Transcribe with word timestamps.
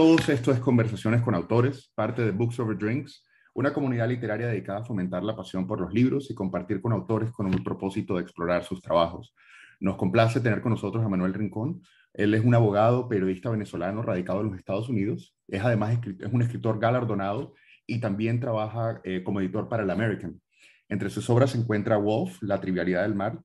todos, 0.00 0.30
esto 0.30 0.50
es 0.50 0.60
Conversaciones 0.60 1.20
con 1.20 1.34
Autores, 1.34 1.92
parte 1.94 2.22
de 2.22 2.30
Books 2.30 2.58
Over 2.58 2.78
Drinks, 2.78 3.22
una 3.52 3.70
comunidad 3.74 4.08
literaria 4.08 4.46
dedicada 4.46 4.78
a 4.78 4.84
fomentar 4.86 5.22
la 5.22 5.36
pasión 5.36 5.66
por 5.66 5.78
los 5.78 5.92
libros 5.92 6.30
y 6.30 6.34
compartir 6.34 6.80
con 6.80 6.94
autores 6.94 7.30
con 7.32 7.44
un 7.44 7.62
propósito 7.62 8.14
de 8.14 8.22
explorar 8.22 8.64
sus 8.64 8.80
trabajos. 8.80 9.34
Nos 9.78 9.96
complace 9.96 10.40
tener 10.40 10.62
con 10.62 10.72
nosotros 10.72 11.04
a 11.04 11.08
Manuel 11.10 11.34
Rincón. 11.34 11.82
Él 12.14 12.32
es 12.32 12.42
un 12.42 12.54
abogado, 12.54 13.10
periodista 13.10 13.50
venezolano 13.50 14.00
radicado 14.00 14.40
en 14.40 14.46
los 14.46 14.56
Estados 14.56 14.88
Unidos. 14.88 15.36
Es 15.48 15.62
además 15.62 15.98
es 16.02 16.32
un 16.32 16.40
escritor 16.40 16.78
galardonado 16.78 17.52
y 17.86 18.00
también 18.00 18.40
trabaja 18.40 19.02
eh, 19.04 19.22
como 19.22 19.42
editor 19.42 19.68
para 19.68 19.82
el 19.82 19.90
American. 19.90 20.40
Entre 20.88 21.10
sus 21.10 21.28
obras 21.28 21.50
se 21.50 21.58
encuentra 21.58 21.98
Wolf, 21.98 22.38
La 22.40 22.58
trivialidad 22.58 23.02
del 23.02 23.14
mar, 23.14 23.38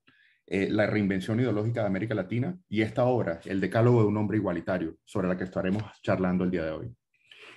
eh, 0.46 0.68
La 0.70 0.86
reinvención 0.86 1.40
ideológica 1.40 1.80
de 1.80 1.86
América 1.86 2.14
Latina 2.14 2.58
y 2.68 2.82
esta 2.82 3.04
obra, 3.04 3.40
El 3.44 3.60
decálogo 3.60 4.02
de 4.02 4.08
un 4.08 4.16
hombre 4.16 4.38
igualitario, 4.38 4.96
sobre 5.04 5.28
la 5.28 5.36
que 5.36 5.44
estaremos 5.44 5.82
charlando 6.02 6.44
el 6.44 6.50
día 6.50 6.64
de 6.64 6.70
hoy. 6.70 6.94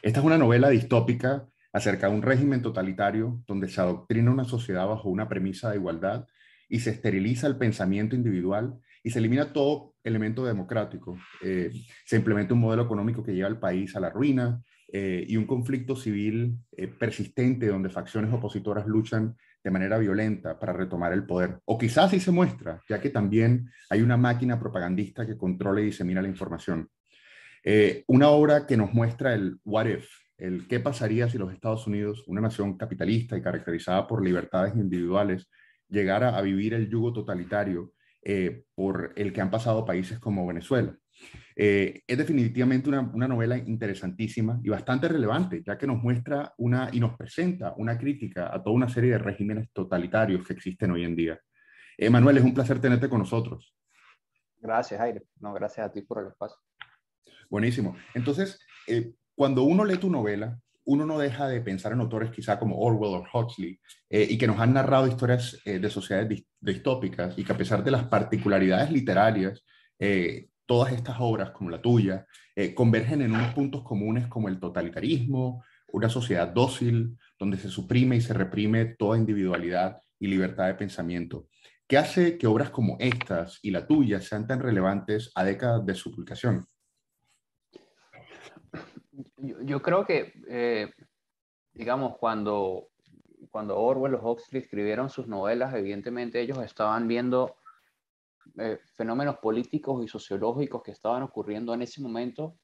Esta 0.02 0.20
es 0.20 0.25
una 0.25 0.38
novela 0.38 0.70
distópica 0.70 1.47
acerca 1.73 2.09
de 2.09 2.16
un 2.16 2.21
régimen 2.21 2.61
totalitario 2.61 3.44
donde 3.47 3.70
se 3.70 3.81
adoctrina 3.81 4.31
una 4.31 4.45
sociedad 4.45 4.88
bajo 4.88 5.09
una 5.09 5.27
premisa 5.27 5.70
de 5.70 5.77
igualdad 5.77 6.27
y 6.67 6.80
se 6.80 6.91
esteriliza 6.91 7.47
el 7.47 7.57
pensamiento 7.57 8.16
individual 8.16 8.80
y 9.03 9.11
se 9.11 9.19
elimina 9.19 9.53
todo 9.53 9.95
elemento 10.03 10.45
democrático. 10.45 11.17
Eh, 11.44 11.71
se 12.05 12.16
implementa 12.16 12.53
un 12.53 12.61
modelo 12.61 12.83
económico 12.83 13.23
que 13.23 13.33
lleva 13.33 13.47
al 13.47 13.59
país 13.59 13.95
a 13.95 13.99
la 13.99 14.09
ruina 14.09 14.61
eh, 14.91 15.23
y 15.27 15.38
un 15.38 15.45
conflicto 15.45 15.95
civil 15.95 16.57
persistente 16.97 17.67
donde 17.67 17.89
facciones 17.89 18.34
opositoras 18.34 18.88
luchan 18.88 19.35
de 19.63 19.71
manera 19.71 19.97
violenta 19.97 20.57
para 20.57 20.73
retomar 20.73 21.13
el 21.13 21.25
poder. 21.25 21.59
O 21.66 21.77
quizás 21.77 22.05
así 22.05 22.20
se 22.20 22.31
muestra, 22.31 22.81
ya 22.88 23.00
que 23.00 23.09
también 23.09 23.69
hay 23.89 24.02
una 24.02 24.17
máquina 24.17 24.59
propagandista 24.59 25.25
que 25.25 25.38
controla 25.38 25.81
y 25.81 25.86
disemina 25.86 26.22
la 26.22 26.28
información. 26.28 26.89
Eh, 27.63 28.03
una 28.08 28.30
obra 28.30 28.66
que 28.66 28.78
nos 28.78 28.94
muestra 28.94 29.33
el 29.33 29.59
what 29.66 29.88
if, 29.88 30.08
el 30.38 30.67
qué 30.67 30.80
pasaría 30.80 31.30
si 31.30 31.38
los 31.38 31.52
Estados 31.52 31.85
Unidos, 31.88 32.23
una 32.28 32.41
nación 32.41 32.78
capitalista 32.78 33.38
y 33.38 33.41
caracterizada 33.41 34.08
por 34.08 34.23
libertades 34.23 34.75
individuales, 34.75 35.50
llegara 35.89 36.38
a 36.38 36.41
vivir 36.41 36.73
el 36.73 36.89
yugo 36.89 37.11
totalitario 37.11 37.94
eh, 38.22 38.63
por 38.75 39.11
el 39.16 39.33
que 39.33 39.41
han 39.41 39.52
pasado 39.52 39.85
países 39.85 40.19
como 40.19 40.47
Venezuela. 40.47 40.95
Eh, 41.62 42.03
es 42.08 42.17
definitivamente 42.17 42.88
una, 42.88 43.28
novela 43.28 43.58
interesantísima 43.58 44.62
y 44.64 44.70
bastante 44.70 45.09
relevante, 45.09 45.62
ya 45.62 45.78
que 45.78 45.86
nos 45.86 46.02
muestra 46.02 46.53
una 46.58 46.89
y 46.89 47.02
nos 47.02 47.17
presenta 47.17 47.73
una 47.75 47.98
crítica 47.98 48.50
a 48.56 48.64
toda 48.64 48.73
una 48.73 48.88
serie 48.88 49.12
de 49.12 49.17
regímenes 49.17 49.70
totalitarios 49.73 50.47
que 50.47 50.53
existen 50.53 50.92
hoy 50.92 51.03
en 51.03 51.17
día. 51.17 51.38
Emanuel, 51.97 52.38
es 52.38 52.45
un 52.45 52.53
placer 52.53 52.80
tenerte 52.80 53.09
con 53.09 53.20
nosotros. 53.20 53.75
Gracias, 54.58 55.02
Aire. 55.02 55.23
No, 55.42 55.52
gracias 55.52 55.86
a 55.86 55.92
ti 55.92 56.02
por 56.02 56.23
el 56.23 56.30
espacio. 56.30 56.56
Buenísimo. 57.50 57.97
Entonces, 58.14 58.58
eh, 58.88 59.16
cuando 59.36 59.64
uno 59.64 59.84
lee 59.84 59.97
tu 59.97 60.09
novela, 60.09 60.58
uno 60.86 61.06
no 61.06 61.20
deja 61.20 61.45
de 61.50 61.59
pensar 61.59 61.92
en 61.92 62.00
autores 62.00 62.31
quizá 62.31 62.58
como 62.58 62.80
Orwell 62.80 63.22
o 63.22 63.38
Huxley, 63.38 63.81
eh, 64.09 64.28
y 64.30 64.38
que 64.38 64.47
nos 64.47 64.62
han 64.62 64.73
narrado 64.73 65.08
historias 65.08 65.62
de 65.66 65.90
sociedades 65.90 66.45
distópicas 66.62 67.38
y 67.38 67.44
que 67.44 67.52
a 67.52 67.58
pesar 67.58 67.84
de 67.84 67.92
las 67.92 68.06
particularidades 68.06 68.92
literarias, 68.92 69.62
todas 70.70 70.94
estas 70.94 71.17
obras, 71.20 71.50
como 71.50 71.72
la 71.72 71.81
tuya, 71.81 72.28
eh, 72.56 72.75
convergen 72.75 73.23
en 73.23 73.34
unos 73.34 73.56
puntos 73.56 73.81
comunes 73.81 74.28
como 74.28 74.50
el 74.50 74.59
totalitarismo, 74.59 75.64
una 75.92 76.09
sociedad 76.09 76.48
dócil, 76.48 77.17
donde 77.39 77.58
se 77.58 77.70
suprime 77.70 78.17
y 78.17 78.22
se 78.22 78.36
reprime 78.36 78.86
toda 78.86 79.17
individualidad 79.17 80.00
y 80.20 80.28
libertad 80.28 80.67
de 80.67 80.75
pensamiento. 80.75 81.47
¿Qué 81.88 81.97
hace 81.97 82.38
que 82.38 82.45
obras 82.45 82.70
como 82.70 82.97
estas 83.00 83.58
y 83.64 83.72
la 83.72 83.88
tuya 83.88 84.22
sean 84.22 84.45
tan 84.45 84.59
relevantes 84.59 85.31
a 85.34 85.44
décadas 85.44 85.84
de 85.88 85.95
su 85.95 86.12
publicación? 86.12 86.68
Yo, 89.38 89.81
creo 89.81 90.06
que, 90.06 90.34
eh, 90.47 90.94
digamos, 91.74 92.16
cuando, 92.19 92.90
cuando 93.50 93.75
Orwell 93.75 94.13
o 94.13 94.31
Huxley 94.31 94.62
escribieron 94.62 95.09
sus 95.09 95.28
novelas, 95.28 95.74
evidentemente 95.74 96.40
ellos 96.40 96.59
estaban 96.59 97.08
viendo 97.08 97.56
eh, 98.57 98.79
fenómenos 98.93 99.37
políticos 99.37 100.03
y 100.03 100.07
sociológicos 100.07 100.81
que 100.83 100.91
estaban 100.91 101.23
ocurriendo 101.23 101.73
en 101.73 101.81
ese 101.81 102.01
momento 102.01 102.57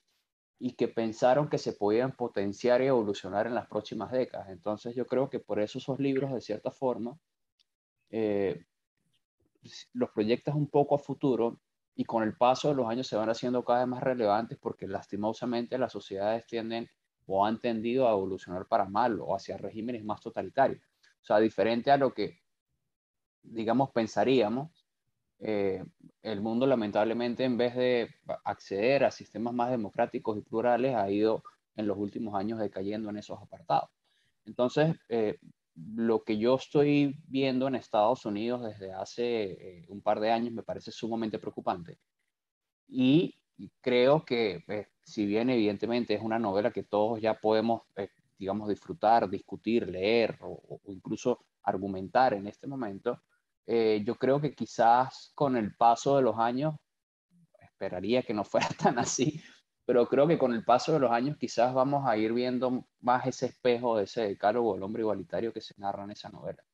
y 0.59 0.75
que 0.75 0.88
pensaron 0.88 1.50
que 1.50 1.57
se 1.57 1.73
podían 1.73 2.16
potenciar 2.16 2.81
y 2.81 2.88
evolucionar 2.88 3.47
en 3.47 3.56
las 3.56 3.68
próximas 3.68 4.12
décadas. 4.12 4.50
Entonces 4.50 4.96
yo 4.96 5.06
creo 5.06 5.29
que 5.29 5.40
por 5.40 5.59
eso 5.59 5.79
esos 5.79 6.00
libros, 6.00 6.34
de 6.34 6.41
cierta 6.41 6.72
forma, 6.72 7.18
eh, 8.09 8.66
los 9.94 10.09
proyectas 10.12 10.56
un 10.56 10.69
poco 10.69 10.96
a 10.96 11.00
futuro 11.00 11.59
y 11.96 12.06
con 12.06 12.23
el 12.23 12.35
paso 12.35 12.69
de 12.69 12.75
los 12.75 12.88
años 12.88 13.07
se 13.07 13.16
van 13.16 13.29
haciendo 13.29 13.63
cada 13.63 13.79
vez 13.79 13.88
más 13.88 14.03
relevantes 14.03 14.57
porque 14.59 14.88
lastimosamente 14.88 15.78
las 15.78 15.91
sociedades 15.91 16.46
tienden 16.46 16.90
o 17.25 17.46
han 17.46 17.59
tendido 17.59 18.07
a 18.07 18.12
evolucionar 18.12 18.67
para 18.67 18.85
mal 18.85 19.19
o 19.19 19.35
hacia 19.35 19.57
regímenes 19.57 20.03
más 20.03 20.22
totalitarios. 20.22 20.84
O 21.22 21.25
sea, 21.25 21.40
diferente 21.40 21.90
a 21.90 21.97
lo 21.97 22.13
que, 22.13 22.40
digamos, 23.41 23.91
pensaríamos, 23.91 24.84
eh, 25.40 25.84
el 26.22 26.41
mundo 26.41 26.66
lamentablemente 26.66 27.44
en 27.44 27.57
vez 27.57 27.75
de 27.75 28.09
acceder 28.46 29.03
a 29.03 29.12
sistemas 29.12 29.53
más 29.53 29.69
democráticos 29.69 30.38
y 30.38 30.41
plurales 30.41 30.96
ha 30.96 31.09
ido 31.09 31.44
en 31.75 31.88
los 31.88 31.97
últimos 31.97 32.35
años 32.35 32.59
decayendo 32.59 33.09
en 33.09 33.18
esos 33.18 33.41
apartados. 33.41 33.90
Entonces, 34.46 34.96
eh, 35.09 35.38
lo 35.75 36.23
que 36.23 36.38
yo 36.38 36.56
estoy 36.56 37.18
viendo 37.28 37.68
en 37.68 37.75
Estados 37.75 38.25
Unidos 38.25 38.63
desde 38.63 38.94
hace 38.94 39.51
eh, 39.51 39.85
un 39.90 40.01
par 40.01 40.19
de 40.19 40.31
años 40.31 40.53
me 40.53 40.63
parece 40.63 40.91
sumamente 40.91 41.38
preocupante. 41.38 42.00
Y 42.88 43.35
creo 43.81 44.23
que, 44.23 44.63
si 45.03 45.25
bien 45.25 45.50
evidentemente 45.50 46.13
es 46.13 46.22
una 46.22 46.40
novela 46.40 46.72
que 46.72 46.84
todos 46.84 47.19
ya 47.19 47.34
podemos, 47.34 47.81
digamos, 48.38 48.69
disfrutar, 48.69 49.29
discutir, 49.29 49.90
leer 49.90 50.38
o 50.41 50.79
incluso 50.88 51.46
argumentar 51.63 52.34
en 52.35 52.47
este 52.47 52.67
momento, 52.67 53.22
eh, 53.68 54.03
yo 54.06 54.16
creo 54.16 54.42
que 54.42 54.53
quizás 54.53 55.31
con 55.36 55.58
el 55.58 55.76
paso 55.76 56.18
de 56.18 56.24
los 56.24 56.38
años, 56.38 56.76
esperaría 57.59 58.24
que 58.24 58.34
no 58.34 58.44
fuera 58.46 58.68
tan 58.70 59.00
así, 59.00 59.42
pero 59.86 60.08
creo 60.08 60.28
que 60.28 60.38
con 60.38 60.53
el 60.53 60.66
paso 60.66 60.94
de 60.94 61.00
los 61.00 61.12
años 61.12 61.38
quizás 61.38 61.74
vamos 61.74 62.08
a 62.08 62.18
ir 62.18 62.34
viendo 62.34 62.88
más 63.02 63.28
ese 63.28 63.48
espejo 63.48 63.98
de 63.98 64.06
ese 64.06 64.22
decálogo 64.22 64.74
del 64.74 64.84
hombre 64.84 65.03
igualitario 65.03 65.53
que 65.53 65.62
se 65.62 65.76
narra 65.78 66.03
en 66.03 66.12
esa 66.12 66.30
novela. 66.30 66.65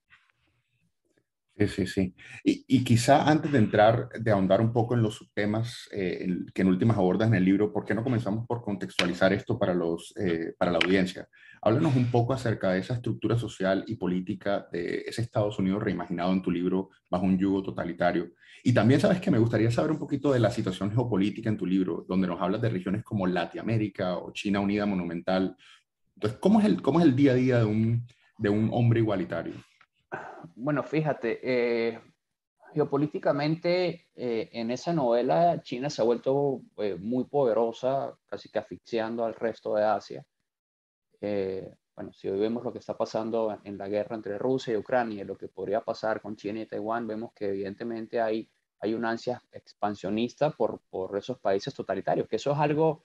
Sí, 1.57 1.67
sí, 1.67 1.85
sí. 1.85 2.15
Y, 2.43 2.65
y, 2.67 2.83
quizá 2.83 3.29
antes 3.29 3.51
de 3.51 3.59
entrar, 3.59 4.09
de 4.19 4.31
ahondar 4.31 4.61
un 4.61 4.71
poco 4.71 4.95
en 4.95 5.03
los 5.03 5.29
temas 5.33 5.87
eh, 5.91 6.27
que 6.53 6.61
en 6.61 6.69
últimas 6.69 6.97
abordas 6.97 7.27
en 7.27 7.35
el 7.35 7.45
libro, 7.45 7.71
¿por 7.71 7.85
qué 7.85 7.93
no 7.93 8.03
comenzamos 8.03 8.47
por 8.47 8.63
contextualizar 8.63 9.33
esto 9.33 9.59
para, 9.59 9.73
los, 9.73 10.13
eh, 10.17 10.53
para 10.57 10.71
la 10.71 10.79
audiencia? 10.81 11.27
Háblanos 11.61 11.95
un 11.95 12.09
poco 12.09 12.33
acerca 12.33 12.71
de 12.71 12.79
esa 12.79 12.95
estructura 12.95 13.37
social 13.37 13.83
y 13.85 13.95
política 13.95 14.67
de 14.71 15.03
ese 15.05 15.21
Estados 15.21 15.59
Unidos 15.59 15.83
reimaginado 15.83 16.33
en 16.33 16.41
tu 16.41 16.49
libro 16.49 16.89
bajo 17.09 17.25
un 17.25 17.37
yugo 17.37 17.61
totalitario. 17.61 18.31
Y 18.63 18.73
también 18.73 18.99
sabes 18.99 19.19
que 19.19 19.29
me 19.29 19.37
gustaría 19.37 19.69
saber 19.69 19.91
un 19.91 19.99
poquito 19.99 20.31
de 20.31 20.39
la 20.39 20.51
situación 20.51 20.91
geopolítica 20.91 21.49
en 21.49 21.57
tu 21.57 21.65
libro, 21.65 22.05
donde 22.07 22.27
nos 22.27 22.41
hablas 22.41 22.61
de 22.61 22.69
regiones 22.69 23.03
como 23.03 23.27
Latinoamérica 23.27 24.17
o 24.17 24.31
China 24.31 24.61
Unida 24.61 24.85
Monumental. 24.85 25.55
Entonces, 26.15 26.39
¿cómo 26.39 26.59
es 26.59 26.65
el, 26.65 26.81
cómo 26.81 26.99
es 26.99 27.05
el 27.05 27.15
día 27.15 27.33
a 27.33 27.35
día 27.35 27.59
de 27.59 27.65
un, 27.65 28.07
de 28.37 28.49
un 28.49 28.69
hombre 28.71 29.01
igualitario? 29.01 29.53
Bueno, 30.55 30.83
fíjate, 30.83 31.39
eh, 31.41 32.01
geopolíticamente 32.73 34.09
eh, 34.15 34.49
en 34.53 34.71
esa 34.71 34.93
novela 34.93 35.61
China 35.61 35.89
se 35.89 36.01
ha 36.01 36.05
vuelto 36.05 36.61
eh, 36.77 36.95
muy 36.95 37.25
poderosa, 37.25 38.17
casi 38.25 38.49
que 38.49 38.59
asfixiando 38.59 39.25
al 39.25 39.35
resto 39.35 39.75
de 39.75 39.83
Asia. 39.83 40.25
Bueno, 41.95 42.13
si 42.13 42.29
hoy 42.29 42.39
vemos 42.39 42.63
lo 42.63 42.71
que 42.71 42.79
está 42.79 42.97
pasando 42.97 43.59
en 43.63 43.77
la 43.77 43.87
guerra 43.87 44.15
entre 44.15 44.37
Rusia 44.37 44.73
y 44.73 44.77
Ucrania, 44.77 45.23
lo 45.23 45.37
que 45.37 45.49
podría 45.49 45.81
pasar 45.81 46.21
con 46.21 46.35
China 46.35 46.61
y 46.61 46.65
Taiwán, 46.65 47.05
vemos 47.05 47.31
que 47.33 47.49
evidentemente 47.49 48.19
hay, 48.19 48.49
hay 48.79 48.93
una 48.93 49.11
ansia 49.11 49.41
expansionista 49.51 50.51
por, 50.51 50.81
por 50.89 51.15
esos 51.17 51.37
países 51.39 51.73
totalitarios, 51.73 52.27
que 52.27 52.37
eso 52.37 52.53
es 52.53 52.57
algo, 52.57 53.03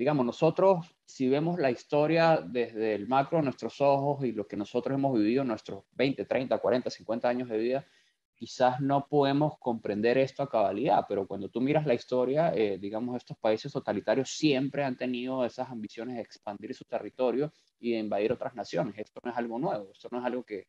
digamos, 0.00 0.24
nosotros, 0.24 0.96
si 1.04 1.28
vemos 1.28 1.58
la 1.58 1.70
historia 1.70 2.42
desde 2.42 2.94
el 2.94 3.06
macro 3.06 3.36
de 3.36 3.44
nuestros 3.44 3.82
ojos 3.82 4.24
y 4.24 4.32
lo 4.32 4.46
que 4.46 4.56
nosotros 4.56 4.94
hemos 4.94 5.12
vivido 5.12 5.42
en 5.42 5.48
nuestros 5.48 5.84
20, 5.90 6.24
30, 6.24 6.56
40, 6.56 6.88
50 6.88 7.28
años 7.28 7.50
de 7.50 7.58
vida, 7.58 7.86
quizás 8.34 8.80
no 8.80 9.06
podemos 9.06 9.58
comprender 9.58 10.16
esto 10.16 10.42
a 10.42 10.48
cabalidad, 10.48 11.04
pero 11.06 11.26
cuando 11.26 11.50
tú 11.50 11.60
miras 11.60 11.84
la 11.84 11.92
historia, 11.92 12.50
eh, 12.54 12.78
digamos, 12.78 13.14
estos 13.14 13.36
países 13.36 13.70
totalitarios 13.72 14.30
siempre 14.30 14.84
han 14.84 14.96
tenido 14.96 15.44
esas 15.44 15.68
ambiciones 15.68 16.16
de 16.16 16.22
expandir 16.22 16.74
su 16.74 16.86
territorio 16.86 17.52
y 17.78 17.92
de 17.92 17.98
invadir 17.98 18.32
otras 18.32 18.54
naciones. 18.54 18.94
Esto 18.96 19.20
no 19.22 19.32
es 19.32 19.36
algo 19.36 19.58
nuevo, 19.58 19.90
esto 19.92 20.08
no 20.10 20.20
es 20.20 20.24
algo 20.24 20.44
que, 20.44 20.66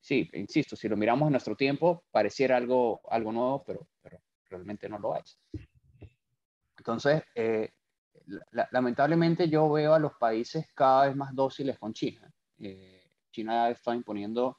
sí, 0.00 0.26
insisto, 0.32 0.74
si 0.74 0.88
lo 0.88 0.96
miramos 0.96 1.26
en 1.26 1.32
nuestro 1.32 1.54
tiempo, 1.54 2.04
pareciera 2.10 2.56
algo, 2.56 3.02
algo 3.10 3.30
nuevo, 3.30 3.62
pero 3.62 3.86
realmente 4.48 4.88
no 4.88 4.98
lo 4.98 5.16
es. 5.16 5.38
Entonces, 6.82 7.22
eh, 7.36 7.70
lamentablemente 8.72 9.48
yo 9.48 9.70
veo 9.70 9.94
a 9.94 10.00
los 10.00 10.14
países 10.14 10.66
cada 10.74 11.06
vez 11.06 11.14
más 11.14 11.32
dóciles 11.32 11.78
con 11.78 11.92
China. 11.92 12.28
Eh, 12.58 13.08
China 13.30 13.70
está 13.70 13.94
imponiendo 13.94 14.58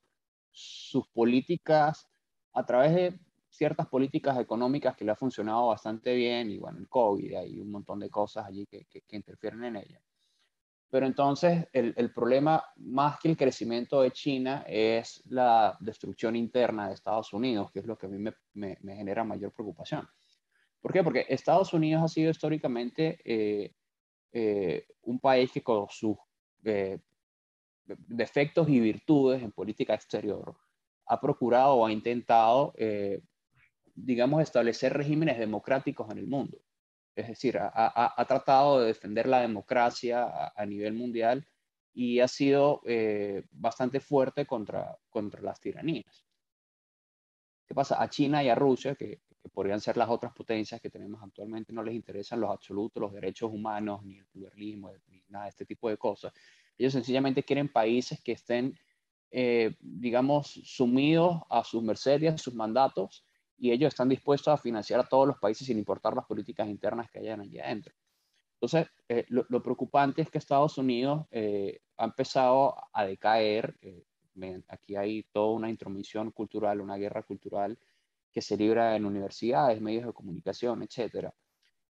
sus 0.49 1.05
políticas 1.09 2.09
a 2.53 2.65
través 2.65 2.95
de 2.95 3.19
ciertas 3.49 3.87
políticas 3.87 4.39
económicas 4.39 4.95
que 4.95 5.03
le 5.03 5.11
ha 5.11 5.17
funcionado 5.17 5.67
bastante 5.67 6.15
bien 6.15 6.49
y 6.49 6.59
bueno, 6.59 6.79
el 6.79 6.87
COVID, 6.87 7.35
hay 7.35 7.59
un 7.59 7.71
montón 7.71 7.99
de 7.99 8.09
cosas 8.09 8.45
allí 8.45 8.65
que, 8.67 8.87
interfieren 9.11 9.65
en 9.65 9.75
ella. 9.75 10.01
Pero 10.89 11.05
entonces 11.05 11.67
el, 11.73 12.13
problema, 12.13 12.63
más 12.77 13.19
que 13.19 13.27
el 13.27 13.35
crecimiento 13.35 14.01
de 14.01 14.11
China, 14.11 14.63
es 14.65 15.21
la 15.25 15.75
destrucción 15.81 16.37
interna 16.37 16.87
de 16.87 16.93
Estados 16.93 17.33
Unidos, 17.33 17.69
que 17.69 17.79
es 17.79 17.85
lo 17.85 17.97
que 17.97 18.05
a 18.05 18.09
mí 18.09 18.31
me 18.53 18.95
genera 18.95 19.25
mayor 19.25 19.51
preocupación. 19.51 20.07
¿Por 20.83 20.91
qué? 20.91 21.01
Porque 21.01 21.25
Estados 21.29 21.71
Unidos 21.71 22.03
ha 22.03 22.09
sido 22.09 22.29
históricamente 22.29 23.17
eh, 23.23 23.73
eh, 24.33 24.85
un 25.03 25.17
país 25.17 25.49
que 25.49 25.63
con 25.63 25.87
sus 25.89 26.17
eh, 26.65 26.99
defectos 27.85 28.67
y 28.67 28.81
virtudes 28.81 29.41
en 29.41 29.53
política 29.53 29.93
exterior 29.93 30.57
ha 31.05 31.21
procurado 31.21 31.75
o 31.75 31.85
ha 31.85 31.91
intentado, 31.91 32.73
digamos, 33.95 34.41
establecer 34.41 34.93
regímenes 34.93 35.37
democráticos 35.37 36.09
en 36.11 36.17
el 36.17 36.27
mundo. 36.27 36.57
Es 37.15 37.27
decir, 37.27 37.57
ha, 37.59 38.25
tratado 38.27 38.79
de 38.79 38.87
defender 38.87 39.27
la 39.27 39.41
democracia 39.41 40.51
a, 40.55 40.65
nivel 40.65 40.93
mundial 40.93 41.45
y 41.93 42.19
ha 42.19 42.27
sido 42.27 42.81
bastante 43.51 43.99
fuerte 43.99 44.45
contra, 44.45 44.97
contra 45.09 45.41
las 45.41 45.59
tiranías. 45.59 46.25
¿Qué 47.67 47.75
pasa? 47.75 48.01
A 48.01 48.09
China 48.09 48.41
y 48.43 48.49
a 48.49 48.55
Rusia, 48.55 48.95
que 48.95 49.21
que 49.43 49.49
podrían 49.49 49.81
ser 49.81 49.97
las 49.97 50.09
otras 50.09 50.31
potencias 50.31 50.79
que 50.79 50.89
tenemos 50.89 51.21
actualmente, 51.21 51.73
no 51.73 51.83
les 51.83 51.93
interesan 51.93 52.39
los 52.39 52.49
absolutos, 52.49 53.01
los 53.01 53.11
derechos 53.11 53.51
humanos, 53.51 54.01
ni 54.03 54.17
el 54.17 54.25
pluralismo, 54.25 54.89
ni 55.09 55.21
nada 55.27 55.45
de 55.45 55.49
este 55.49 55.65
tipo 55.65 55.89
de 55.89 55.97
cosas. 55.97 56.31
Ellos 56.77 56.93
sencillamente 56.93 57.43
quieren 57.43 57.67
países 57.67 58.21
que 58.23 58.31
estén, 58.31 58.79
eh, 59.31 59.75
digamos, 59.81 60.47
sumidos 60.47 61.41
a 61.49 61.61
sus 61.65 61.83
mercedes, 61.83 62.33
a 62.33 62.37
sus 62.37 62.55
mandatos, 62.55 63.25
y 63.57 63.71
ellos 63.71 63.89
están 63.89 64.07
dispuestos 64.07 64.53
a 64.53 64.57
financiar 64.57 65.01
a 65.01 65.09
todos 65.09 65.27
los 65.27 65.37
países 65.37 65.67
sin 65.67 65.77
importar 65.77 66.15
las 66.15 66.25
políticas 66.25 66.69
internas 66.69 67.11
que 67.11 67.19
hayan 67.19 67.41
allí 67.41 67.59
adentro. 67.59 67.93
Entonces, 68.61 68.87
eh, 69.09 69.25
lo, 69.27 69.61
preocupante 69.61 70.21
es 70.21 70.29
que 70.29 70.37
Estados 70.37 70.77
Unidos 70.77 71.25
eh, 71.31 71.81
ha 71.97 72.05
empezado 72.05 72.75
a 72.93 73.05
decaer. 73.05 73.75
aquí 74.69 74.95
hay 74.95 75.23
toda 75.33 75.53
una 75.53 75.69
intromisión 75.69 76.31
cultural, 76.31 76.79
una 76.79 76.95
guerra 76.95 77.23
cultural 77.23 77.77
que 78.33 78.41
se 78.41 78.57
libra 78.57 78.95
en 78.95 79.05
universidades, 79.05 79.79
medios 79.79 80.07
de 80.07 80.13
comunicación, 80.13 80.81
etcétera. 80.81 81.33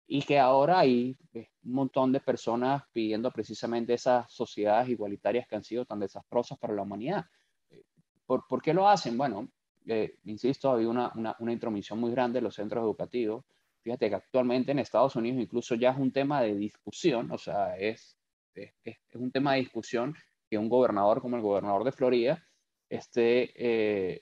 Y 0.06 0.22
que 0.22 0.38
ahora 0.38 0.80
hay 0.80 1.18
eh, 1.34 1.48
un 1.64 1.74
montón 1.74 2.12
de 2.12 2.20
personas 2.20 2.84
pidiendo 2.92 3.32
precisamente 3.32 3.94
esas 3.94 4.30
sociedades 4.32 4.90
igualitarias 4.90 5.48
que 5.48 5.56
han 5.56 5.64
sido 5.64 5.86
tan 5.86 6.02
desastrosas 6.02 6.60
para 6.60 6.74
la 6.74 6.82
humanidad. 6.82 7.26
Eh, 7.70 7.84
¿Por, 8.26 8.46
¿por 8.46 8.62
qué 8.62 8.74
lo 8.74 8.88
hacen? 8.88 9.18
Bueno, 9.18 9.50
eh, 9.88 10.18
insisto, 10.26 10.70
había 10.70 10.90
una, 10.90 11.12
una, 11.16 11.36
una, 11.40 11.54
intromisión 11.54 12.00
muy 12.00 12.12
grande 12.12 12.40
en 12.40 12.44
los 12.44 12.56
centros 12.56 12.84
educativos. 12.84 13.46
Fíjate 13.82 14.10
que 14.10 14.16
actualmente 14.16 14.74
en 14.74 14.80
Estados 14.80 15.16
Unidos 15.16 15.42
incluso 15.42 15.76
ya 15.76 15.92
es 15.92 15.98
un 15.98 16.12
tema 16.12 16.42
de 16.42 16.56
discusión, 16.56 17.32
o 17.32 17.38
sea, 17.38 17.78
es, 17.78 18.18
es, 18.54 18.74
es 18.84 18.98
un 19.14 19.32
tema 19.32 19.54
de 19.54 19.60
discusión 19.60 20.14
que 20.50 20.58
un 20.58 20.70
gobernador 20.70 21.22
como 21.22 21.38
el 21.38 21.42
gobernador 21.42 21.84
de 21.84 21.92
Florida 21.92 22.46
esté 22.90 24.22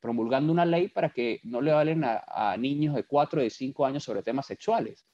promulgando 0.00 0.52
una 0.52 0.64
ley 0.64 0.88
para 0.88 1.10
que 1.10 1.40
no 1.44 1.60
le 1.60 1.72
valen 1.72 2.02
a, 2.04 2.56
niños 2.56 2.94
de 2.94 3.04
4 3.04 3.42
de 3.42 3.50
5 3.50 3.86
años 3.86 4.04
sobre 4.04 4.22
temas 4.22 4.46
sexuales, 4.46 5.06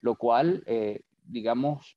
lo 0.00 0.16
cual, 0.16 0.62
eh, 0.66 1.00
digamos, 1.24 1.96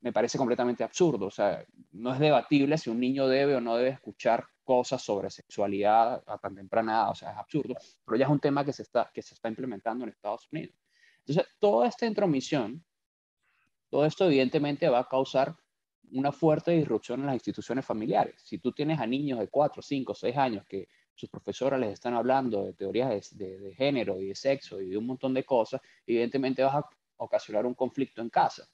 me 0.00 0.12
parece 0.12 0.38
completamente 0.38 0.84
absurdo. 0.84 1.26
O 1.26 1.30
sea, 1.30 1.64
no 1.92 2.12
es 2.12 2.18
debatible 2.18 2.78
si 2.78 2.90
un 2.90 3.00
niño 3.00 3.28
debe 3.28 3.56
o 3.56 3.60
no 3.60 3.76
debe 3.76 3.90
escuchar 3.90 4.46
cosas 4.64 5.02
sobre 5.02 5.30
sexualidad 5.30 6.22
a 6.26 6.38
tan 6.38 6.54
temprana 6.54 6.92
edad, 6.92 7.10
o 7.10 7.14
sea, 7.14 7.32
es 7.32 7.38
absurdo, 7.38 7.74
pero 8.04 8.16
ya 8.16 8.26
es 8.26 8.30
un 8.30 8.40
tema 8.40 8.64
que 8.64 8.72
se 8.72 8.82
está, 8.82 9.10
que 9.12 9.22
se 9.22 9.34
está 9.34 9.48
implementando 9.48 10.04
en 10.04 10.10
Estados 10.10 10.48
Unidos. 10.52 10.76
Entonces, 11.18 11.52
toda 11.58 11.88
esta 11.88 12.06
intromisión, 12.06 12.84
todo 13.90 14.06
esto 14.06 14.26
evidentemente 14.26 14.88
va 14.88 15.00
a 15.00 15.08
causar 15.08 15.56
una 16.12 16.32
fuerte 16.32 16.72
disrupción 16.72 17.20
en 17.20 17.26
las 17.26 17.34
instituciones 17.34 17.84
familiares. 17.84 18.40
Si 18.44 18.58
tú 18.58 18.72
tienes 18.72 19.00
a 19.00 19.06
niños 19.06 19.38
de 19.38 19.48
4, 19.48 19.82
5, 19.82 20.14
6 20.14 20.36
años 20.36 20.66
que 20.66 20.88
sus 21.14 21.28
profesoras 21.28 21.80
les 21.80 21.92
están 21.92 22.14
hablando 22.14 22.64
de 22.64 22.72
teorías 22.72 23.36
de, 23.36 23.74
género 23.76 24.20
y 24.20 24.28
de 24.28 24.34
sexo 24.34 24.80
y 24.80 24.90
de 24.90 24.96
un 24.96 25.06
montón 25.06 25.34
de 25.34 25.44
cosas, 25.44 25.80
evidentemente 26.06 26.62
vas 26.62 26.76
a 26.76 26.88
ocasionar 27.16 27.66
un 27.66 27.74
conflicto 27.74 28.22
en 28.22 28.30
casa. 28.30 28.68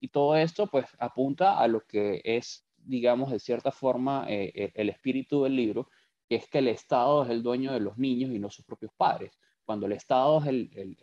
Y 0.00 0.08
todo 0.08 0.36
esto 0.36 0.66
pues 0.66 0.86
apunta 0.98 1.58
a 1.58 1.68
lo 1.68 1.86
que 1.86 2.20
es, 2.24 2.66
digamos, 2.76 3.30
de 3.30 3.38
cierta 3.38 3.72
forma 3.72 4.26
eh, 4.28 4.52
eh, 4.54 4.72
el 4.74 4.90
espíritu 4.90 5.44
del 5.44 5.56
libro, 5.56 5.88
que 6.28 6.36
es 6.36 6.48
que 6.48 6.58
el 6.58 6.68
Estado 6.68 7.24
es 7.24 7.30
el 7.30 7.42
dueño 7.42 7.72
de 7.72 7.80
los 7.80 7.96
niños 7.96 8.30
y 8.30 8.38
no 8.38 8.50
sus 8.50 8.64
propios 8.64 8.92
padres. 8.96 9.38
Cuando 9.64 9.86
el 9.86 9.92
Estado 9.92 10.40
es 10.40 10.46
el, 10.46 10.96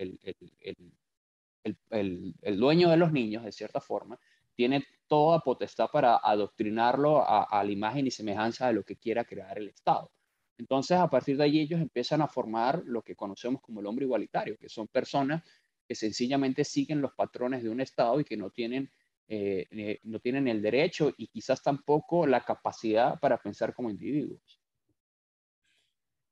el, 1.90 2.36
el 2.42 2.60
dueño 2.60 2.90
de 2.90 2.98
los 2.98 3.12
niños, 3.12 3.44
de 3.44 3.52
cierta 3.52 3.82
forma, 3.82 4.20
tiene 4.56 4.86
toda 5.08 5.40
potestad 5.40 5.90
para 5.92 6.18
adoctrinarlo 6.18 7.22
a, 7.22 7.44
a, 7.44 7.64
la 7.64 7.72
imagen 7.72 8.08
y 8.08 8.12
semejanza 8.12 8.68
de 8.68 8.74
lo 8.74 8.84
que 8.84 8.96
quiera 8.96 9.26
crear 9.26 9.58
el 9.58 9.70
Estado. 9.70 10.12
Entonces, 10.58 10.98
a 10.98 11.10
partir 11.10 11.38
de 11.38 11.44
allí, 11.44 11.62
ellos 11.62 11.82
empiezan 11.82 12.22
a 12.22 12.28
formar 12.28 12.82
lo 12.86 13.02
que 13.02 13.16
conocemos 13.16 13.62
como 13.62 13.80
el 13.80 13.88
hombre 13.88 14.06
igualitario, 14.06 14.58
que 14.58 14.70
son 14.70 14.88
personas 14.88 15.44
que 15.88 15.96
sencillamente 15.96 16.64
siguen 16.64 17.02
los 17.02 17.14
patrones 17.14 17.64
de 17.64 17.70
un 17.70 17.82
Estado 17.82 18.20
y 18.20 18.24
que 18.24 18.38
no 18.38 18.50
tienen, 18.52 18.90
eh, 19.28 19.68
eh, 19.72 20.00
no 20.04 20.20
tienen 20.20 20.48
el 20.48 20.62
derecho 20.62 21.14
y 21.18 21.28
quizás 21.28 21.62
tampoco 21.62 22.28
la 22.28 22.42
capacidad 22.42 23.20
para 23.20 23.38
pensar 23.38 23.74
como 23.74 23.90
individuos. 23.90 24.62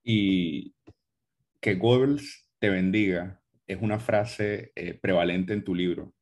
Y 0.03 0.73
que 1.59 1.75
Goebbels 1.75 2.49
te 2.59 2.69
bendiga 2.69 3.41
es 3.67 3.81
una 3.81 3.99
frase 3.99 4.71
eh, 4.75 4.93
prevalente 4.93 5.53
en 5.53 5.63
tu 5.63 5.75
libro. 5.75 6.13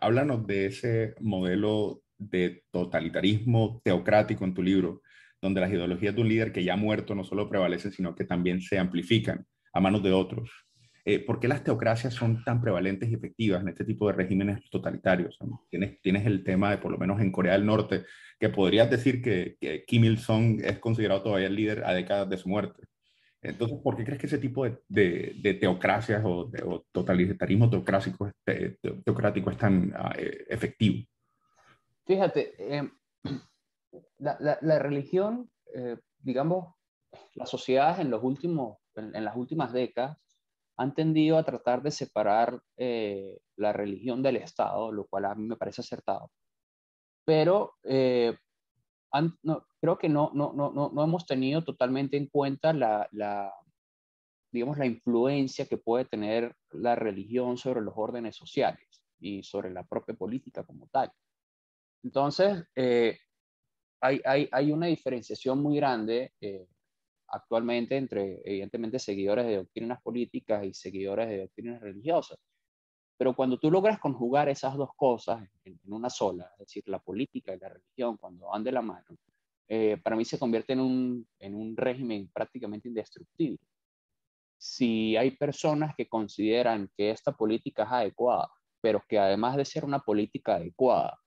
háblanos 0.00 0.46
de 0.46 0.66
ese 0.66 1.14
modelo 1.20 2.02
de 2.18 2.64
totalitarismo 2.70 3.80
teocrático 3.84 4.44
en 4.44 4.54
tu 4.54 4.62
libro 4.62 5.02
donde 5.42 5.60
las 5.60 5.70
ideologías 5.70 6.14
de 6.14 6.22
un 6.22 6.28
líder 6.28 6.52
que 6.52 6.62
ya 6.62 6.74
ha 6.74 6.76
muerto 6.76 7.14
no 7.14 7.24
solo 7.24 7.48
prevalecen, 7.50 7.92
sino 7.92 8.14
que 8.14 8.24
también 8.24 8.62
se 8.62 8.78
amplifican 8.78 9.44
a 9.72 9.80
manos 9.80 10.02
de 10.02 10.12
otros. 10.12 10.50
Eh, 11.04 11.18
¿Por 11.18 11.40
qué 11.40 11.48
las 11.48 11.64
teocracias 11.64 12.14
son 12.14 12.44
tan 12.44 12.60
prevalentes 12.60 13.10
y 13.10 13.14
efectivas 13.14 13.60
en 13.60 13.68
este 13.68 13.84
tipo 13.84 14.06
de 14.06 14.12
regímenes 14.12 14.60
totalitarios? 14.70 15.36
Tienes, 15.68 16.00
tienes 16.00 16.24
el 16.26 16.44
tema 16.44 16.70
de, 16.70 16.78
por 16.78 16.92
lo 16.92 16.98
menos 16.98 17.20
en 17.20 17.32
Corea 17.32 17.54
del 17.54 17.66
Norte, 17.66 18.04
que 18.38 18.50
podrías 18.50 18.88
decir 18.88 19.20
que, 19.20 19.56
Kim 19.86 20.04
Il-sung 20.04 20.60
es 20.62 20.78
considerado 20.78 21.22
todavía 21.22 21.48
el 21.48 21.56
líder 21.56 21.84
a 21.84 21.92
décadas 21.92 22.30
de 22.30 22.36
su 22.36 22.48
muerte. 22.48 22.84
Entonces, 23.42 23.78
¿por 23.82 23.96
qué 23.96 24.04
crees 24.04 24.20
que 24.20 24.26
ese 24.26 24.38
tipo 24.38 24.64
de, 24.64 24.78
de, 24.88 25.54
teocracias 25.54 26.22
o, 26.24 26.44
de, 26.44 26.62
totalitarismo 26.92 27.68
teocrático, 27.68 28.30
teocrático 29.04 29.50
es 29.50 29.58
tan 29.58 29.92
eh, 30.16 30.44
efectivo? 30.48 31.04
Fíjate, 32.06 32.54
eh, 32.58 32.88
la, 34.22 34.78
religión, 34.78 35.50
eh, 35.74 35.96
digamos, 36.18 36.74
las 37.34 37.50
sociedades 37.50 37.98
en, 37.98 38.10
los 38.10 38.22
últimos, 38.22 38.78
en, 38.94 39.24
las 39.24 39.36
últimas 39.36 39.72
décadas 39.72 40.16
han 40.76 40.94
tendido 40.94 41.36
a 41.36 41.44
tratar 41.44 41.82
de 41.82 41.90
separar 41.90 42.60
eh, 42.76 43.40
la 43.56 43.72
religión 43.72 44.22
del 44.22 44.36
Estado, 44.36 44.90
lo 44.92 45.06
cual 45.06 45.26
a 45.26 45.34
mí 45.34 45.44
me 45.44 45.56
parece 45.56 45.82
acertado. 45.82 46.30
Pero 47.24 47.74
eh, 47.84 48.36
creo 49.80 49.98
que 49.98 50.08
no, 50.08 50.30
no, 50.34 50.52
no, 50.52 50.70
no, 50.72 51.04
hemos 51.04 51.26
tenido 51.26 51.62
totalmente 51.62 52.16
en 52.16 52.26
cuenta 52.26 52.72
la, 52.72 53.52
digamos, 54.50 54.78
la 54.78 54.86
influencia 54.86 55.66
que 55.66 55.76
puede 55.76 56.04
tener 56.04 56.54
la 56.70 56.94
religión 56.94 57.58
sobre 57.58 57.82
los 57.82 57.94
órdenes 57.96 58.36
sociales 58.36 59.04
y 59.20 59.42
sobre 59.42 59.70
la 59.70 59.84
propia 59.84 60.14
política 60.14 60.64
como 60.64 60.88
tal. 60.88 61.12
Entonces, 62.02 62.64
hay, 64.02 64.72
una 64.72 64.88
diferenciación 64.88 65.62
muy 65.62 65.76
grande 65.76 66.32
eh, 66.40 66.66
actualmente 67.28 67.96
entre, 67.96 68.42
evidentemente, 68.44 68.98
seguidores 68.98 69.46
de 69.46 69.56
doctrinas 69.56 70.02
políticas 70.02 70.64
y 70.64 70.74
seguidores 70.74 71.28
de 71.28 71.42
doctrinas 71.42 71.80
religiosas. 71.80 72.38
Pero 73.16 73.36
cuando 73.36 73.58
tú 73.58 73.70
logras 73.70 74.00
conjugar 74.00 74.48
esas 74.48 74.76
dos 74.76 74.90
cosas 74.96 75.48
en, 75.64 75.78
una 75.86 76.10
sola, 76.10 76.50
es 76.54 76.66
decir, 76.66 76.82
la 76.86 76.98
política 76.98 77.54
y 77.54 77.58
la 77.58 77.68
religión, 77.68 78.16
cuando 78.16 78.48
van 78.48 78.64
de 78.64 78.72
la 78.72 78.82
mano, 78.82 79.16
eh, 79.68 79.96
para 80.02 80.16
mí 80.16 80.24
se 80.24 80.38
convierte 80.38 80.72
en 80.72 80.80
un, 80.80 81.28
en 81.38 81.54
un 81.54 81.76
régimen 81.76 82.28
prácticamente 82.34 82.88
indestructible. 82.88 83.60
Si 84.58 85.16
hay 85.16 85.32
personas 85.32 85.94
que 85.96 86.08
consideran 86.08 86.90
que 86.96 87.10
esta 87.10 87.32
política 87.32 87.84
es 87.84 87.92
adecuada, 87.92 88.50
pero 88.80 89.02
que 89.08 89.18
además 89.18 89.56
de 89.56 89.64
ser 89.64 89.84
una 89.84 90.00
política 90.00 90.56
adecuada, 90.56 91.21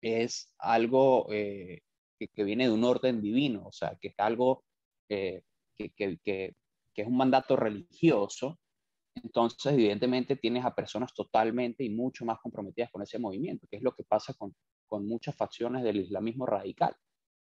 es 0.00 0.54
algo 0.58 1.26
eh, 1.32 1.82
que, 2.18 2.44
viene 2.44 2.64
de 2.68 2.74
un 2.74 2.84
orden 2.84 3.20
divino, 3.20 3.66
o 3.66 3.72
sea, 3.72 3.96
que 4.00 4.08
es 4.08 4.14
algo 4.18 4.64
eh, 5.08 5.42
que, 5.76 5.90
que, 5.90 6.18
que, 6.24 6.54
es 6.94 7.06
un 7.06 7.16
mandato 7.16 7.56
religioso, 7.56 8.58
entonces 9.14 9.72
evidentemente 9.72 10.36
tienes 10.36 10.64
a 10.64 10.74
personas 10.74 11.14
totalmente 11.14 11.84
y 11.84 11.90
mucho 11.90 12.24
más 12.24 12.38
comprometidas 12.40 12.90
con 12.90 13.02
ese 13.02 13.18
movimiento, 13.18 13.66
que 13.70 13.76
es 13.76 13.82
lo 13.82 13.92
que 13.92 14.04
pasa 14.04 14.34
con, 14.34 14.54
con 14.86 15.06
muchas 15.06 15.36
facciones 15.36 15.82
del 15.84 15.98
islamismo 16.00 16.46
radical. 16.46 16.94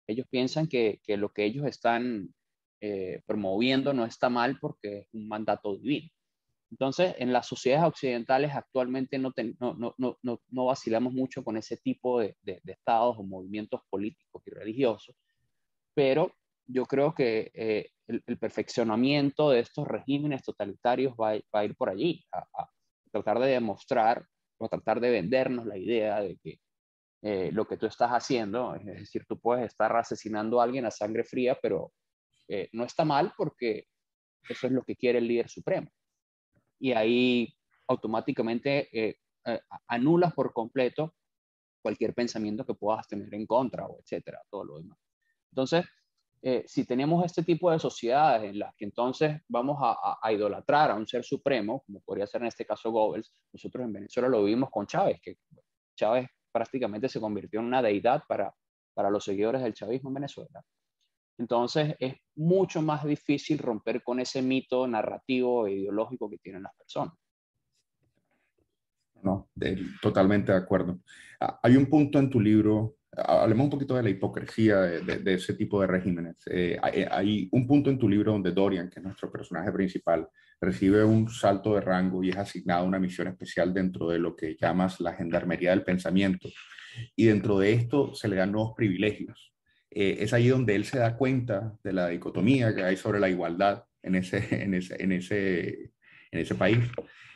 Ellos 0.07 0.27
piensan 0.29 0.67
que, 0.67 1.01
que 1.03 1.17
lo 1.17 1.33
que 1.33 1.45
ellos 1.45 1.65
están 1.65 2.33
eh, 2.79 3.21
promoviendo 3.25 3.93
no 3.93 4.05
está 4.05 4.29
mal 4.29 4.59
porque 4.59 4.99
es 4.99 5.07
un 5.13 5.27
mandato 5.27 5.77
divino. 5.77 6.09
Entonces, 6.69 7.15
en 7.17 7.31
las 7.31 7.47
sociedades 7.47 7.87
occidentales 7.87 8.53
actualmente 8.53 9.17
no, 9.17 9.31
no, 9.59 10.65
vacilamos 10.65 11.13
mucho 11.13 11.43
con 11.43 11.57
ese 11.57 11.77
tipo 11.77 12.19
de, 12.19 12.35
estados 12.65 13.17
o 13.17 13.23
movimientos 13.23 13.81
políticos 13.89 14.43
y 14.45 14.51
religiosos, 14.51 15.15
pero 15.93 16.33
yo 16.65 16.85
creo 16.85 17.13
que 17.13 17.51
eh, 17.53 17.89
el, 18.07 18.37
perfeccionamiento 18.37 19.49
de 19.49 19.61
estos 19.61 19.87
regímenes 19.87 20.43
totalitarios 20.43 21.13
va, 21.13 21.39
a 21.51 21.65
ir 21.65 21.75
por 21.75 21.89
allí, 21.89 22.25
a, 22.33 22.67
tratar 23.11 23.39
de 23.39 23.47
demostrar 23.47 24.25
o 24.57 24.65
a 24.65 24.69
tratar 24.69 24.99
de 24.99 25.09
vendernos 25.09 25.65
la 25.65 25.77
idea 25.77 26.19
de 26.19 26.37
que 26.37 26.59
eh, 27.21 27.49
lo 27.51 27.65
que 27.65 27.77
tú 27.77 27.85
estás 27.85 28.11
haciendo, 28.11 28.75
es 28.75 28.85
decir, 28.85 29.25
tú 29.27 29.39
puedes 29.39 29.65
estar 29.65 29.95
asesinando 29.95 30.59
a 30.59 30.65
alguien 30.65 30.85
a 30.85 30.91
sangre 30.91 31.23
fría, 31.23 31.57
pero 31.61 31.93
eh, 32.47 32.69
no 32.73 32.83
está 32.83 33.05
mal 33.05 33.33
porque 33.37 33.85
eso 34.47 34.67
es 34.67 34.73
lo 34.73 34.83
que 34.83 34.95
quiere 34.95 35.19
el 35.19 35.27
líder 35.27 35.49
supremo. 35.49 35.89
Y 36.79 36.91
ahí 36.91 37.53
automáticamente 37.87 38.89
eh, 38.91 39.17
anulas 39.87 40.33
por 40.33 40.53
completo 40.53 41.15
cualquier 41.81 42.13
pensamiento 42.13 42.65
que 42.65 42.73
puedas 42.73 43.07
tener 43.07 43.33
en 43.33 43.45
contra 43.45 43.87
o 43.87 43.99
etcétera, 44.01 44.41
todo 44.49 44.65
lo 44.65 44.77
demás. 44.77 44.97
Entonces, 45.51 45.85
si 46.65 46.85
tenemos 46.85 47.25
este 47.25 47.43
tipo 47.43 47.71
de 47.71 47.79
sociedades 47.79 48.49
en 48.49 48.59
las 48.59 48.75
que 48.75 48.85
entonces 48.85 49.41
vamos 49.47 49.77
a, 49.81 50.17
a, 50.21 50.31
idolatrar 50.31 50.91
a 50.91 50.95
un 50.95 51.07
ser 51.07 51.23
supremo, 51.23 51.83
como 51.85 51.99
podría 52.01 52.27
ser 52.27 52.41
en 52.41 52.47
este 52.47 52.65
caso 52.65 52.91
Goebbels, 52.91 53.33
nosotros 53.51 53.85
en 53.85 53.93
Venezuela 53.93 54.29
lo 54.29 54.43
vivimos 54.43 54.69
con 54.69 54.85
Chávez, 54.85 55.19
que 55.21 55.37
Chávez 55.95 56.29
prácticamente 56.51 57.09
se 57.09 57.19
convirtió 57.19 57.59
en 57.59 57.67
una 57.67 57.81
deidad 57.81 58.23
para, 58.27 58.53
para 58.93 59.09
los 59.09 59.23
seguidores 59.23 59.61
del 59.61 59.73
chavismo 59.73 60.09
en 60.09 60.15
Venezuela. 60.15 60.63
Entonces 61.37 61.95
es 61.99 62.15
mucho 62.35 62.81
más 62.81 63.03
difícil 63.03 63.57
romper 63.59 64.03
con 64.03 64.19
ese 64.19 64.41
mito 64.41 64.87
narrativo 64.87 65.67
e 65.67 65.73
ideológico 65.73 66.29
que 66.29 66.37
tienen 66.37 66.63
las 66.63 66.75
personas. 66.75 67.13
No, 69.21 69.49
totalmente 70.01 70.51
de 70.51 70.57
acuerdo. 70.57 70.99
Ah, 71.39 71.59
hay 71.63 71.75
un 71.75 71.87
punto 71.87 72.19
en 72.19 72.29
tu 72.29 72.39
libro, 72.39 72.97
hablemos 73.15 73.65
un 73.65 73.69
poquito 73.71 73.95
de 73.95 74.03
la 74.03 74.09
hipocresía 74.09 74.77
de, 74.81 75.33
ese 75.33 75.53
tipo 75.53 75.81
de 75.81 75.87
regímenes. 75.87 76.37
Eh, 76.47 76.77
hay, 76.81 77.05
hay, 77.09 77.49
un 77.51 77.65
punto 77.65 77.89
en 77.89 77.97
tu 77.97 78.07
libro 78.07 78.31
donde 78.31 78.51
Dorian, 78.51 78.89
que 78.89 78.99
es 78.99 79.05
nuestro 79.05 79.31
personaje 79.31 79.71
principal, 79.71 80.27
recibe 80.61 81.03
un 81.03 81.29
salto 81.29 81.75
de 81.75 81.81
rango 81.81 82.23
y 82.23 82.29
es 82.29 82.37
asignado 82.37 82.85
una 82.85 82.99
misión 82.99 83.27
especial 83.27 83.73
dentro 83.73 84.07
de 84.09 84.19
lo 84.19 84.35
que 84.35 84.55
llamas 84.59 84.99
la 84.99 85.13
gendarmería 85.13 85.71
del 85.71 85.83
pensamiento. 85.83 86.49
Y 87.15 87.25
dentro 87.25 87.59
de 87.59 87.73
esto 87.73 88.13
se 88.15 88.27
le 88.27 88.37
dan 88.37 88.51
nuevos 88.51 88.73
privilegios. 88.75 89.53
Eh, 89.91 90.17
es 90.19 90.33
ahí 90.33 90.47
donde 90.47 90.75
él 90.75 90.85
se 90.85 90.99
da 90.99 91.15
cuenta 91.15 91.77
de 91.83 91.93
la 91.93 92.09
dicotomía 92.09 92.75
que 92.75 92.83
hay 92.83 92.97
sobre 92.97 93.19
la 93.19 93.29
igualdad 93.29 93.85
en 94.03 94.15
ese, 94.15 94.37
en 94.63 94.73
ese, 94.73 95.01
en 95.01 95.11
ese, 95.11 95.91
en 96.31 96.39
ese 96.39 96.55
país. 96.55 96.79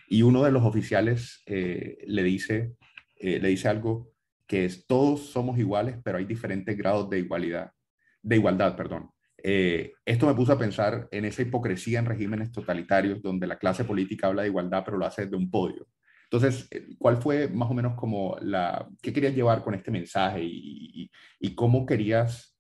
Y 0.08 0.24
uno 0.24 0.44
de 0.44 0.52
los 0.52 0.64
oficiales 0.64 1.42
eh, 1.46 2.00
le, 2.06 2.24
dice, 2.24 2.76
eh, 3.18 3.40
le 3.40 3.48
dice 3.50 3.70
algo 3.70 4.12
que 4.46 4.66
es, 4.66 4.86
todos 4.86 5.30
somos 5.30 5.58
iguales, 5.58 5.96
pero 6.04 6.18
hay 6.18 6.26
diferentes 6.26 6.78
grados 6.78 7.10
de 7.10 7.20
igualdad, 7.20 7.72
de 8.22 8.36
igualdad, 8.36 8.76
perdón. 8.76 9.10
Esto 9.44 10.28
me 10.28 10.36
puso 10.36 10.54
a 10.54 10.60
pensar 10.60 11.08
en 11.10 11.26
esa 11.26 11.42
hipocresía 11.42 11.98
en 11.98 12.06
regímenes 12.06 12.52
totalitarios 12.52 13.24
donde 13.24 13.48
la 13.48 13.58
clase 13.58 13.84
política 13.86 14.28
habla 14.28 14.44
de 14.44 14.50
igualdad 14.50 14.84
pero 14.86 14.98
lo 14.98 15.06
hace 15.08 15.24
desde 15.24 15.36
un 15.36 15.50
podio. 15.50 15.88
Entonces, 16.32 16.68
eh, 16.72 16.96
¿cuál 16.98 17.22
fue 17.22 17.50
más 17.50 17.70
o 17.70 17.74
menos 17.74 17.96
como 17.96 18.38
la, 18.40 18.88
qué 19.02 19.12
querías 19.12 19.36
llevar 19.36 19.62
con 19.62 19.74
este 19.74 19.92
mensaje 19.92 20.42
y, 20.42 21.12
cómo 21.56 21.86
querías, 21.86 22.58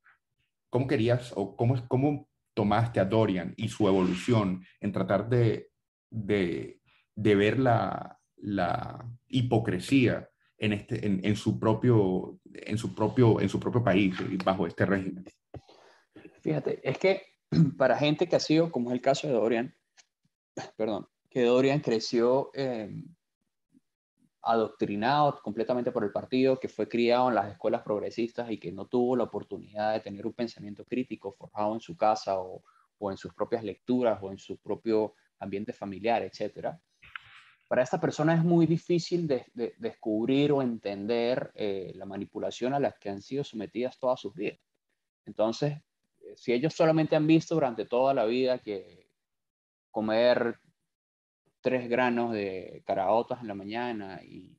cómo 0.69 0.87
querías 0.87 1.31
o 1.37 1.55
cómo, 1.55 1.87
cómo 1.87 2.27
tomaste 2.53 2.99
a 2.99 3.05
Dorian 3.05 3.53
y 3.55 3.69
su 3.69 3.87
evolución 3.87 4.65
en 4.81 4.91
tratar 4.91 5.29
de, 5.29 5.69
de, 6.09 6.81
de 7.15 7.35
ver 7.35 7.59
la, 7.59 8.19
la, 8.35 9.09
hipocresía 9.29 10.29
en, 10.57 10.73
este, 10.73 11.05
en, 11.05 11.21
en, 11.23 11.37
su 11.37 11.57
propio, 11.57 12.39
en, 12.53 12.77
su 12.77 12.93
propio, 12.93 13.39
en 13.39 13.47
su 13.47 13.57
propio 13.57 13.81
país 13.81 14.13
bajo 14.43 14.67
este 14.67 14.85
régimen? 14.85 15.23
Fíjate, 16.41 16.81
es 16.83 16.97
que 16.97 17.21
para 17.77 17.97
gente 17.97 18.27
que 18.27 18.35
ha 18.35 18.41
sido, 18.41 18.69
como 18.69 18.89
es 18.89 18.95
el 18.95 19.01
caso 19.01 19.27
de 19.27 19.33
Dorian, 19.33 19.73
perdón, 20.75 21.07
que 21.29 21.43
Dorian 21.43 21.79
creció 21.79 22.51
em, 22.53 23.05
adoctrinado 24.43 25.39
completamente 25.41 25.91
por 25.91 26.03
el 26.03 26.11
partido, 26.11 26.59
que 26.59 26.67
fue 26.67 26.87
criado 26.87 27.29
en 27.29 27.35
las 27.35 27.51
escuelas 27.51 27.83
progresistas 27.83 28.49
y 28.49 28.57
que 28.57 28.71
no 28.71 28.85
tuvo 28.87 29.15
la 29.15 29.25
oportunidad 29.25 29.93
de 29.93 29.99
tener 29.99 30.25
un 30.25 30.33
pensamiento 30.33 30.83
crítico 30.85 31.31
forjado 31.31 31.73
en 31.75 31.81
su 31.81 31.95
casa 31.95 32.39
o, 32.39 32.63
en 33.09 33.17
sus 33.17 33.33
propias 33.33 33.63
lecturas 33.63 34.19
o 34.21 34.31
en 34.31 34.37
su 34.37 34.57
propio 34.57 35.15
ambiente 35.39 35.73
familiar, 35.73 36.21
etc. 36.21 36.69
Para 37.67 37.83
esta 37.83 37.99
persona 37.99 38.35
es 38.35 38.43
muy 38.43 38.67
difícil 38.67 39.27
de, 39.27 39.45
descubrir 39.77 40.51
o 40.51 40.61
entender 40.61 41.51
eh, 41.55 41.93
la 41.95 42.05
manipulación 42.05 42.73
a 42.73 42.79
la 42.79 42.91
que 42.91 43.09
han 43.09 43.21
sido 43.21 43.43
sometidas 43.43 43.97
todas 43.97 44.19
sus 44.19 44.35
vidas. 44.35 44.59
Entonces, 45.25 45.77
si 46.35 46.53
ellos 46.53 46.73
solamente 46.73 47.15
han 47.15 47.27
visto 47.27 47.55
durante 47.55 47.85
toda 47.85 48.13
la 48.13 48.25
vida 48.25 48.59
que 48.59 49.07
comer 49.89 50.59
tres 51.61 51.87
granos 51.89 52.33
de 52.33 52.83
caraotas 52.85 53.41
en 53.41 53.47
la 53.47 53.55
mañana 53.55 54.21
y, 54.23 54.57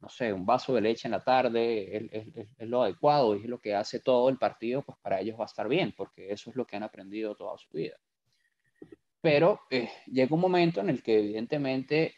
no 0.00 0.08
sé, 0.08 0.32
un 0.32 0.46
vaso 0.46 0.74
de 0.74 0.80
leche 0.80 1.08
en 1.08 1.12
la 1.12 1.22
tarde 1.24 2.08
es, 2.56 2.68
lo 2.68 2.82
adecuado 2.82 3.34
y 3.34 3.40
es 3.40 3.48
lo 3.48 3.60
que 3.60 3.74
hace 3.74 4.00
todo 4.00 4.28
el 4.28 4.38
partido, 4.38 4.82
pues 4.82 4.98
para 5.02 5.20
ellos 5.20 5.38
va 5.38 5.44
a 5.44 5.46
estar 5.46 5.68
bien, 5.68 5.92
porque 5.96 6.32
eso 6.32 6.50
es 6.50 6.56
lo 6.56 6.64
que 6.64 6.76
han 6.76 6.84
aprendido 6.84 7.34
toda 7.34 7.58
su 7.58 7.68
vida. 7.70 7.96
Pero 9.20 9.60
eh, 9.70 9.90
llega 10.06 10.34
un 10.34 10.40
momento 10.40 10.80
en 10.80 10.90
el 10.90 11.02
que 11.02 11.18
evidentemente 11.18 12.14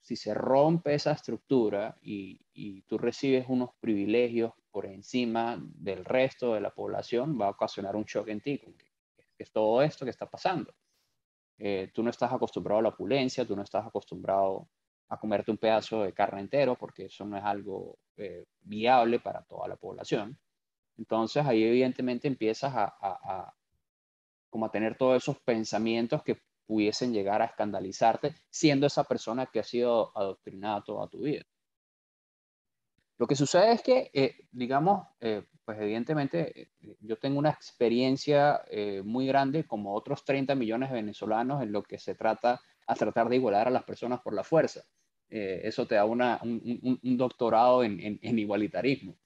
si 0.00 0.16
se 0.16 0.32
rompe 0.34 0.94
esa 0.94 1.12
estructura 1.12 1.98
y, 2.02 2.40
y, 2.54 2.82
tú 2.82 2.98
recibes 2.98 3.46
unos 3.48 3.70
privilegios 3.80 4.52
por 4.70 4.86
encima 4.86 5.58
del 5.60 6.04
resto 6.04 6.54
de 6.54 6.60
la 6.60 6.70
población, 6.70 7.38
va 7.40 7.46
a 7.46 7.50
ocasionar 7.50 7.96
un 7.96 8.04
shock 8.04 8.28
en 8.28 8.40
ti, 8.40 8.58
que, 8.58 8.74
es 9.38 9.52
todo 9.52 9.82
esto 9.82 10.04
que 10.04 10.10
está 10.10 10.28
pasando. 10.28 10.74
Eh, 11.62 11.90
tú 11.92 12.02
no 12.02 12.08
estás 12.08 12.32
acostumbrado 12.32 12.78
a 12.78 12.82
la 12.82 12.88
opulencia, 12.88 13.44
tú 13.44 13.54
no 13.54 13.62
estás 13.62 13.86
acostumbrado 13.86 14.70
a 15.10 15.18
comerte 15.18 15.50
un 15.50 15.58
pedazo 15.58 16.02
de 16.02 16.14
carne 16.14 16.40
entero, 16.40 16.74
porque 16.74 17.04
eso 17.04 17.26
no 17.26 17.36
es 17.36 17.44
algo 17.44 17.98
eh, 18.16 18.46
viable 18.62 19.20
para 19.20 19.42
toda 19.42 19.68
la 19.68 19.76
población. 19.76 20.38
Entonces 20.96 21.44
ahí 21.44 21.62
evidentemente 21.62 22.28
empiezas 22.28 22.72
a, 22.74 22.84
a, 22.98 23.54
como 24.48 24.64
a 24.64 24.70
tener 24.70 24.96
todos 24.96 25.22
esos 25.22 25.38
pensamientos 25.40 26.22
que 26.22 26.40
pudiesen 26.66 27.12
llegar 27.12 27.42
a 27.42 27.46
escandalizarte 27.46 28.34
siendo 28.48 28.86
esa 28.86 29.04
persona 29.04 29.44
que 29.44 29.60
ha 29.60 29.64
sido 29.64 30.16
adoctrinada 30.16 30.82
toda 30.82 31.08
tu 31.08 31.20
vida. 31.20 31.42
Lo 33.18 33.26
que 33.26 33.36
sucede 33.36 33.72
es 33.72 33.82
que, 33.82 34.10
eh, 34.14 34.48
digamos, 34.50 35.06
pues 35.70 35.82
evidentemente 35.82 36.62
eh, 36.62 36.68
yo 36.98 37.16
tengo 37.16 37.38
una 37.38 37.50
experiencia 37.50 38.60
muy 39.04 39.28
grande 39.28 39.68
como 39.68 39.94
otros 39.94 40.24
30 40.24 40.56
millones 40.56 40.90
de 40.90 40.96
venezolanos 40.96 41.62
en 41.62 41.70
lo 41.70 41.84
que 41.84 41.96
se 41.96 42.16
trata 42.16 42.60
a 42.88 42.94
tratar 42.96 43.28
de 43.28 43.36
igualar 43.36 43.68
a 43.68 43.70
las 43.70 43.84
personas 43.84 44.20
por 44.20 44.34
la 44.34 44.42
fuerza. 44.42 44.82
eso 45.28 45.86
te 45.86 45.94
da 45.94 46.04
una, 46.04 46.40
un, 46.42 46.98
un, 47.00 47.16
doctorado 47.16 47.84
en, 47.84 48.18
en, 48.20 48.38
igualitarismo. 48.40 49.16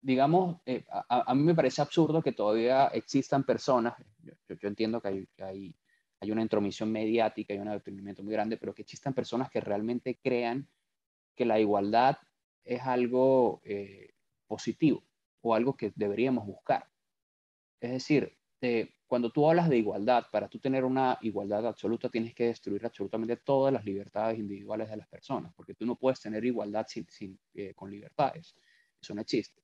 digamos, 0.00 0.58
a, 0.88 1.32
a, 1.32 1.34
mí 1.34 1.42
me 1.42 1.56
parece 1.56 1.82
absurdo 1.82 2.22
que 2.22 2.30
todavía 2.30 2.86
existan 2.94 3.42
personas, 3.42 3.94
yo, 4.22 4.54
yo 4.54 4.68
entiendo 4.68 5.00
que 5.00 5.08
hay, 5.08 5.28
hay, 5.38 5.74
hay, 6.20 6.30
una 6.30 6.42
intromisión 6.42 6.92
mediática 6.92 7.54
y 7.54 7.58
un 7.58 7.66
adoctrinamiento 7.66 8.22
muy 8.22 8.34
grande, 8.34 8.56
pero 8.56 8.72
que 8.72 8.82
existan 8.82 9.14
personas 9.14 9.50
que 9.50 9.60
realmente 9.60 10.20
crean 10.22 10.68
que 11.34 11.44
la 11.44 11.58
igualdad 11.58 12.18
es 12.64 12.82
algo 12.82 13.60
eh, 13.64 14.14
positivo 14.46 15.04
o 15.40 15.54
algo 15.54 15.76
que 15.76 15.92
deberíamos 15.94 16.46
buscar. 16.46 16.88
Es 17.80 17.92
decir, 17.92 18.36
cuando 19.06 19.30
tú 19.30 19.48
hablas 19.48 19.68
de 19.68 19.76
igualdad, 19.76 20.26
para 20.32 20.48
tú 20.48 20.58
tener 20.58 20.84
una 20.84 21.18
igualdad 21.20 21.66
absoluta 21.66 22.08
tienes 22.08 22.34
que 22.34 22.46
destruir 22.46 22.84
absolutamente 22.84 23.36
todas 23.36 23.72
las 23.72 23.84
libertades 23.84 24.38
individuales 24.38 24.88
de 24.90 24.96
las 24.96 25.08
personas, 25.08 25.52
porque 25.54 25.74
tú 25.74 25.84
no 25.86 25.96
puedes 25.96 26.20
tener 26.20 26.44
igualdad 26.44 26.86
sin, 26.88 27.38
eh, 27.54 27.74
con 27.74 27.90
libertades. 27.90 28.56
Eso 29.00 29.14
no 29.14 29.20
existe. 29.20 29.62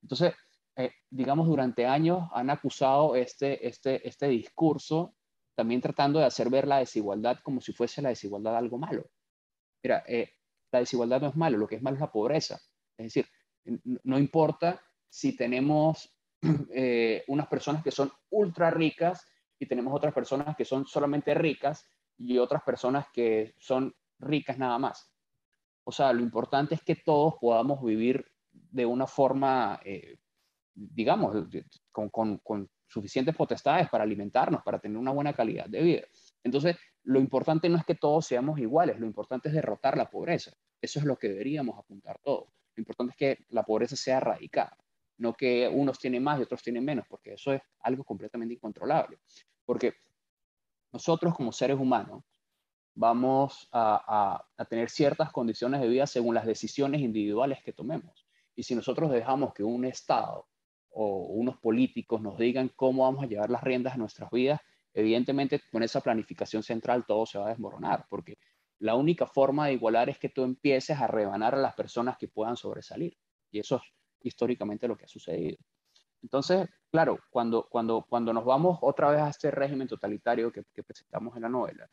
Entonces, 0.00 0.32
eh, 0.76 0.92
digamos, 1.10 1.48
durante 1.48 1.84
años 1.84 2.28
han 2.32 2.50
acusado 2.50 3.16
este, 3.16 3.66
este, 3.66 4.06
este 4.06 4.28
discurso, 4.28 5.14
también 5.56 5.80
tratando 5.80 6.20
de 6.20 6.26
hacer 6.26 6.48
ver 6.48 6.68
la 6.68 6.78
desigualdad 6.78 7.40
como 7.42 7.60
si 7.60 7.72
fuese 7.72 8.00
la 8.00 8.10
desigualdad 8.10 8.56
algo 8.56 8.78
malo. 8.78 9.10
Mira, 9.82 10.04
la 10.70 10.80
desigualdad 10.80 11.20
no 11.20 11.28
es 11.28 11.36
malo, 11.36 11.58
lo 11.58 11.66
que 11.66 11.76
es 11.76 11.82
malo 11.82 11.96
es 11.96 12.00
la 12.00 12.12
pobreza. 12.12 12.60
Es 12.96 13.06
decir, 13.06 13.26
no 14.04 14.18
importa 14.18 14.80
si 15.08 15.36
tenemos 15.36 16.14
eh, 16.72 17.24
unas 17.28 17.46
personas 17.48 17.82
que 17.82 17.90
son 17.90 18.10
ultra 18.30 18.70
ricas 18.70 19.26
y 19.58 19.66
tenemos 19.66 19.94
otras 19.94 20.14
personas 20.14 20.56
que 20.56 20.64
son 20.64 20.86
solamente 20.86 21.34
ricas 21.34 21.86
y 22.16 22.38
otras 22.38 22.62
personas 22.62 23.06
que 23.12 23.54
son 23.58 23.94
ricas 24.18 24.58
nada 24.58 24.78
más. 24.78 25.12
O 25.84 25.92
sea, 25.92 26.12
lo 26.12 26.20
importante 26.20 26.74
es 26.74 26.82
que 26.82 26.96
todos 26.96 27.34
podamos 27.40 27.82
vivir 27.82 28.30
de 28.50 28.84
una 28.84 29.06
forma, 29.06 29.80
eh, 29.84 30.18
digamos, 30.74 31.34
con, 31.90 32.10
con, 32.10 32.38
con 32.38 32.68
suficientes 32.86 33.34
potestades 33.34 33.88
para 33.88 34.04
alimentarnos, 34.04 34.62
para 34.62 34.78
tener 34.78 34.98
una 34.98 35.12
buena 35.12 35.32
calidad 35.32 35.66
de 35.66 35.82
vida. 35.82 36.02
Entonces, 36.42 36.76
lo 37.04 37.20
importante 37.20 37.68
no 37.68 37.78
es 37.78 37.84
que 37.84 37.94
todos 37.94 38.26
seamos 38.26 38.58
iguales, 38.58 38.98
lo 38.98 39.06
importante 39.06 39.48
es 39.48 39.54
derrotar 39.54 39.96
la 39.96 40.10
pobreza. 40.10 40.52
Eso 40.80 40.98
es 40.98 41.04
lo 41.04 41.16
que 41.16 41.28
deberíamos 41.28 41.78
apuntar 41.78 42.18
todos. 42.22 42.48
Lo 42.74 42.80
importante 42.80 43.12
es 43.12 43.16
que 43.16 43.44
la 43.48 43.64
pobreza 43.64 43.96
sea 43.96 44.18
erradicada, 44.18 44.76
no 45.16 45.34
que 45.34 45.68
unos 45.68 45.98
tienen 45.98 46.22
más 46.22 46.38
y 46.38 46.42
otros 46.42 46.62
tienen 46.62 46.84
menos, 46.84 47.06
porque 47.08 47.34
eso 47.34 47.52
es 47.52 47.62
algo 47.80 48.04
completamente 48.04 48.54
incontrolable. 48.54 49.18
Porque 49.64 49.94
nosotros 50.92 51.34
como 51.34 51.52
seres 51.52 51.78
humanos 51.78 52.24
vamos 52.94 53.68
a, 53.72 54.44
a, 54.56 54.64
tener 54.64 54.90
ciertas 54.90 55.32
condiciones 55.32 55.80
de 55.80 55.88
vida 55.88 56.06
según 56.06 56.34
las 56.34 56.46
decisiones 56.46 57.00
individuales 57.00 57.62
que 57.62 57.72
tomemos. 57.72 58.26
Y 58.54 58.64
si 58.64 58.74
nosotros 58.74 59.10
dejamos 59.10 59.54
que 59.54 59.62
un 59.62 59.84
Estado 59.84 60.46
o 60.90 61.26
unos 61.26 61.56
políticos 61.58 62.20
nos 62.20 62.36
digan 62.38 62.70
cómo 62.74 63.04
vamos 63.04 63.22
a 63.22 63.28
llevar 63.28 63.50
las 63.50 63.62
riendas 63.62 63.94
a 63.94 63.98
nuestras 63.98 64.30
vidas, 64.30 64.60
evidentemente 64.94 65.60
con 65.70 65.82
esa 65.82 66.00
planificación 66.00 66.62
central 66.62 67.04
todo 67.06 67.26
se 67.26 67.38
va 67.38 67.46
a 67.46 67.50
desmoronar, 67.50 68.06
porque 68.08 68.38
la 68.80 68.94
única 68.94 69.26
forma 69.26 69.66
de 69.66 69.74
igualar 69.74 70.08
es 70.08 70.18
que 70.18 70.28
tú 70.28 70.44
empieces 70.44 70.98
a 70.98 71.06
rebanar 71.06 71.54
a 71.54 71.58
las 71.58 71.74
personas 71.74 72.16
que 72.16 72.28
puedan 72.28 72.56
sobresalir. 72.56 73.16
Y 73.50 73.58
eso 73.58 73.76
es 73.76 73.82
históricamente 74.22 74.86
lo 74.86 74.96
que 74.96 75.04
ha 75.04 75.08
sucedido. 75.08 75.56
Entonces, 76.22 76.68
claro, 76.90 77.18
cuando, 77.30 77.68
cuando, 77.68 78.04
cuando 78.08 78.32
nos 78.32 78.44
vamos 78.44 78.78
otra 78.82 79.10
vez 79.10 79.20
a 79.20 79.30
este 79.30 79.50
régimen 79.50 79.88
totalitario 79.88 80.52
que, 80.52 80.64
presentamos 80.82 81.34
en 81.36 81.42
la 81.42 81.48
novela, 81.48 81.88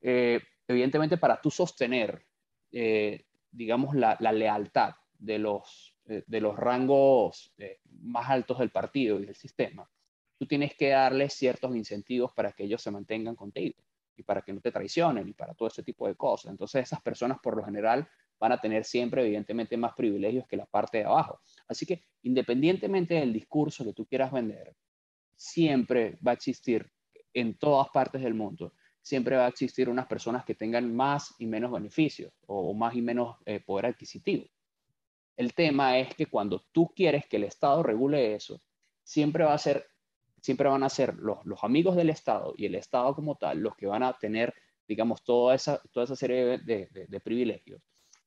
eh, 0.00 0.40
evidentemente 0.66 1.16
para 1.16 1.40
tú 1.40 1.50
sostener, 1.50 2.24
eh, 2.70 3.24
digamos, 3.50 3.94
la, 3.94 4.16
lealtad 4.32 4.94
de 5.18 5.38
los, 5.38 5.96
eh, 6.06 6.24
de 6.26 6.40
los 6.40 6.56
rangos 6.56 7.54
más 8.02 8.30
altos 8.30 8.58
del 8.58 8.70
partido 8.70 9.18
y 9.18 9.26
del 9.26 9.34
sistema, 9.34 9.88
tú 10.38 10.46
tienes 10.46 10.74
que 10.74 10.90
darles 10.90 11.34
ciertos 11.34 11.74
incentivos 11.74 12.32
para 12.32 12.52
que 12.52 12.64
ellos 12.64 12.80
se 12.80 12.90
mantengan 12.90 13.34
contigo 13.34 13.76
y 14.16 14.22
para 14.22 14.42
que 14.42 14.52
no 14.52 14.60
te 14.60 14.72
traicionen 14.72 15.28
y 15.28 15.32
para 15.32 15.54
todo 15.54 15.68
ese 15.68 15.82
tipo 15.82 16.06
de 16.06 16.14
cosas. 16.14 16.50
Entonces 16.50 16.82
esas 16.82 17.02
personas 17.02 17.38
por 17.42 17.56
lo 17.56 17.64
general 17.64 18.08
van 18.38 18.52
a 18.52 18.60
tener 18.60 18.84
siempre 18.84 19.22
evidentemente 19.22 19.76
más 19.76 19.94
privilegios 19.94 20.46
que 20.46 20.56
la 20.56 20.66
parte 20.66 20.98
de 20.98 21.04
abajo. 21.04 21.40
Así 21.66 21.84
que 21.84 22.04
independientemente 22.22 23.14
del 23.14 23.32
discurso 23.32 23.84
que 23.84 23.92
tú 23.92 24.06
quieras 24.06 24.32
vender, 24.32 24.74
siempre 25.34 26.18
va 26.26 26.32
a 26.32 26.34
existir 26.34 26.90
en 27.34 27.58
todas 27.58 27.88
partes 27.90 28.22
del 28.22 28.34
mundo, 28.34 28.72
siempre 29.02 29.36
va 29.36 29.46
a 29.46 29.48
existir 29.48 29.88
unas 29.88 30.06
personas 30.06 30.44
que 30.44 30.54
tengan 30.54 30.94
más 30.94 31.34
y 31.38 31.46
menos 31.46 31.72
beneficios 31.72 32.32
o, 32.46 32.74
más 32.74 32.94
y 32.94 33.02
menos 33.02 33.36
eh, 33.44 33.60
poder 33.60 33.86
adquisitivo. 33.86 34.44
El 35.36 35.54
tema 35.54 35.98
es 35.98 36.14
que 36.14 36.26
cuando 36.26 36.64
tú 36.72 36.92
quieres 36.94 37.26
que 37.26 37.36
el 37.36 37.44
Estado 37.44 37.82
regule 37.82 38.34
eso, 38.34 38.60
siempre 39.04 39.44
va 39.44 39.54
a 39.54 39.58
ser 39.58 39.86
siempre 40.40 40.68
van 40.68 40.82
a 40.82 40.88
ser 40.88 41.14
los, 41.16 41.38
amigos 41.62 41.96
del 41.96 42.10
Estado 42.10 42.54
y 42.56 42.66
el 42.66 42.74
Estado 42.74 43.14
como 43.14 43.36
tal 43.36 43.58
los 43.58 43.76
que 43.76 43.86
van 43.86 44.02
a 44.02 44.12
tener, 44.12 44.54
digamos, 44.86 45.22
toda 45.22 45.54
esa, 45.54 45.80
serie 46.14 46.58
de, 46.58 47.20
privilegios. 47.22 47.82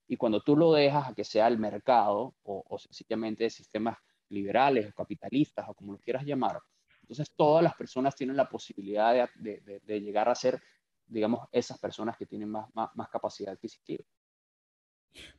Y 0.08 0.18
cuando 0.18 0.42
tú 0.42 0.58
lo 0.58 0.74
dejas 0.74 1.10
a 1.10 1.14
que 1.14 1.24
sea 1.24 1.48
el 1.48 1.58
mercado 1.58 2.36
o, 2.44 2.64
o 2.68 2.80
sencillamente 2.80 3.50
sistemas 3.50 3.98
liberales 4.30 4.90
o 4.90 4.94
capitalistas 4.94 5.66
o 5.70 5.74
como 5.74 5.94
lo 5.94 6.00
quieras 6.00 6.26
llamar, 6.26 6.60
entonces 7.02 7.36
todas 7.36 7.62
las 7.64 7.76
personas 7.76 8.16
tienen 8.16 8.38
la 8.38 8.48
posibilidad 8.48 9.30
de, 9.36 10.02
llegar 10.02 10.30
a 10.30 10.36
ser, 10.36 10.62
digamos, 11.06 11.48
esas 11.52 11.78
personas 11.78 12.16
que 12.18 12.26
tienen 12.26 12.50
más 12.50 13.10
capacidad 13.12 13.54
adquisitiva. 13.54 14.06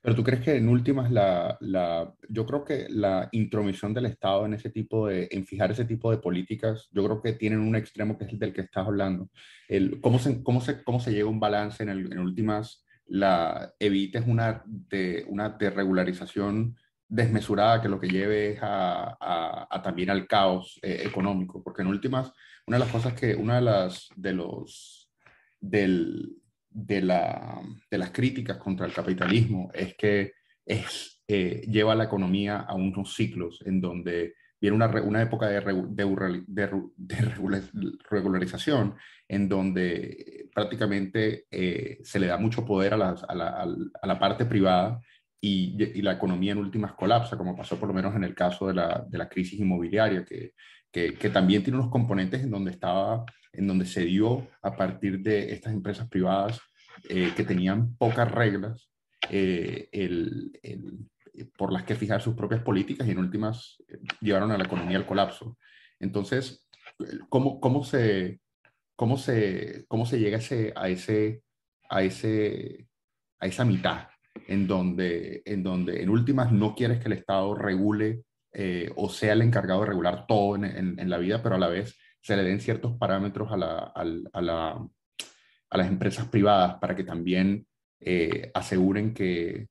Pero 0.00 0.14
tú 0.14 0.23
crees 0.23 0.43
que 0.43 0.57
en 0.57 0.69
últimas 0.69 1.11
la, 1.11 1.57
la, 1.61 2.12
yo 2.29 2.45
creo 2.47 2.64
que 2.64 2.87
la 2.91 3.29
intromisión 3.33 3.95
del 3.95 4.07
Estado 4.07 4.45
en 4.47 4.55
ese 4.55 4.71
tipo 4.71 5.07
de, 5.07 5.29
en 5.31 5.47
fijar 5.47 5.70
ese 5.70 5.85
tipo 5.85 6.11
de 6.11 6.18
políticas, 6.18 6.88
yo 6.92 7.05
creo 7.05 7.23
que 7.23 7.33
tienen 7.33 7.61
un 7.61 7.77
extremo 7.77 8.18
que 8.18 8.25
es 8.25 8.33
el 8.33 8.38
del 8.38 8.53
que 8.53 8.62
estás 8.62 8.87
hablando. 8.87 9.31
El, 9.68 10.01
¿cómo, 10.01 10.18
se, 10.18 10.42
cómo, 10.42 10.61
se, 10.61 10.83
¿Cómo 10.83 11.01
se 11.01 11.12
llega 11.12 11.27
a 11.27 11.31
un 11.31 11.40
balance 11.40 11.83
en, 11.83 12.18
últimas? 12.18 12.85
La 13.07 13.73
evites 13.79 14.25
una, 14.27 14.62
de, 14.66 15.25
una 15.29 15.51
desregularización 15.51 16.77
desmesurada 17.09 17.83
que 17.83 17.88
lo 17.88 18.01
que 18.01 18.09
lleve 18.09 18.59
a, 18.61 19.66
a, 19.70 19.83
también 19.83 20.09
al 20.09 20.27
caos 20.27 20.79
eh, 20.83 21.03
económico, 21.05 21.62
porque 21.62 21.83
en 21.83 21.88
últimas, 21.88 22.33
una 22.66 22.79
de 22.79 22.85
las 22.85 22.92
cosas 22.92 23.12
que, 23.12 23.35
una 23.35 23.57
de 23.57 23.62
las, 23.62 24.09
de 24.16 24.33
los, 24.33 25.11
del, 25.61 26.41
de, 26.75 27.03
la, 27.03 27.61
de 27.91 27.99
las 27.99 28.11
críticas 28.11 28.57
contra 28.59 28.87
el 28.87 28.93
capitalismo 28.93 29.71
es 29.75 29.95
que 29.95 30.33
eh, 30.65 31.63
lleva 31.69 31.95
la 31.95 32.05
economía 32.05 32.59
a 32.61 32.75
unos 32.75 33.15
ciclos 33.15 33.63
en 33.67 33.81
donde 33.81 34.35
viene 34.61 34.77
una, 34.77 34.87
una 35.03 35.23
época 35.23 35.49
de, 35.49 35.61
regularización 38.11 38.95
en 39.29 39.49
donde 39.49 40.49
prácticamente 40.55 41.47
eh, 41.51 41.99
se 42.03 42.21
le 42.21 42.29
da 42.29 42.37
mucho 42.39 42.65
poder 42.65 42.95
a, 42.95 43.11
a, 43.11 43.35
la, 43.35 43.67
a 44.01 44.19
parte 44.19 44.45
privada 44.45 45.01
y, 45.41 45.75
y, 45.83 46.03
la 46.03 46.13
economía 46.13 46.53
en 46.53 46.59
últimas 46.59 46.93
colapsa, 46.93 47.37
como 47.37 47.57
pasó 47.57 47.77
por 47.77 47.89
lo 47.89 47.95
menos 47.95 48.15
en 48.15 48.23
el 48.23 48.37
caso 48.37 48.69
de 48.69 48.75
la, 48.75 49.05
de 49.09 49.19
la 49.19 49.29
crisis 49.29 49.59
inmobiliaria, 49.59 50.25
que, 50.25 50.53
que, 50.92 51.31
también 51.31 51.62
tiene 51.64 51.78
unos 51.78 51.90
componentes 51.90 52.42
en 52.42 52.50
donde 52.50 52.70
estaba 52.70 53.24
en 53.52 53.66
donde 53.66 53.87
se 53.87 54.05
dio 54.05 54.48
a 54.62 54.76
partir 54.76 55.20
de 55.20 55.52
estas 55.52 55.72
empresas 55.72 56.09
privadas 56.09 56.61
eh, 57.09 57.33
que 57.37 57.44
tenían 57.44 57.96
pocas 57.96 58.31
reglas 58.31 58.90
eh, 59.31 59.88
el, 59.92 60.52
por 61.57 61.72
las 61.72 61.85
que 61.85 61.94
fijar 61.94 62.22
sus 62.22 62.35
propias 62.35 62.62
políticas 62.62 63.07
y 63.07 63.11
en 63.11 63.18
últimas 63.18 63.76
eh, 63.88 63.98
llevaron 64.20 64.52
a 64.52 64.59
la 64.59 64.64
economía 64.64 64.96
al 64.96 65.07
colapso. 65.07 65.59
Entonces, 65.98 66.66
¿cómo, 67.28 67.61
cómo, 67.61 67.85
se, 67.85 68.40
cómo, 68.96 69.18
se, 69.18 69.85
cómo 69.88 70.07
se 70.07 70.18
llega 70.18 70.38
ese, 70.38 70.72
a, 70.74 70.88
ese, 70.88 71.42
a, 71.90 72.02
ese, 72.02 72.88
a 73.38 73.46
esa 73.46 73.64
mitad 73.64 74.09
en 74.46 74.66
donde, 74.66 75.42
en 75.44 75.62
donde 75.62 76.02
en 76.02 76.09
últimas 76.09 76.52
no 76.52 76.74
quieres 76.74 77.00
que 77.00 77.09
el 77.09 77.14
Estado 77.14 77.55
regule 77.55 78.24
o 78.97 79.09
sea 79.09 79.33
el 79.33 79.43
encargado 79.43 79.81
de 79.81 79.87
regular 79.87 80.27
todo 80.27 80.57
en, 80.57 80.65
en, 80.65 81.11
la 81.11 81.19
vida, 81.19 81.43
pero 81.43 81.55
a 81.55 81.59
la 81.59 81.69
vez 81.69 81.97
se 82.21 82.37
le 82.37 82.43
den 82.43 82.61
ciertos 82.61 82.97
parámetros 82.99 83.51
a 83.51 83.57
la, 83.57 83.79
a, 83.79 84.05
la, 84.43 84.88
a 85.71 85.79
las 85.79 85.88
empresas 85.88 86.29
privadas 86.29 86.77
para 86.81 86.95
que 86.95 87.03
también 87.03 87.67
eh, 87.99 88.51
aseguren 88.55 89.15
que 89.15 89.69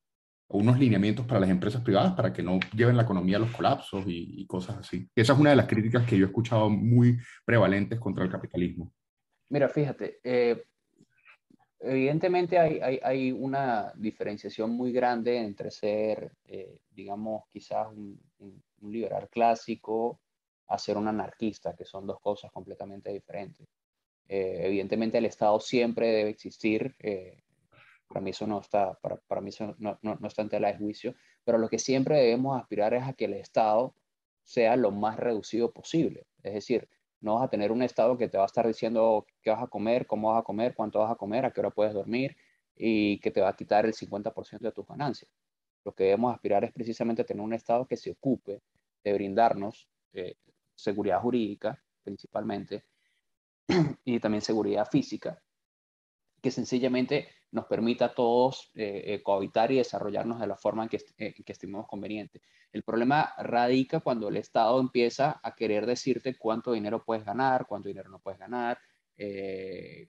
unos 0.47 0.79
lineamientos 0.79 1.25
para 1.25 1.39
las 1.39 1.49
empresas 1.49 1.81
privadas 1.81 2.13
para 2.13 2.33
que 2.33 2.41
no 2.41 2.59
lleven 2.73 2.97
la 2.97 3.03
economía 3.03 3.37
a 3.37 3.39
los 3.39 3.51
colapsos 3.51 4.03
y, 4.07 4.45
cosas 4.47 4.77
así. 4.77 5.07
esa 5.15 5.33
es 5.33 5.39
una 5.39 5.51
de 5.51 5.55
las 5.55 5.67
críticas 5.67 6.05
que 6.05 6.17
yo 6.17 6.25
he 6.25 6.27
escuchado 6.27 6.69
muy 6.69 7.17
prevalentes 7.45 7.99
contra 7.99 8.23
el 8.23 8.29
capitalismo. 8.29 8.91
Mira, 9.49 9.69
fíjate, 9.69 10.19
eh, 10.23 10.63
evidentemente 11.79 12.57
hay, 12.57 13.31
una 13.31 13.93
diferenciación 13.95 14.71
muy 14.71 14.91
grande 14.91 15.37
entre 15.37 15.71
ser, 15.71 16.31
eh, 16.45 16.79
digamos, 16.89 17.43
quizás 17.49 17.87
un, 17.89 18.19
liberal 18.81 19.29
clásico 19.29 20.19
a 20.67 20.77
ser 20.77 20.97
un 20.97 21.07
anarquista, 21.07 21.75
que 21.75 21.85
son 21.85 22.07
dos 22.07 22.19
cosas 22.19 22.51
completamente 22.51 23.11
diferentes. 23.11 23.67
Eh, 24.27 24.61
evidentemente 24.65 25.17
el 25.17 25.25
Estado 25.25 25.59
siempre 25.59 26.07
debe 26.07 26.29
existir. 26.29 26.95
Eh, 26.99 27.43
para 28.07 28.21
mí 28.21 28.29
eso 28.29 28.47
no 28.47 28.59
está, 28.59 28.93
para, 28.95 29.17
para 29.17 29.41
mí 29.41 29.49
eso 29.49 29.75
no, 29.77 29.99
no, 30.01 30.15
no, 30.15 30.27
está 30.27 30.41
en 30.41 30.49
tela 30.49 30.71
de 30.71 30.77
juicio, 30.77 31.15
pero 31.43 31.57
lo 31.57 31.69
que 31.69 31.79
siempre 31.79 32.17
debemos 32.17 32.59
aspirar 32.59 32.93
es 32.93 33.03
a 33.03 33.13
que 33.13 33.25
el 33.25 33.33
Estado 33.33 33.95
sea 34.43 34.75
lo 34.75 34.91
más 34.91 35.17
reducido 35.17 35.71
posible. 35.71 36.25
Es 36.43 36.53
decir, 36.53 36.89
no 37.21 37.35
vas 37.35 37.43
a 37.43 37.49
tener 37.49 37.71
un 37.71 37.81
Estado 37.83 38.17
que 38.17 38.27
te 38.27 38.37
va 38.37 38.43
a 38.43 38.47
estar 38.47 38.67
diciendo 38.67 39.25
qué 39.41 39.51
vas 39.51 39.63
a 39.63 39.67
comer, 39.67 40.07
cómo 40.07 40.31
vas 40.31 40.39
a 40.39 40.43
comer, 40.43 40.73
cuánto 40.75 40.99
vas 40.99 41.11
a 41.11 41.15
comer, 41.15 41.45
a 41.45 41.51
qué 41.51 41.59
hora 41.59 41.69
puedes 41.69 41.93
dormir 41.93 42.35
y 42.75 43.19
que 43.19 43.31
te 43.31 43.41
va 43.41 43.49
a 43.49 43.55
quitar 43.55 43.85
el 43.85 43.93
50% 43.93 44.59
de 44.59 44.71
tus 44.71 44.87
ganancias. 44.87 45.29
Lo 45.83 45.93
que 45.93 46.05
debemos 46.05 46.33
aspirar 46.33 46.63
es 46.63 46.71
precisamente 46.71 47.23
tener 47.23 47.43
un 47.43 47.53
Estado 47.53 47.85
que 47.87 47.97
se 47.97 48.11
ocupe 48.11 48.61
de 49.03 49.13
brindarnos 49.13 49.87
eh, 50.13 50.35
seguridad 50.75 51.21
jurídica, 51.21 51.81
principalmente, 52.03 52.85
y 54.05 54.19
también 54.19 54.41
seguridad 54.41 54.87
física, 54.89 55.41
que 56.41 56.51
sencillamente 56.51 57.27
nos 57.51 57.65
permita 57.65 58.05
a 58.05 58.13
todos 58.13 58.71
eh, 58.75 59.03
eh, 59.05 59.23
cohabitar 59.23 59.71
y 59.71 59.77
desarrollarnos 59.77 60.39
de 60.39 60.47
la 60.47 60.55
forma 60.55 60.83
en 60.83 60.89
que, 60.89 60.99
eh, 61.17 61.33
que, 61.33 61.51
estimemos 61.51 61.87
conveniente. 61.87 62.41
El 62.71 62.83
problema 62.83 63.33
radica 63.37 63.99
cuando 63.99 64.29
el 64.29 64.37
Estado 64.37 64.79
empieza 64.79 65.39
a 65.43 65.55
querer 65.55 65.85
decirte 65.85 66.37
cuánto 66.37 66.71
dinero 66.71 67.03
puedes 67.03 67.25
ganar, 67.25 67.65
cuánto 67.67 67.89
dinero 67.89 68.09
no 68.09 68.19
puedes 68.19 68.39
ganar, 68.39 68.79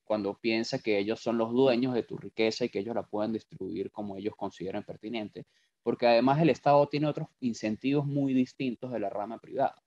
cuando 0.04 0.38
piensa 0.38 0.78
que 0.78 0.98
ellos 0.98 1.20
son 1.20 1.36
los 1.36 1.52
dueños 1.52 1.92
de 1.92 2.02
tu 2.02 2.16
riqueza 2.16 2.64
y 2.64 2.70
que 2.70 2.78
ellos 2.78 2.94
la 2.94 3.02
pueden 3.02 3.32
distribuir 3.32 3.90
como 3.90 4.16
ellos 4.16 4.34
consideren 4.36 4.84
pertinente, 4.84 5.46
porque 5.82 6.06
además 6.06 6.40
el 6.40 6.48
Estado 6.48 6.88
tiene 6.88 7.08
otros 7.08 7.28
incentivos 7.40 8.06
muy 8.06 8.32
distintos 8.32 8.90
de 8.90 9.00
la 9.00 9.10
rama 9.10 9.38
privada. 9.38 9.82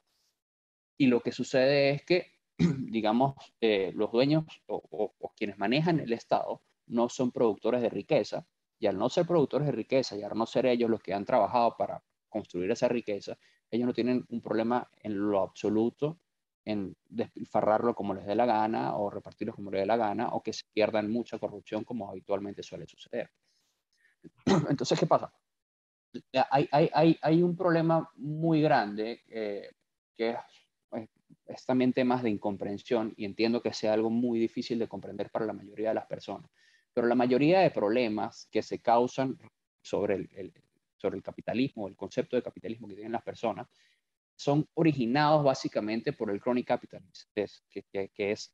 Y 0.97 1.07
lo 1.07 1.21
que 1.21 1.31
sucede 1.31 1.89
es 1.89 2.03
que 2.03 2.35
digamos, 2.89 3.35
eh, 3.59 3.91
los 3.95 4.11
dueños 4.11 4.45
o, 4.67 5.13
quienes 5.35 5.57
manejan 5.57 5.99
el 5.99 6.13
Estado 6.13 6.61
no 6.87 7.09
son 7.09 7.31
productores 7.31 7.81
de 7.81 7.89
riqueza, 7.89 8.47
y 8.79 8.87
al 8.87 8.97
no 8.97 9.09
ser 9.09 9.25
productores 9.25 9.67
de 9.67 9.71
riqueza 9.71 10.17
y 10.17 10.23
al 10.23 10.37
no 10.37 10.45
ser 10.45 10.65
ellos 10.65 10.89
los 10.89 11.01
que 11.01 11.13
han 11.13 11.25
trabajado 11.25 11.75
para 11.77 12.03
construir 12.29 12.71
esa 12.71 12.87
riqueza, 12.87 13.37
ellos 13.71 13.87
no 13.87 13.93
tienen 13.93 14.25
un 14.29 14.41
problema 14.41 14.89
en 15.01 15.17
lo 15.17 15.41
absoluto 15.41 16.19
en 16.65 16.95
despilfarrarlo 17.07 17.93
como 17.93 18.13
les 18.13 18.25
dé 18.25 18.35
la 18.35 18.45
gana 18.45 18.97
o 18.97 19.09
repartirlo 19.09 19.53
como 19.53 19.71
les 19.71 19.81
dé 19.81 19.85
la 19.85 19.97
gana 19.97 20.29
o 20.29 20.41
que 20.41 20.51
se 20.51 20.63
pierdan 20.73 21.11
mucha 21.11 21.37
corrupción 21.37 21.83
como 21.83 22.09
habitualmente 22.09 22.63
suele 22.63 22.87
suceder. 22.87 23.29
Entonces, 24.69 24.99
¿qué 24.99 25.05
pasa? 25.05 25.31
Hay, 26.49 26.67
hay, 26.71 26.89
hay, 26.93 27.19
hay 27.21 27.43
un 27.43 27.55
problema 27.55 28.09
muy 28.15 28.61
grande 28.61 29.21
eh, 29.27 29.69
que 30.15 30.31
es, 30.31 30.37
es, 31.45 31.65
también 31.65 31.93
temas 31.93 32.23
de 32.23 32.29
incomprensión 32.29 33.13
y 33.17 33.25
entiendo 33.25 33.61
que 33.61 33.73
sea 33.73 33.93
algo 33.93 34.09
muy 34.09 34.39
difícil 34.39 34.79
de 34.79 34.87
comprender 34.87 35.29
para 35.29 35.45
la 35.45 35.53
mayoría 35.53 35.89
de 35.89 35.95
las 35.95 36.07
personas. 36.07 36.49
Pero 36.93 37.07
la 37.07 37.15
mayoría 37.15 37.59
de 37.59 37.71
problemas 37.71 38.47
que 38.49 38.63
se 38.63 38.79
causan 38.79 39.37
sobre 39.81 40.15
el, 40.15 40.53
sobre 40.95 41.17
el 41.17 41.23
capitalismo, 41.23 41.87
el 41.87 41.95
concepto 41.95 42.37
de 42.37 42.41
capitalismo 42.41 42.87
que 42.87 42.95
tienen 42.95 43.11
las 43.11 43.23
personas, 43.23 43.67
son 44.35 44.67
originados 44.73 45.43
básicamente 45.43 46.13
por 46.13 46.29
el 46.29 46.41
chronic 46.41 46.67
capitalism, 46.67 47.29
que, 47.33 48.11
es 48.17 48.53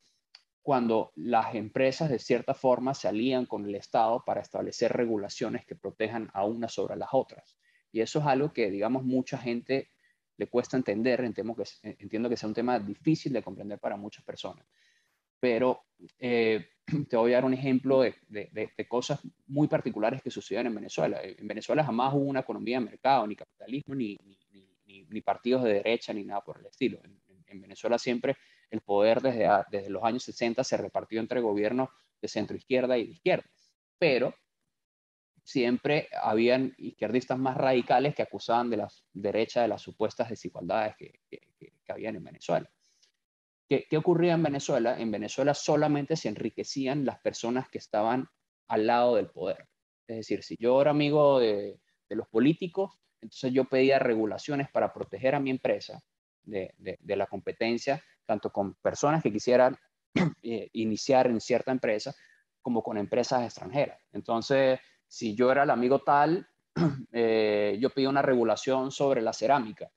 cuando 0.62 1.12
las 1.16 1.56
empresas 1.56 2.10
de 2.10 2.20
cierta 2.20 2.54
forma 2.54 2.94
se 2.94 3.08
alían 3.08 3.46
con 3.46 3.66
el 3.66 3.76
Estado 3.76 4.24
para 4.26 4.42
establecer 4.42 4.94
regulaciones 4.94 5.66
que 5.66 5.76
protejan 5.76 6.30
a 6.34 6.46
unas 6.46 6.74
sobre 6.74 6.96
las 6.96 7.10
otras. 7.14 7.58
Y 7.92 8.02
eso 8.02 8.20
es 8.20 8.26
algo 8.26 8.54
que, 8.54 8.70
digamos, 8.70 9.04
mucha 9.04 9.38
gente 9.38 9.90
le 10.38 10.48
cuesta 10.48 10.78
entender, 10.78 11.22
entiendo 11.22 11.56
que, 11.56 11.64
entiendo 11.84 12.36
sea 12.36 12.50
un 12.50 12.56
tema 12.56 12.80
difícil 12.80 13.34
de 13.34 13.44
comprender 13.44 13.80
para 13.80 13.98
muchas 13.98 14.24
personas. 14.24 14.66
Pero 15.40 15.84
eh, 16.20 16.68
te 17.10 17.18
voy 17.18 17.32
a 17.32 17.36
dar 17.36 17.46
un 17.46 17.54
ejemplo 17.54 18.02
de, 18.02 18.88
cosas 18.88 19.20
muy 19.48 19.68
particulares 19.68 20.22
que 20.22 20.32
suceden 20.32 20.68
en 20.68 20.76
Venezuela. 20.76 21.20
En 21.24 21.48
Venezuela 21.48 21.84
jamás 21.84 22.14
hubo 22.14 22.24
una 22.24 22.42
economía 22.42 22.80
de 22.80 22.86
mercado, 22.86 23.28
ni 23.28 23.36
capitalismo, 23.36 23.96
ni, 23.96 24.18
partidos 25.20 25.64
de 25.64 25.74
derecha, 25.74 26.14
ni 26.14 26.24
nada 26.24 26.40
por 26.40 26.60
el 26.60 26.68
estilo. 26.68 27.02
En, 27.04 27.20
Venezuela 27.62 28.00
siempre 28.00 28.38
el 28.70 28.80
poder 28.80 29.20
desde, 29.20 29.46
desde 29.70 29.90
los 29.90 30.02
años 30.06 30.24
60 30.24 30.64
se 30.64 30.78
repartió 30.78 31.20
entre 31.20 31.42
gobiernos 31.42 31.90
de 32.22 32.30
centro 32.30 32.56
izquierda 32.56 32.98
y 32.98 33.08
de 33.08 33.12
izquierda. 33.12 33.44
Pero 34.00 34.34
siempre 35.44 36.08
habían 36.22 36.74
izquierdistas 36.78 37.38
más 37.38 37.58
radicales 37.58 38.16
que 38.16 38.22
acusaban 38.22 38.70
de 38.70 38.78
la 38.78 38.88
derecha 39.12 39.64
de 39.64 39.68
las 39.68 39.82
supuestas 39.82 40.30
desigualdades 40.30 40.96
que, 40.98 41.20
que, 41.30 41.42
que 41.60 41.92
habían 41.92 42.16
en 42.16 42.24
Venezuela. 42.24 42.72
¿Qué, 43.68 43.86
¿Qué, 43.90 43.98
ocurría 43.98 44.34
en 44.34 44.44
Venezuela? 44.44 45.00
En 45.00 45.12
Venezuela 45.12 45.54
solamente 45.54 46.16
se 46.16 46.30
enriquecían 46.30 47.06
las 47.06 47.20
personas 47.20 47.70
que 47.70 47.80
estaban 47.80 48.28
al 48.68 48.88
lado 48.88 49.16
del 49.16 49.30
poder. 49.30 49.68
Es 50.08 50.18
decir, 50.18 50.44
si 50.44 50.56
yo 50.60 50.82
era 50.82 50.92
amigo 50.92 51.40
de, 51.40 51.80
de 52.10 52.16
los 52.16 52.28
políticos, 52.28 53.00
entonces 53.22 53.54
yo 53.54 53.66
pedía 53.66 54.00
regulaciones 54.00 54.70
para 54.70 54.92
proteger 54.94 55.36
a 55.36 55.40
mi 55.40 55.52
empresa 55.52 56.02
de, 56.44 56.74
de, 56.78 57.16
la 57.16 57.28
competencia, 57.28 58.04
tanto 58.26 58.52
con 58.52 58.74
personas 58.76 59.22
que 59.22 59.32
quisieran 59.32 59.78
eh, 60.42 60.70
iniciar 60.74 61.28
en 61.28 61.40
cierta 61.40 61.72
empresa 61.72 62.16
como 62.62 62.82
con 62.82 62.98
empresas 62.98 63.44
extranjeras. 63.44 64.00
Entonces, 64.12 64.80
si 65.08 65.36
yo 65.36 65.52
era 65.52 65.64
el 65.64 65.70
amigo 65.70 66.00
tal, 66.00 66.48
eh, 67.12 67.78
yo 67.80 67.90
pedía 67.92 68.10
una 68.10 68.22
regulación 68.22 68.92
sobre 68.92 69.22
la 69.22 69.34
cerámica. 69.34 69.92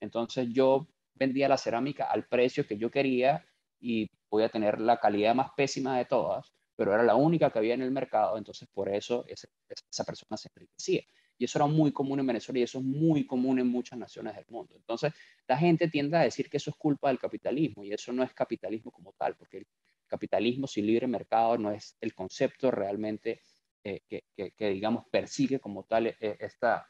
Entonces 0.00 0.48
yo 0.52 0.86
vendía 1.14 1.48
la 1.48 1.58
cerámica 1.58 2.04
al 2.04 2.26
precio 2.26 2.66
que 2.66 2.78
yo 2.78 2.90
quería 2.90 3.44
y 3.80 4.08
podía 4.28 4.48
tener 4.48 4.80
la 4.80 5.00
calidad 5.00 5.34
más 5.34 5.50
pésima 5.56 5.98
de 5.98 6.04
todas, 6.04 6.52
pero 6.76 6.94
era 6.94 7.02
la 7.02 7.16
única 7.16 7.50
que 7.50 7.58
había 7.58 7.74
en 7.74 7.82
el 7.82 7.90
mercado, 7.90 8.38
entonces 8.38 8.68
por 8.72 8.88
eso 8.88 9.24
esa 9.26 10.04
persona 10.04 10.36
se 10.36 10.48
enriquecía. 10.54 11.02
Y 11.38 11.44
eso 11.44 11.58
era 11.58 11.66
muy 11.66 11.92
común 11.92 12.20
en 12.20 12.26
Venezuela 12.26 12.58
y 12.58 12.62
eso 12.64 12.78
es 12.78 12.84
muy 12.84 13.26
común 13.26 13.58
en 13.58 13.68
muchas 13.68 13.98
naciones 13.98 14.34
del 14.34 14.46
mundo. 14.48 14.74
Entonces, 14.76 15.12
la 15.46 15.56
gente 15.56 15.88
tiende 15.88 16.16
a 16.16 16.22
decir 16.22 16.50
que 16.50 16.56
eso 16.56 16.70
es 16.70 16.76
culpa 16.76 17.08
del 17.08 17.18
capitalismo 17.18 17.84
y 17.84 17.92
eso 17.92 18.12
no 18.12 18.22
es 18.22 18.32
capitalismo 18.34 18.90
como 18.90 19.12
tal, 19.12 19.36
porque 19.36 19.58
el 19.58 19.66
capitalismo 20.06 20.66
sin 20.66 20.86
libre 20.86 21.06
mercado 21.06 21.56
no 21.56 21.70
es 21.70 21.96
el 22.00 22.14
concepto 22.14 22.70
realmente 22.70 23.40
eh, 23.84 24.02
que, 24.08 24.24
que, 24.34 24.70
digamos, 24.70 25.04
persigue 25.10 25.60
como 25.60 25.84
tal 25.84 26.08
eh, 26.08 26.16
esta, 26.20 26.86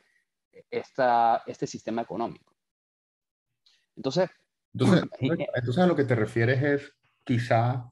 esta, 0.70 1.42
este 1.46 1.66
sistema 1.66 2.02
económico. 2.02 2.56
Entonces, 3.94 4.30
entonces, 4.72 5.04
entonces, 5.20 5.78
a 5.78 5.86
lo 5.86 5.96
que 5.96 6.04
te 6.04 6.14
refieres 6.14 6.62
es 6.62 6.92
quizá 7.24 7.90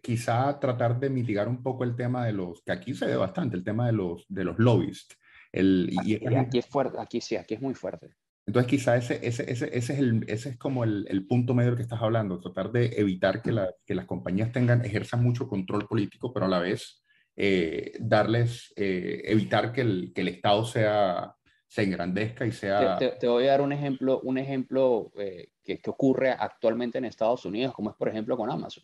quizá 0.00 0.58
tratar 0.58 0.98
de 0.98 1.10
mitigar 1.10 1.48
un 1.48 1.62
poco 1.62 1.84
el 1.84 1.96
tema 1.96 2.24
de 2.26 2.32
los, 2.32 2.62
que 2.62 2.72
aquí 2.72 2.94
se 2.94 3.06
ve 3.06 3.16
bastante, 3.16 3.56
el 3.56 3.64
tema 3.64 3.86
de 3.86 3.92
los, 3.92 4.24
de 4.28 4.44
los 4.44 4.58
lobbies. 4.58 5.08
El, 5.52 5.90
y 6.04 6.26
aquí, 6.36 6.58
es 6.58 6.66
fuerte, 6.66 6.98
aquí 6.98 7.20
sí, 7.20 7.36
aquí 7.36 7.54
es 7.54 7.60
muy 7.60 7.74
fuerte. 7.74 8.10
Entonces 8.46 8.70
quizá 8.70 8.96
ese, 8.96 9.20
ese, 9.22 9.50
ese, 9.50 9.66
ese 9.76 9.92
es, 9.92 9.98
el, 9.98 10.24
ese 10.28 10.48
es 10.50 10.56
como 10.56 10.84
el, 10.84 11.06
el, 11.08 11.26
punto 11.26 11.54
medio 11.54 11.76
que 11.76 11.82
estás 11.82 12.02
hablando, 12.02 12.40
tratar 12.40 12.72
de 12.72 12.86
evitar 12.96 13.42
que, 13.42 13.52
la, 13.52 13.72
que 13.84 13.94
las 13.94 14.06
compañías 14.06 14.50
tengan, 14.50 14.84
ejerzan 14.84 15.22
mucho 15.22 15.46
control 15.46 15.86
político, 15.86 16.32
pero 16.32 16.46
a 16.46 16.48
la 16.48 16.58
vez 16.58 17.04
eh, 17.36 17.92
darles, 18.00 18.72
eh, 18.76 19.22
evitar 19.24 19.72
que 19.72 19.82
el, 19.82 20.12
que 20.14 20.22
el 20.22 20.28
Estado 20.28 20.64
sea, 20.64 21.34
se 21.66 21.82
engrandezca 21.82 22.44
y 22.44 22.52
sea... 22.52 22.98
Te, 22.98 23.10
te, 23.10 23.28
voy 23.28 23.46
a 23.46 23.52
dar 23.52 23.60
un 23.60 23.72
ejemplo, 23.72 24.20
un 24.24 24.38
ejemplo 24.38 25.12
eh, 25.16 25.52
que, 25.62 25.78
que, 25.78 25.90
ocurre 25.90 26.30
actualmente 26.30 26.98
en 26.98 27.04
Estados 27.04 27.44
Unidos, 27.44 27.72
como 27.72 27.90
es 27.90 27.96
por 27.96 28.08
ejemplo 28.08 28.36
con 28.36 28.50
Amazon. 28.50 28.82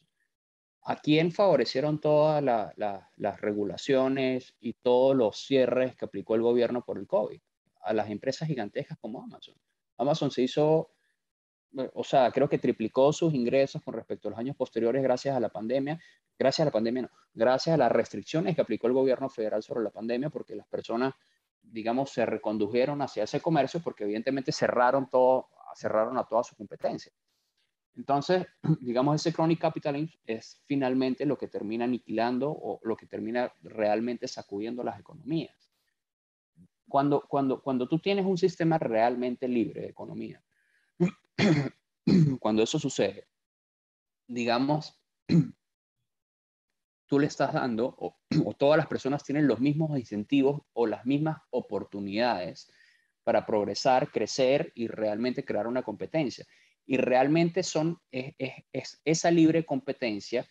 ¿A 0.88 0.94
quién 0.94 1.33
favorecieron 1.33 2.01
todas 2.01 2.44
las 2.44 3.40
regulaciones 3.40 4.55
y 4.61 4.75
todos 4.75 5.16
los 5.16 5.37
cierres 5.37 5.96
que 5.96 6.05
aplicó 6.05 6.37
el 6.37 6.42
gobierno 6.42 6.85
por 6.85 6.99
el 6.99 7.09
COVID? 7.09 7.40
A 7.81 7.92
las 7.92 8.09
empresas 8.09 8.46
gigantescas 8.46 8.96
como 9.01 9.20
Amazon. 9.20 9.57
Amazon 9.96 10.31
se 10.31 10.42
hizo, 10.42 10.92
o 11.92 12.05
sea, 12.05 12.31
creo 12.31 12.49
que 12.49 12.59
triplicó 12.59 13.12
sus 13.12 13.35
ingresos 13.35 13.83
con 13.83 13.94
respecto 13.94 14.29
a 14.29 14.31
los 14.31 14.38
años 14.38 14.55
posteriores 14.55 15.03
gracias 15.03 15.37
a 15.37 15.40
la 15.40 15.49
pandemia. 15.49 15.99
Gracias 16.38 16.61
a 16.61 16.66
la 16.66 16.70
pandemia, 16.70 17.03
no, 17.03 17.11
gracias 17.35 17.75
a 17.75 17.79
las 17.79 17.90
restricciones 17.90 18.55
que 18.55 18.61
aplicó 18.61 18.87
el 18.87 18.92
gobierno 18.92 19.29
federal 19.29 19.64
sobre 19.64 19.83
la 19.83 19.90
pandemia, 19.90 20.31
porque 20.31 20.55
las 20.55 20.68
personas, 20.68 21.14
digamos, 21.62 22.11
se 22.11 22.25
recondujeron 22.25 23.03
hacia 23.03 23.25
ese 23.25 23.40
comercio 23.40 23.81
porque 23.83 24.05
evidentemente 24.05 24.53
cerraron 24.53 25.11
todo, 25.11 25.49
cerraron 25.75 26.16
a 26.16 26.22
toda 26.22 26.44
su 26.44 26.55
competencia. 26.55 27.11
Entonces, 27.97 28.47
digamos, 28.81 29.17
ese 29.17 29.33
chronic 29.33 29.61
capitalism 29.61 30.15
es 30.27 30.63
finalmente 30.67 31.25
lo 31.27 31.37
que 31.39 31.49
termina 31.49 31.85
aniquilando 31.85 32.51
o 32.51 32.79
lo 32.83 32.97
que 32.97 33.07
termina 33.07 33.53
realmente 33.63 34.29
sacudiendo 34.29 34.85
las 34.85 35.01
economías. 35.01 35.71
Cuando, 36.89 37.23
cuando, 37.27 37.61
cuando 37.61 37.89
tú 37.89 37.99
tienes 37.99 38.25
un 38.25 38.39
sistema 38.39 38.79
realmente 38.79 39.49
libre 39.49 39.81
de 39.83 39.89
economía, 39.89 40.43
cuando 42.41 42.63
eso 42.63 42.79
sucede, 42.79 43.27
digamos, 44.29 45.01
tú 47.07 47.19
le 47.19 47.27
estás 47.27 47.55
dando, 47.55 47.87
o, 47.99 48.17
o, 48.45 48.55
todas 48.55 48.77
las 48.77 48.87
personas 48.87 49.25
tienen 49.25 49.49
los 49.49 49.59
mismos 49.59 49.99
incentivos 49.99 50.63
o 50.75 50.87
las 50.87 51.05
mismas 51.07 51.39
oportunidades 51.51 52.71
para 53.25 53.45
progresar, 53.47 54.13
crecer 54.13 54.71
y 54.77 54.87
realmente 54.87 55.45
crear 55.45 55.67
una 55.67 55.83
competencia 55.83 56.47
y 56.87 56.96
realmente 56.96 57.62
son, 57.62 58.01
es, 58.11 58.35
es, 58.72 59.01
esa 59.05 59.31
libre 59.31 59.66
competencia 59.66 60.46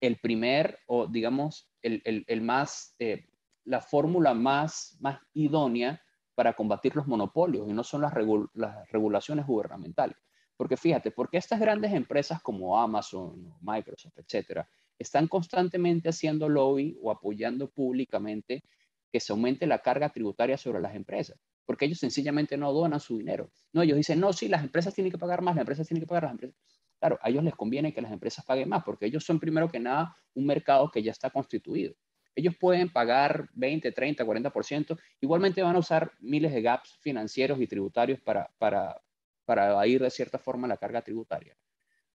el 0.00 0.18
primer 0.18 0.78
o 0.86 1.06
digamos 1.06 1.70
el, 1.82 2.02
el, 2.04 2.24
el 2.28 2.42
más, 2.42 2.94
eh, 2.98 3.26
la 3.64 3.80
fórmula 3.80 4.34
más, 4.34 4.96
más 5.00 5.18
idónea 5.32 6.00
para 6.34 6.54
combatir 6.54 6.94
los 6.94 7.06
monopolios 7.06 7.68
y 7.68 7.72
no 7.72 7.82
son 7.82 8.02
las, 8.02 8.12
las 8.54 8.88
regulaciones 8.90 9.46
gubernamentales. 9.46 10.16
Porque 10.56 10.76
fíjate, 10.76 11.10
porque 11.10 11.38
estas 11.38 11.58
grandes 11.58 11.92
empresas 11.92 12.40
como 12.42 12.78
Amazon, 12.80 13.54
Microsoft, 13.60 14.18
etcétera, 14.18 14.68
están 14.98 15.26
constantemente 15.28 16.08
haciendo 16.08 16.48
lobby 16.48 16.96
o 17.00 17.10
apoyando 17.10 17.70
públicamente 17.70 18.62
que 19.10 19.20
se 19.20 19.32
aumente 19.32 19.66
la 19.66 19.78
carga 19.78 20.10
tributaria 20.10 20.58
sobre 20.58 20.80
las 20.80 20.94
empresas 20.94 21.38
porque 21.68 21.84
ellos 21.84 21.98
sencillamente 21.98 22.56
no 22.56 22.72
donan 22.72 22.98
su 22.98 23.18
dinero. 23.18 23.52
No, 23.74 23.82
ellos 23.82 23.98
dicen, 23.98 24.18
no, 24.18 24.32
sí, 24.32 24.48
las 24.48 24.64
empresas 24.64 24.94
tienen 24.94 25.12
que 25.12 25.18
pagar 25.18 25.42
más, 25.42 25.54
las 25.54 25.60
empresas 25.64 25.86
tienen 25.86 26.00
que 26.00 26.06
pagar 26.06 26.22
las 26.22 26.32
empresas. 26.32 26.56
Claro, 26.98 27.18
a 27.20 27.28
ellos 27.28 27.44
les 27.44 27.54
conviene 27.54 27.92
que 27.92 28.00
las 28.00 28.10
empresas 28.10 28.42
paguen 28.42 28.70
más, 28.70 28.82
porque 28.84 29.04
ellos 29.04 29.22
son 29.22 29.38
primero 29.38 29.68
que 29.68 29.78
nada 29.78 30.16
un 30.32 30.46
mercado 30.46 30.90
que 30.90 31.02
ya 31.02 31.12
está 31.12 31.28
constituido. 31.28 31.94
Ellos 32.34 32.54
pueden 32.58 32.90
pagar 32.90 33.50
20, 33.52 33.92
30, 33.92 34.24
40%, 34.24 34.98
igualmente 35.20 35.62
van 35.62 35.76
a 35.76 35.80
usar 35.80 36.10
miles 36.20 36.54
de 36.54 36.62
gaps 36.62 36.96
financieros 37.02 37.60
y 37.60 37.66
tributarios 37.66 38.18
para, 38.22 38.50
para, 38.56 39.02
para 39.44 39.68
evadir 39.68 40.00
de 40.00 40.08
cierta 40.08 40.38
forma 40.38 40.66
la 40.68 40.78
carga 40.78 41.02
tributaria. 41.02 41.54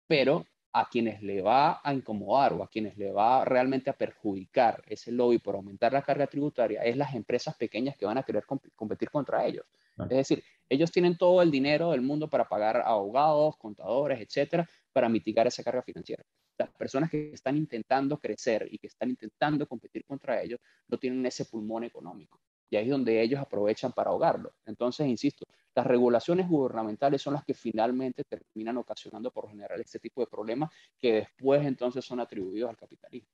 Pero 0.07 0.47
a 0.75 0.89
quienes 0.89 1.21
le 1.21 1.41
va 1.41 1.81
a 1.83 1.93
incomodar 1.93 2.53
o 2.53 2.63
a 2.63 2.67
quienes 2.67 2.97
le 2.97 3.11
va 3.11 3.45
realmente 3.45 3.91
a 3.91 3.93
perjudicar 3.93 4.83
ese 4.87 5.11
lobby 5.11 5.37
por 5.37 5.55
aumentar 5.55 5.93
la 5.93 6.01
carga 6.01 6.25
tributaria 6.25 6.81
es 6.83 6.97
las 6.97 7.13
empresas 7.13 7.55
pequeñas 7.55 7.95
que 7.95 8.07
van 8.07 8.17
a 8.17 8.23
querer 8.23 8.43
competir 8.75 9.11
contra 9.11 9.45
ellos. 9.45 9.65
Es 9.99 10.09
decir, 10.09 10.43
ellos 10.67 10.91
tienen 10.91 11.15
todo 11.15 11.43
el 11.43 11.51
dinero 11.51 11.91
del 11.91 12.01
mundo 12.01 12.27
para 12.27 12.49
pagar 12.49 12.77
abogados, 12.77 13.55
contadores, 13.57 14.19
etcétera, 14.19 14.67
para 14.91 15.07
mitigar 15.07 15.45
esa 15.45 15.63
carga 15.63 15.83
financiera. 15.83 16.23
Las 16.57 16.69
personas 16.71 17.11
que 17.11 17.31
están 17.31 17.55
intentando 17.55 18.17
crecer 18.17 18.67
y 18.71 18.79
que 18.79 18.87
están 18.87 19.11
intentando 19.11 19.67
competir 19.67 20.03
contra 20.05 20.41
ellos 20.41 20.59
no 20.87 20.97
tienen 20.97 21.23
ese 21.27 21.45
pulmón 21.45 21.83
económico. 21.83 22.39
Y 22.73 22.75
ahí 22.75 22.85
es 22.85 22.91
donde 22.91 23.21
ellos 23.21 23.39
aprovechan 23.39 23.91
para 23.91 24.09
ahogarlo. 24.09 24.55
Entonces, 24.65 25.05
insisto, 25.07 25.45
las 25.75 25.85
regulaciones 25.85 26.49
gubernamentales 26.49 27.21
son 27.21 27.35
las 27.35 27.45
que 27.45 27.53
finalmente 27.53 28.23
terminan 28.23 28.77
ocasionando 28.77 29.29
por 29.29 29.47
general 29.47 29.79
este 29.79 29.99
tipo 29.99 30.21
de 30.21 30.27
problemas 30.27 30.71
que 30.99 31.13
después 31.13 31.63
entonces 31.67 32.03
son 32.03 32.19
atribuidos 32.19 32.71
al 32.71 32.77
capitalismo. 32.77 33.29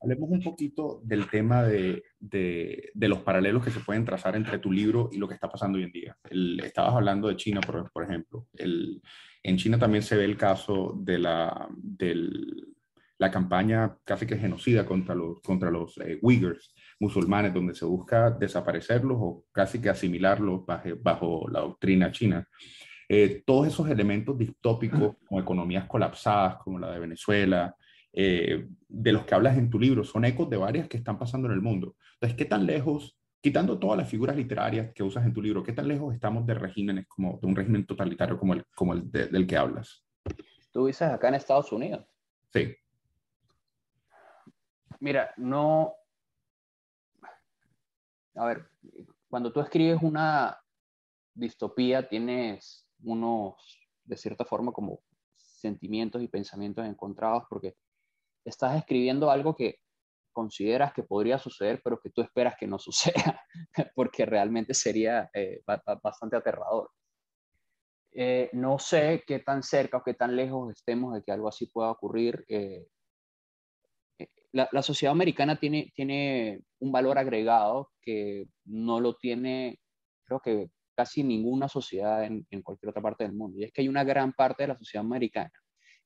Hablemos 0.00 0.30
un 0.30 0.42
poquito 0.42 1.00
del 1.04 1.28
tema 1.28 1.62
de, 1.62 2.04
de, 2.18 2.90
los 2.94 3.18
paralelos 3.18 3.62
que 3.62 3.70
se 3.70 3.80
pueden 3.80 4.06
trazar 4.06 4.34
entre 4.34 4.60
tu 4.60 4.72
libro 4.72 5.10
y 5.12 5.18
lo 5.18 5.28
que 5.28 5.34
está 5.34 5.50
pasando 5.50 5.76
hoy 5.76 5.84
en 5.84 5.92
día. 5.92 6.16
estabas 6.64 6.94
hablando 6.94 7.28
de 7.28 7.36
China, 7.36 7.60
por, 7.60 7.90
por 7.92 8.04
ejemplo. 8.04 8.46
El, 8.54 9.02
en 9.42 9.56
China 9.58 9.78
también 9.78 10.02
se 10.02 10.16
ve 10.16 10.24
el 10.24 10.38
caso 10.38 10.94
de 10.96 11.18
la, 11.18 11.68
del, 11.76 12.76
la 13.18 13.30
campaña 13.30 13.96
casi 14.04 14.26
que 14.26 14.38
genocida 14.38 14.86
contra 14.86 15.14
los, 15.14 15.40
contra 15.40 15.70
los 15.70 15.98
eh, 15.98 16.18
Uyghurs 16.22 16.74
musulmanes, 16.98 17.52
donde 17.52 17.74
se 17.74 17.84
busca 17.84 18.30
desaparecerlos 18.30 19.16
o 19.20 19.44
casi 19.52 19.80
que 19.80 19.90
asimilarlos 19.90 20.64
bajo, 20.64 20.88
bajo 21.00 21.48
la 21.48 21.60
doctrina 21.60 22.10
china. 22.10 22.46
Eh, 23.08 23.42
todos 23.46 23.68
esos 23.68 23.88
elementos 23.88 24.36
distópicos, 24.36 25.16
como 25.26 25.40
economías 25.40 25.86
colapsadas, 25.86 26.56
como 26.56 26.78
la 26.78 26.92
de 26.92 26.98
Venezuela, 26.98 27.76
eh, 28.12 28.66
de 28.88 29.12
los 29.12 29.24
que 29.24 29.34
hablas 29.34 29.56
en 29.56 29.70
tu 29.70 29.78
libro, 29.78 30.02
son 30.02 30.24
ecos 30.24 30.48
de 30.50 30.56
varias 30.56 30.88
que 30.88 30.96
están 30.96 31.18
pasando 31.18 31.46
en 31.48 31.54
el 31.54 31.60
mundo. 31.60 31.96
Entonces, 32.14 32.36
¿qué 32.36 32.46
tan 32.46 32.66
lejos, 32.66 33.16
quitando 33.40 33.78
todas 33.78 33.98
las 33.98 34.08
figuras 34.08 34.34
literarias 34.36 34.92
que 34.92 35.02
usas 35.02 35.24
en 35.24 35.32
tu 35.32 35.42
libro, 35.42 35.62
qué 35.62 35.72
tan 35.72 35.86
lejos 35.86 36.14
estamos 36.14 36.46
de 36.46 36.54
regímenes 36.54 37.06
como 37.06 37.38
de 37.40 37.46
un 37.46 37.54
régimen 37.54 37.86
totalitario 37.86 38.38
como 38.38 38.54
el, 38.54 38.64
como 38.74 38.94
el 38.94 39.10
del 39.10 39.46
que 39.46 39.56
hablas? 39.56 40.04
Tú 40.72 40.86
dices 40.86 41.08
acá 41.08 41.28
en 41.28 41.34
Estados 41.34 41.70
Unidos. 41.72 42.06
Sí. 42.52 42.74
Mira, 45.00 45.32
no. 45.36 45.94
A 48.36 48.46
ver, 48.46 48.68
cuando 49.28 49.52
tú 49.52 49.60
escribes 49.60 50.02
una 50.02 50.58
distopía, 51.34 52.08
tienes 52.08 52.86
unos, 53.02 53.56
de 54.04 54.16
cierta 54.16 54.44
forma, 54.44 54.72
como 54.72 55.00
sentimientos 55.36 56.22
y 56.22 56.28
pensamientos 56.28 56.86
encontrados, 56.86 57.44
porque 57.48 57.76
estás 58.44 58.76
escribiendo 58.76 59.30
algo 59.30 59.54
que 59.54 59.80
consideras 60.32 60.92
que 60.92 61.02
podría 61.02 61.38
suceder, 61.38 61.80
pero 61.82 61.98
que 61.98 62.10
tú 62.10 62.20
esperas 62.20 62.56
que 62.58 62.66
no 62.66 62.78
suceda, 62.78 63.40
porque 63.94 64.26
realmente 64.26 64.74
sería 64.74 65.30
eh, 65.32 65.62
bastante 66.02 66.36
aterrador. 66.36 66.90
Eh, 68.12 68.48
no 68.52 68.78
sé 68.78 69.24
qué 69.26 69.40
tan 69.40 69.62
cerca 69.62 69.98
o 69.98 70.02
qué 70.02 70.14
tan 70.14 70.36
lejos 70.36 70.72
estemos 70.72 71.14
de 71.14 71.22
que 71.22 71.32
algo 71.32 71.48
así 71.48 71.66
pueda 71.66 71.90
ocurrir. 71.90 72.44
Eh, 72.48 72.86
la, 74.52 74.82
sociedad 74.82 75.12
americana 75.12 75.56
tiene, 75.56 75.92
tiene 75.94 76.62
un 76.78 76.92
valor 76.92 77.18
agregado 77.18 77.90
que 78.00 78.46
no 78.64 79.00
lo 79.00 79.16
tiene, 79.16 79.80
creo 80.24 80.40
que 80.40 80.70
casi 80.94 81.22
ninguna 81.22 81.68
sociedad 81.68 82.24
en, 82.24 82.46
cualquier 82.62 82.90
otra 82.90 83.02
parte 83.02 83.24
del 83.24 83.34
mundo. 83.34 83.58
Y 83.58 83.64
es 83.64 83.72
que 83.72 83.82
hay 83.82 83.88
una 83.88 84.04
gran 84.04 84.32
parte 84.32 84.62
de 84.62 84.68
la 84.68 84.78
sociedad 84.78 85.04
americana 85.04 85.52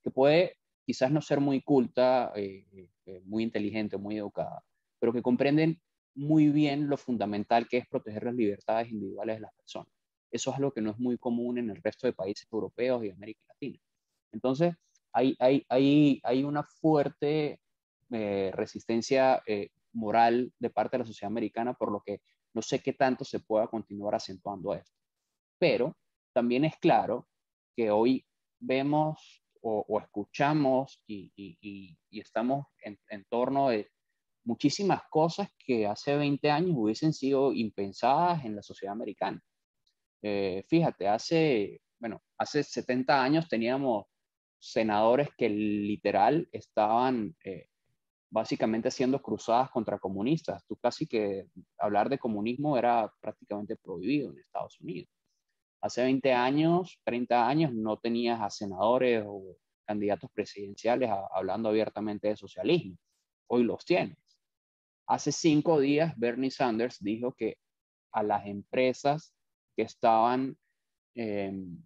que 0.02 0.10
puede 0.10 0.56
quizás 0.84 1.12
no 1.12 1.20
ser 1.20 1.40
muy 1.40 1.62
culta, 1.62 2.32
eh, 2.34 2.66
eh, 3.06 3.20
muy 3.24 3.44
inteligente, 3.44 3.96
muy 3.96 4.16
educada, 4.16 4.64
pero 4.98 5.12
que 5.12 5.22
comprenden 5.22 5.80
muy 6.14 6.48
bien 6.48 6.88
lo 6.88 6.96
fundamental 6.96 7.68
que 7.68 7.78
es 7.78 7.86
proteger 7.86 8.24
las 8.24 8.34
libertades 8.34 8.90
individuales 8.90 9.36
de 9.36 9.42
las 9.42 9.54
personas. 9.54 9.92
Eso 10.32 10.50
es 10.50 10.56
algo 10.56 10.72
que 10.72 10.80
no 10.80 10.90
es 10.90 10.98
muy 10.98 11.18
común 11.18 11.58
en 11.58 11.70
el 11.70 11.80
resto 11.82 12.06
de 12.06 12.12
países 12.12 12.48
europeos 12.50 13.04
y 13.04 13.10
América 13.10 13.42
Latina. 13.48 13.78
Entonces, 14.32 14.74
hay, 15.12 15.36
hay, 15.38 15.64
hay, 15.68 16.20
hay 16.24 16.44
una 16.44 16.64
fuerte 16.64 17.60
eh, 18.12 18.50
resistencia 18.54 19.42
eh, 19.46 19.70
moral 19.92 20.52
de 20.58 20.70
parte 20.70 20.96
de 20.96 21.04
la 21.04 21.06
sociedad 21.06 21.30
americana, 21.30 21.74
por 21.74 21.92
lo 21.92 22.02
que 22.04 22.22
no 22.54 22.62
sé 22.62 22.80
qué 22.80 22.92
tanto 22.92 23.24
se 23.24 23.40
pueda 23.40 23.68
continuar 23.68 24.14
acentuando 24.16 24.74
esto. 24.74 24.98
Pero 25.58 25.96
también 26.32 26.64
es 26.64 26.76
claro 26.78 27.28
que 27.76 27.90
hoy 27.90 28.26
vemos 28.58 29.44
o, 29.62 30.00
escuchamos 30.00 31.02
y, 31.06 31.96
estamos 32.10 32.66
en, 32.82 33.24
torno 33.28 33.68
de 33.68 33.90
muchísimas 34.44 35.02
cosas 35.10 35.48
que 35.58 35.86
hace 35.86 36.16
20 36.16 36.50
años 36.50 36.72
hubiesen 36.74 37.12
sido 37.12 37.52
impensadas 37.52 38.44
en 38.44 38.56
la 38.56 38.62
sociedad 38.62 38.94
americana. 38.94 39.40
Eh, 40.22 40.64
fíjate, 40.68 41.06
hace, 41.06 41.82
bueno, 41.98 42.22
hace 42.38 42.62
70 42.62 43.22
años 43.22 43.48
teníamos 43.48 44.06
senadores 44.58 45.28
que 45.36 45.48
literal 45.48 46.48
estaban 46.52 47.36
básicamente 48.30 48.88
haciendo 48.88 49.20
cruzadas 49.20 49.70
contra 49.70 49.98
comunistas. 49.98 50.64
Tú 50.66 50.76
casi 50.76 51.06
que 51.06 51.46
hablar 51.78 52.08
de 52.08 52.18
comunismo 52.18 52.78
era 52.78 53.12
prácticamente 53.20 53.76
prohibido 53.76 54.30
en 54.30 54.38
Estados 54.38 54.80
Unidos. 54.80 55.10
Hace 55.82 56.02
20 56.04 56.32
años, 56.32 57.00
30 57.04 57.48
años, 57.48 57.72
no 57.74 57.98
tenías 57.98 58.40
a 58.40 58.50
senadores 58.50 59.24
o 59.26 59.56
candidatos 59.86 60.30
presidenciales 60.32 61.10
hablando 61.32 61.70
abiertamente 61.70 62.28
de 62.28 62.36
socialismo. 62.36 62.96
Hoy 63.48 63.64
los 63.64 63.84
tienes. 63.84 64.18
Hace 65.08 65.32
cinco 65.32 65.80
días, 65.80 66.14
Bernie 66.16 66.52
Sanders 66.52 67.02
dijo 67.02 67.32
que 67.32 67.56
a 68.12 68.22
las 68.22 68.46
empresas 68.46 69.34
que 69.74 69.82
estaban 69.82 70.56
em, 71.16 71.82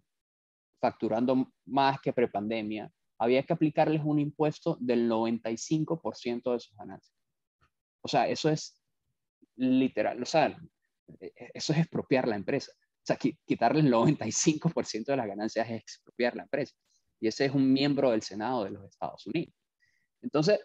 facturando 0.79 1.51
más 1.65 1.99
que 2.01 2.13
prepandemia, 2.13 2.91
había 3.17 3.43
que 3.43 3.53
aplicarles 3.53 4.01
un 4.03 4.19
impuesto 4.19 4.77
del 4.79 5.09
95% 5.09 6.53
de 6.53 6.59
sus 6.59 6.75
ganancias. 6.75 7.15
O 8.01 8.07
sea, 8.07 8.27
eso 8.27 8.49
es 8.49 8.81
literal, 9.55 10.21
o 10.21 10.25
sea, 10.25 10.47
e, 11.19 11.27
e, 11.27 11.51
eso 11.53 11.73
es 11.73 11.79
expropiar 11.79 12.27
la 12.27 12.35
empresa. 12.35 12.71
O 12.73 13.05
sea, 13.05 13.17
quitarle 13.17 13.81
el 13.81 13.91
95% 13.91 15.05
de 15.05 15.17
las 15.17 15.27
ganancias 15.27 15.69
es 15.69 15.81
expropiar 15.81 16.35
la 16.35 16.43
empresa. 16.43 16.75
Y 17.19 17.27
ese 17.27 17.45
es 17.45 17.53
un 17.53 17.71
miembro 17.71 18.11
del 18.11 18.21
Senado 18.21 18.63
de 18.63 18.71
los 18.71 18.83
Estados 18.85 19.25
Unidos. 19.27 19.53
Entonces, 20.21 20.59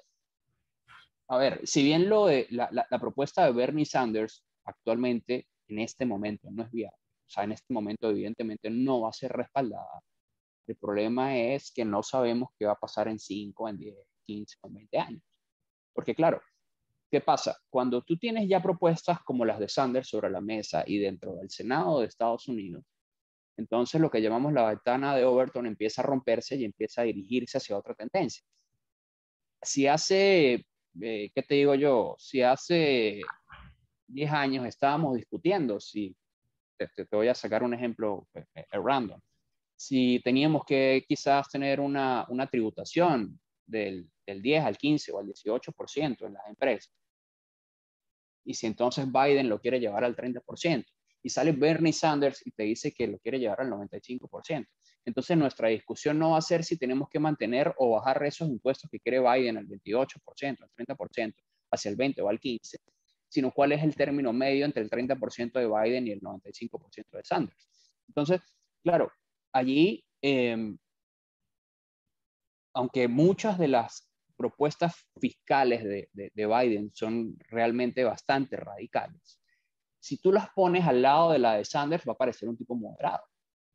a 1.29 1.37
ver, 1.37 1.61
si 1.65 1.83
bien 1.83 2.09
lo 2.09 2.27
de, 2.27 2.47
la, 2.51 2.71
la 2.73 2.99
propuesta 2.99 3.45
de 3.45 3.53
Bernie 3.53 3.85
Sanders 3.85 4.45
actualmente, 4.65 5.47
en 5.69 5.79
este 5.79 6.05
momento, 6.05 6.49
no 6.51 6.65
es 6.65 6.71
viable, 6.71 6.97
o 6.97 7.31
sea, 7.31 7.45
en 7.45 7.53
este 7.53 7.73
momento 7.73 8.11
evidentemente 8.11 8.71
no 8.71 9.03
va 9.03 9.11
a 9.11 9.13
ser 9.13 9.31
respaldada 9.31 10.03
el 10.71 10.77
problema 10.77 11.37
es 11.37 11.73
que 11.73 11.85
no 11.85 12.03
sabemos 12.03 12.51
qué 12.59 12.67
va 12.67 12.73
a 12.73 12.79
pasar 12.79 13.09
en 13.09 13.19
5, 13.19 13.69
en 13.69 13.77
10, 13.77 13.95
15 14.25 14.57
o 14.61 14.71
20 14.71 14.99
años. 14.99 15.23
Porque 15.93 16.15
claro, 16.15 16.41
¿qué 17.11 17.21
pasa? 17.21 17.59
Cuando 17.69 18.03
tú 18.03 18.17
tienes 18.17 18.49
ya 18.49 18.63
propuestas 18.63 19.19
como 19.25 19.45
las 19.45 19.59
de 19.59 19.69
Sanders 19.69 20.09
sobre 20.09 20.31
la 20.31 20.41
mesa 20.41 20.85
y 20.87 20.99
dentro 20.99 21.35
del 21.35 21.51
Senado 21.51 22.01
de 22.01 22.07
Estados 22.07 22.47
Unidos, 22.47 22.85
entonces 23.57 24.01
lo 24.01 24.11
que 24.11 24.23
llamamos 24.23 24.53
la 24.53 24.69
ventana 24.69 25.17
de 25.17 25.25
Overton 25.25 25.67
empieza 25.67 26.03
a 26.03 26.07
romperse 26.07 26.57
y 26.57 26.65
empieza 26.65 27.03
a 27.03 27.05
dirigirse 27.05 27.59
hacia 27.59 27.77
otra 27.77 27.95
tendencia. 27.95 28.45
Si 29.61 29.89
hace, 29.89 30.67
eh, 31.03 31.31
¿qué 31.35 31.43
te 31.43 31.57
digo 31.57 31.75
yo? 31.75 32.15
Si 32.17 32.43
hace 32.43 33.21
10 34.07 34.31
años 34.31 34.67
estábamos 34.67 35.17
discutiendo 35.17 35.81
si, 35.81 36.17
te, 36.79 36.89
te 37.05 37.17
voy 37.17 37.27
a 37.27 37.35
sacar 37.35 37.65
un 37.65 37.75
ejemplo 37.75 38.29
eh, 38.35 38.45
eh, 38.55 38.65
random, 38.73 39.21
si 39.81 40.21
teníamos 40.23 40.67
que 40.67 41.07
quizás 41.09 41.49
tener 41.49 41.81
una, 41.81 42.27
una 42.29 42.47
tributación 42.47 43.41
del, 43.65 44.11
del, 44.27 44.43
10 44.43 44.65
al 44.67 44.77
15 44.77 45.11
o 45.11 45.19
al 45.21 45.27
18% 45.27 46.27
en 46.27 46.35
las 46.35 46.47
empresas. 46.47 46.93
Y 48.45 48.53
si 48.53 48.67
entonces 48.67 49.11
Biden 49.11 49.49
lo 49.49 49.59
quiere 49.59 49.81
llevar 49.81 50.05
al 50.05 50.15
30%, 50.15 50.85
y 51.23 51.31
sale 51.31 51.53
Bernie 51.53 51.95
Sanders 51.95 52.47
y 52.47 52.51
te 52.51 52.65
dice 52.65 52.93
que 52.93 53.07
lo 53.07 53.19
quiere 53.21 53.39
llevar 53.39 53.63
al 53.63 53.71
95%. 53.71 54.67
Entonces 55.07 55.37
nuestra 55.39 55.69
discusión 55.69 56.19
no 56.19 56.33
va 56.33 56.39
a 56.39 56.43
ser 56.43 56.63
si 56.63 56.77
tenemos 56.77 57.09
que 57.09 57.19
mantener 57.19 57.75
o 57.79 57.93
bajar 57.93 58.23
esos 58.27 58.51
impuestos 58.51 58.91
que 58.91 59.01
quiere 59.01 59.19
Biden 59.19 59.57
al 59.57 59.67
28%, 59.67 60.59
al 60.61 60.71
30%, 60.77 61.35
hacia 61.71 61.91
el 61.91 61.97
20 61.97 62.21
o 62.21 62.29
al 62.29 62.39
15, 62.39 62.77
sino 63.31 63.51
cuál 63.51 63.73
es 63.73 63.83
el 63.83 63.97
término 63.97 64.31
medio 64.35 64.67
entre 64.67 64.83
el 64.83 64.91
30% 64.91 65.53
de 65.53 65.67
Biden 65.67 66.07
y 66.07 66.11
el 66.11 66.21
95% 66.21 67.11
de 67.13 67.25
Sanders. 67.25 67.67
Entonces, 68.09 68.43
claro, 68.83 69.11
allí, 69.53 70.05
em, 70.23 70.79
aunque 72.75 73.09
muchas 73.09 73.59
de 73.59 73.69
las 73.69 74.09
propuestas 74.37 74.95
fiscales 75.21 75.85
de, 75.85 76.31
Biden 76.35 76.91
son 76.95 77.37
realmente 77.49 78.05
bastante 78.05 78.57
radicales, 78.57 79.41
si 79.99 80.17
tú 80.17 80.33
las 80.33 80.49
pones 80.51 80.87
al 80.87 81.03
lado 81.03 81.33
de 81.33 81.39
la 81.39 81.55
de 81.55 81.65
Sanders, 81.65 82.09
va 82.09 82.13
a 82.13 82.19
parecer 82.19 82.49
un 82.49 82.57
tipo 82.57 82.75
moderado. 82.75 83.23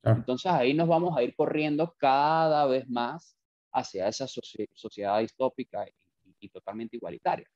Entonces 0.04 0.52
ahí 0.52 0.74
nos 0.74 0.88
vamos 0.88 1.18
a 1.18 1.24
ir 1.24 1.36
corriendo 1.36 1.96
cada 1.98 2.66
vez 2.68 2.88
más 2.88 3.36
hacia 3.72 4.08
esa 4.08 4.28
sociedad 4.28 5.20
distópica 5.20 5.86
y, 6.40 6.50
totalmente 6.50 6.96
igualitaria. 6.96 7.48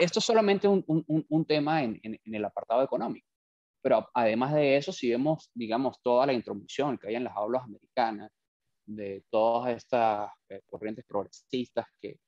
Esto 0.00 0.20
es 0.20 0.24
solamente 0.24 0.66
un, 0.68 1.44
tema 1.46 1.82
en, 1.82 2.00
el 2.24 2.44
apartado 2.44 2.82
económico. 2.82 3.28
Pero 3.80 4.08
además 4.12 4.54
de 4.54 4.76
eso, 4.76 4.92
si 4.92 5.10
vemos, 5.10 5.50
digamos, 5.54 6.00
toda 6.02 6.26
la 6.26 6.32
intromisión 6.32 6.98
que 6.98 7.08
hay 7.08 7.14
en 7.16 7.24
las 7.24 7.36
aulas 7.36 7.62
americanas, 7.64 8.30
de 8.88 9.22
todas 9.30 9.76
estas 9.76 10.30
eh, 10.48 10.62
corrientes 10.66 11.04
progresistas 11.04 11.86
que 12.00 12.18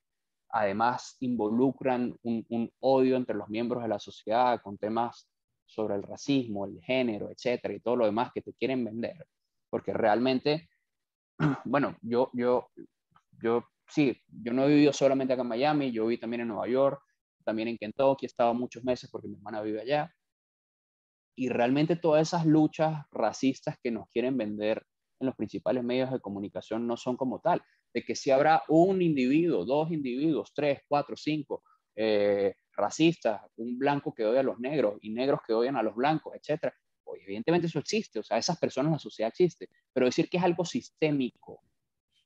además 0.50 1.16
involucran 1.20 2.14
un, 2.22 2.44
un, 2.50 2.70
odio 2.80 3.16
entre 3.16 3.34
los 3.34 3.48
miembros 3.48 3.82
de 3.82 3.88
la 3.88 3.98
sociedad 3.98 4.60
con 4.60 4.76
temas 4.76 5.26
sobre 5.64 5.94
el 5.94 6.02
racismo, 6.02 6.66
el 6.66 6.80
género, 6.82 7.30
etcétera, 7.30 7.72
y 7.72 7.80
todo 7.80 7.96
lo 7.96 8.04
demás 8.04 8.30
que 8.34 8.42
te 8.42 8.52
quieren 8.52 8.84
vender. 8.84 9.26
Porque 9.70 9.92
realmente, 9.92 10.68
bueno, 11.64 11.96
yo, 12.02 12.30
yo, 12.34 12.68
yo, 13.40 13.64
sí, 13.88 14.20
yo 14.26 14.52
no 14.52 14.64
he 14.64 14.68
vivido 14.68 14.92
solamente 14.92 15.32
acá 15.32 15.42
en 15.42 15.48
Miami, 15.48 15.92
yo 15.92 16.06
viví 16.06 16.18
también 16.18 16.42
en 16.42 16.48
Nueva 16.48 16.68
York, 16.68 17.00
también 17.44 17.68
en 17.68 17.78
Kentucky, 17.78 18.26
he 18.26 18.28
estado 18.28 18.52
muchos 18.52 18.84
meses 18.84 19.08
porque 19.10 19.28
mi 19.28 19.36
hermana 19.36 19.62
vive 19.62 19.80
allá. 19.80 20.12
Y 21.36 21.48
realmente 21.48 21.96
todas 21.96 22.28
esas 22.28 22.46
luchas 22.46 23.04
racistas 23.10 23.76
que 23.82 23.90
nos 23.90 24.08
quieren 24.08 24.36
vender 24.36 24.84
en 25.20 25.26
los 25.26 25.36
principales 25.36 25.84
medios 25.84 26.10
de 26.10 26.20
comunicación 26.20 26.86
no 26.86 26.96
son 26.96 27.16
como 27.16 27.40
tal. 27.40 27.62
De 27.92 28.02
que 28.02 28.14
si 28.14 28.30
habrá 28.30 28.62
un 28.68 29.02
individuo, 29.02 29.64
dos 29.64 29.90
individuos, 29.90 30.52
tres, 30.54 30.80
cuatro, 30.88 31.16
cinco, 31.16 31.62
eh, 31.96 32.54
racistas, 32.72 33.42
un 33.56 33.78
blanco 33.78 34.14
que 34.14 34.24
odia 34.24 34.40
a 34.40 34.44
los 34.44 34.58
negros 34.58 34.98
y 35.02 35.10
negros 35.10 35.40
que 35.46 35.52
odian 35.52 35.76
a 35.76 35.82
los 35.82 35.94
blancos, 35.94 36.34
etcétera. 36.34 36.74
Pues 37.04 37.22
evidentemente 37.24 37.66
eso 37.66 37.78
existe, 37.78 38.20
o 38.20 38.22
sea, 38.22 38.38
esas 38.38 38.58
personas 38.58 38.92
la 38.92 38.98
sociedad 38.98 39.28
existe, 39.28 39.68
pero 39.92 40.06
decir 40.06 40.28
que 40.28 40.36
es 40.36 40.42
algo 40.44 40.64
sistémico 40.64 41.60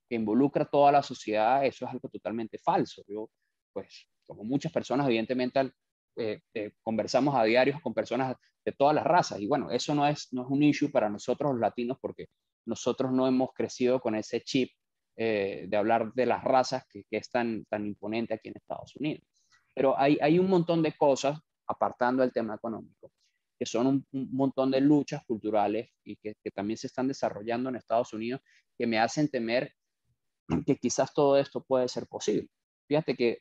que 0.08 0.14
involucra 0.16 0.66
toda 0.66 0.92
la 0.92 1.02
sociedad, 1.02 1.64
eso 1.64 1.86
es 1.86 1.90
algo 1.90 2.08
totalmente 2.08 2.58
falso. 2.58 3.02
Yo, 3.08 3.30
pues, 3.72 4.06
como 4.26 4.44
muchas 4.44 4.72
personas, 4.72 5.06
evidentemente, 5.06 5.72
eh, 6.16 6.40
eh, 6.54 6.72
conversamos 6.82 7.34
a 7.34 7.44
diario 7.44 7.80
con 7.82 7.92
personas 7.92 8.36
de 8.64 8.72
todas 8.72 8.94
las 8.94 9.04
razas 9.04 9.40
y 9.40 9.46
bueno, 9.46 9.70
eso 9.70 9.94
no 9.94 10.06
es, 10.06 10.28
no 10.32 10.42
es 10.42 10.48
un 10.48 10.62
issue 10.62 10.90
para 10.90 11.08
nosotros 11.08 11.52
los 11.52 11.60
latinos 11.60 11.98
porque 12.00 12.26
nosotros 12.66 13.12
no 13.12 13.26
hemos 13.26 13.52
crecido 13.52 14.00
con 14.00 14.14
ese 14.14 14.40
chip 14.40 14.70
eh, 15.16 15.66
de 15.68 15.76
hablar 15.76 16.12
de 16.14 16.26
las 16.26 16.42
razas 16.42 16.84
que, 16.88 17.04
que, 17.10 17.18
es 17.18 17.30
tan, 17.30 17.64
tan 17.66 17.86
imponente 17.86 18.34
aquí 18.34 18.48
en 18.48 18.56
Estados 18.56 18.96
Unidos. 18.96 19.22
Pero 19.74 19.98
hay, 19.98 20.18
hay 20.20 20.38
un 20.38 20.48
montón 20.48 20.82
de 20.82 20.92
cosas, 20.96 21.38
apartando 21.66 22.22
el 22.22 22.32
tema 22.32 22.54
económico, 22.54 23.12
que 23.58 23.66
son 23.66 23.86
un, 23.86 24.06
montón 24.32 24.70
de 24.70 24.80
luchas 24.80 25.24
culturales 25.26 25.90
y 26.04 26.16
que, 26.16 26.34
que, 26.42 26.50
también 26.50 26.76
se 26.76 26.86
están 26.86 27.08
desarrollando 27.08 27.68
en 27.68 27.76
Estados 27.76 28.12
Unidos 28.12 28.40
que 28.76 28.86
me 28.86 28.98
hacen 28.98 29.28
temer 29.28 29.72
que 30.66 30.76
quizás 30.76 31.12
todo 31.12 31.38
esto 31.38 31.62
puede 31.62 31.88
ser 31.88 32.06
posible. 32.06 32.48
Fíjate 32.86 33.14
que 33.14 33.38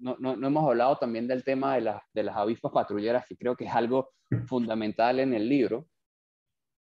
no, 0.00 0.16
no, 0.18 0.36
no 0.36 0.46
hemos 0.46 0.64
hablado 0.64 0.96
también 0.96 1.28
del 1.28 1.44
tema 1.44 1.74
de, 1.74 1.82
la, 1.82 2.02
de 2.12 2.22
las 2.22 2.36
avispas 2.36 2.72
patrulleras, 2.72 3.24
que 3.26 3.36
creo 3.36 3.56
que 3.56 3.64
es 3.64 3.72
algo 3.72 4.10
fundamental 4.48 5.20
en 5.20 5.34
el 5.34 5.48
libro. 5.48 5.86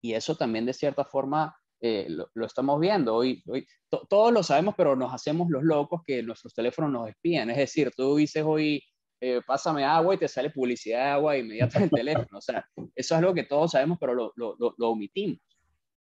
Y 0.01 0.13
eso 0.13 0.35
también 0.35 0.65
de 0.65 0.73
cierta 0.73 1.03
forma 1.03 1.55
eh, 1.81 2.07
lo, 2.09 2.45
estamos 2.45 2.79
viendo. 2.79 3.15
Hoy, 3.15 3.41
hoy 3.47 3.65
todos 4.09 4.31
lo 4.33 4.43
sabemos, 4.43 4.75
pero 4.77 4.95
nos 4.95 5.13
hacemos 5.13 5.49
los 5.49 5.63
locos 5.63 6.01
que 6.05 6.21
nuestros 6.23 6.53
teléfonos 6.53 6.91
nos 6.91 7.09
espían. 7.09 7.49
Es 7.49 7.57
decir, 7.57 7.91
tú 7.95 8.17
dices 8.17 8.43
hoy, 8.45 8.83
eh, 9.21 9.41
pásame 9.45 9.83
agua 9.83 10.15
y 10.15 10.17
te 10.17 10.27
sale 10.27 10.49
publicidad 10.49 11.05
de 11.05 11.11
agua 11.11 11.37
inmediata 11.37 11.77
en 11.77 11.83
el 11.85 11.89
teléfono. 11.89 12.37
O 12.37 12.41
sea, 12.41 12.65
eso 12.75 12.85
es 12.95 13.11
algo 13.11 13.33
que 13.33 13.43
todos 13.43 13.71
sabemos, 13.71 13.97
pero 13.99 14.13
lo, 14.13 14.33
lo, 14.35 14.55
lo, 14.57 14.89
omitimos. 14.89 15.39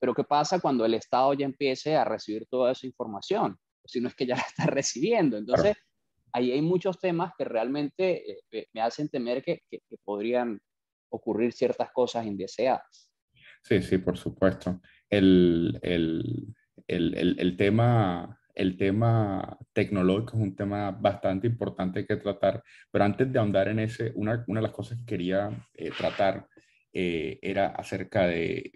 Pero 0.00 0.14
¿qué 0.14 0.24
pasa 0.24 0.60
cuando 0.60 0.84
el 0.84 0.94
Estado 0.94 1.32
ya 1.34 1.46
empiece 1.46 1.96
a 1.96 2.04
recibir 2.04 2.46
toda 2.46 2.72
esa 2.72 2.86
información? 2.86 3.56
Si 3.84 4.00
no 4.00 4.08
es 4.08 4.14
que 4.14 4.26
ya 4.26 4.36
la 4.36 4.42
está 4.42 4.66
recibiendo. 4.66 5.36
Entonces, 5.36 5.76
ahí 6.32 6.52
hay 6.52 6.62
muchos 6.62 6.98
temas 6.98 7.32
que 7.36 7.44
realmente 7.44 8.38
eh, 8.50 8.66
me 8.72 8.80
hacen 8.80 9.08
temer 9.08 9.42
que, 9.42 9.62
que, 9.70 9.80
que 9.88 9.96
podrían 10.04 10.60
ocurrir 11.10 11.52
ciertas 11.52 11.90
cosas 11.92 12.26
indeseadas. 12.26 13.10
Sí, 13.62 13.82
sí, 13.82 13.98
por 13.98 14.16
supuesto 14.16 14.80
el, 15.12 15.78
el, 15.82 16.54
el, 16.86 17.36
el, 17.38 17.56
tema, 17.56 18.40
el 18.54 18.78
tema 18.78 19.58
tecnológico 19.74 20.38
es 20.38 20.42
un 20.42 20.56
tema 20.56 20.90
bastante 20.90 21.46
importante 21.46 22.06
que 22.06 22.16
tratar, 22.16 22.64
pero 22.90 23.04
antes 23.04 23.30
de 23.30 23.38
ahondar 23.38 23.68
en 23.68 23.78
ese, 23.80 24.12
una, 24.14 24.42
una 24.48 24.60
de 24.60 24.66
las 24.66 24.74
cosas 24.74 24.98
que 24.98 25.04
quería 25.04 25.50
eh, 25.74 25.90
tratar 25.96 26.48
eh, 26.94 27.38
era 27.42 27.68
acerca 27.68 28.26
de, 28.26 28.72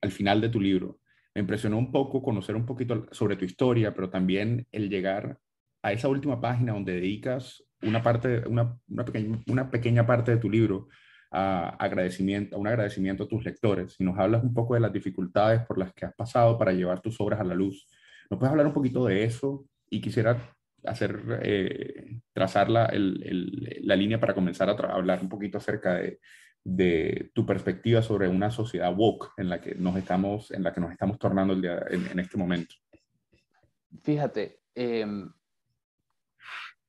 al 0.00 0.10
final 0.10 0.40
de 0.40 0.48
tu 0.48 0.60
libro, 0.60 0.98
me 1.36 1.40
impresionó 1.40 1.78
un 1.78 1.92
poco 1.92 2.20
conocer 2.20 2.56
un 2.56 2.66
poquito 2.66 3.06
sobre 3.12 3.36
tu 3.36 3.44
historia, 3.44 3.94
pero 3.94 4.10
también 4.10 4.66
el 4.72 4.90
llegar 4.90 5.38
a 5.84 5.92
esa 5.92 6.08
última 6.08 6.40
página 6.40 6.72
donde 6.72 6.94
dedicas 6.94 7.62
una 7.82 8.02
parte, 8.02 8.48
una, 8.48 8.74
una, 8.88 9.04
pequeña, 9.04 9.38
una 9.46 9.70
pequeña 9.70 10.06
parte 10.06 10.30
de 10.30 10.38
tu 10.38 10.50
libro 10.50 10.88
agradecimiento, 11.30 12.56
un 12.56 12.68
agradecimiento 12.68 13.24
a 13.24 13.28
tus 13.28 13.44
lectores 13.44 13.96
y 13.98 14.04
nos 14.04 14.18
hablas 14.18 14.42
un 14.42 14.54
poco 14.54 14.74
de 14.74 14.80
las 14.80 14.92
dificultades 14.92 15.62
por 15.66 15.78
las 15.78 15.92
que 15.92 16.06
has 16.06 16.14
pasado 16.14 16.56
para 16.56 16.72
llevar 16.72 17.00
tus 17.00 17.20
obras 17.20 17.40
a 17.40 17.44
la 17.44 17.54
luz. 17.54 17.86
¿Nos 18.30 18.38
puedes 18.38 18.52
hablar 18.52 18.66
un 18.66 18.72
poquito 18.72 19.04
de 19.04 19.24
eso? 19.24 19.66
Y 19.90 20.00
quisiera 20.00 20.38
hacer, 20.84 21.40
eh, 21.42 22.20
trazar 22.32 22.70
la, 22.70 22.90
la, 22.92 23.96
línea 23.96 24.20
para 24.20 24.32
comenzar 24.32 24.70
a 24.70 24.72
hablar 24.72 25.20
un 25.22 25.28
poquito 25.28 25.58
acerca 25.58 25.96
de, 25.96 26.20
de, 26.62 27.30
tu 27.34 27.44
perspectiva 27.44 28.00
sobre 28.00 28.28
una 28.28 28.50
sociedad 28.50 28.94
woke 28.96 29.32
en 29.36 29.48
la 29.48 29.60
que 29.60 29.74
nos 29.74 29.96
estamos, 29.96 30.50
en 30.52 30.62
la 30.62 30.72
que 30.72 30.80
nos 30.80 30.92
estamos 30.92 31.18
tornando 31.18 31.52
el 31.52 31.64
en, 31.64 32.18
este 32.20 32.38
momento. 32.38 32.74
Fíjate, 34.02 34.60
eh, 34.74 35.04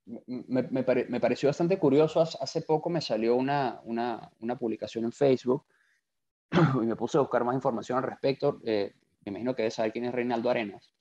me, 0.06 0.64
me, 0.64 1.20
pareció 1.20 1.50
bastante 1.50 1.80
curioso. 1.80 2.22
Hace 2.22 2.62
poco 2.62 2.90
me 2.90 3.02
salió 3.02 3.36
una, 3.36 3.80
una, 3.84 4.32
una, 4.40 4.58
publicación 4.58 5.06
en 5.06 5.12
Facebook 5.12 5.66
y 6.82 6.86
me 6.86 6.96
puse 6.96 7.18
a 7.18 7.22
buscar 7.22 7.44
más 7.44 7.56
información 7.56 7.98
al 7.98 8.04
respecto. 8.04 8.62
Eh, 8.64 8.94
me 9.26 9.32
imagino 9.32 9.56
que 9.56 9.64
debes 9.64 9.74
saber 9.74 9.92
quién 9.92 10.06
es 10.06 10.14
Reinaldo 10.14 10.50
Arenas, 10.50 10.94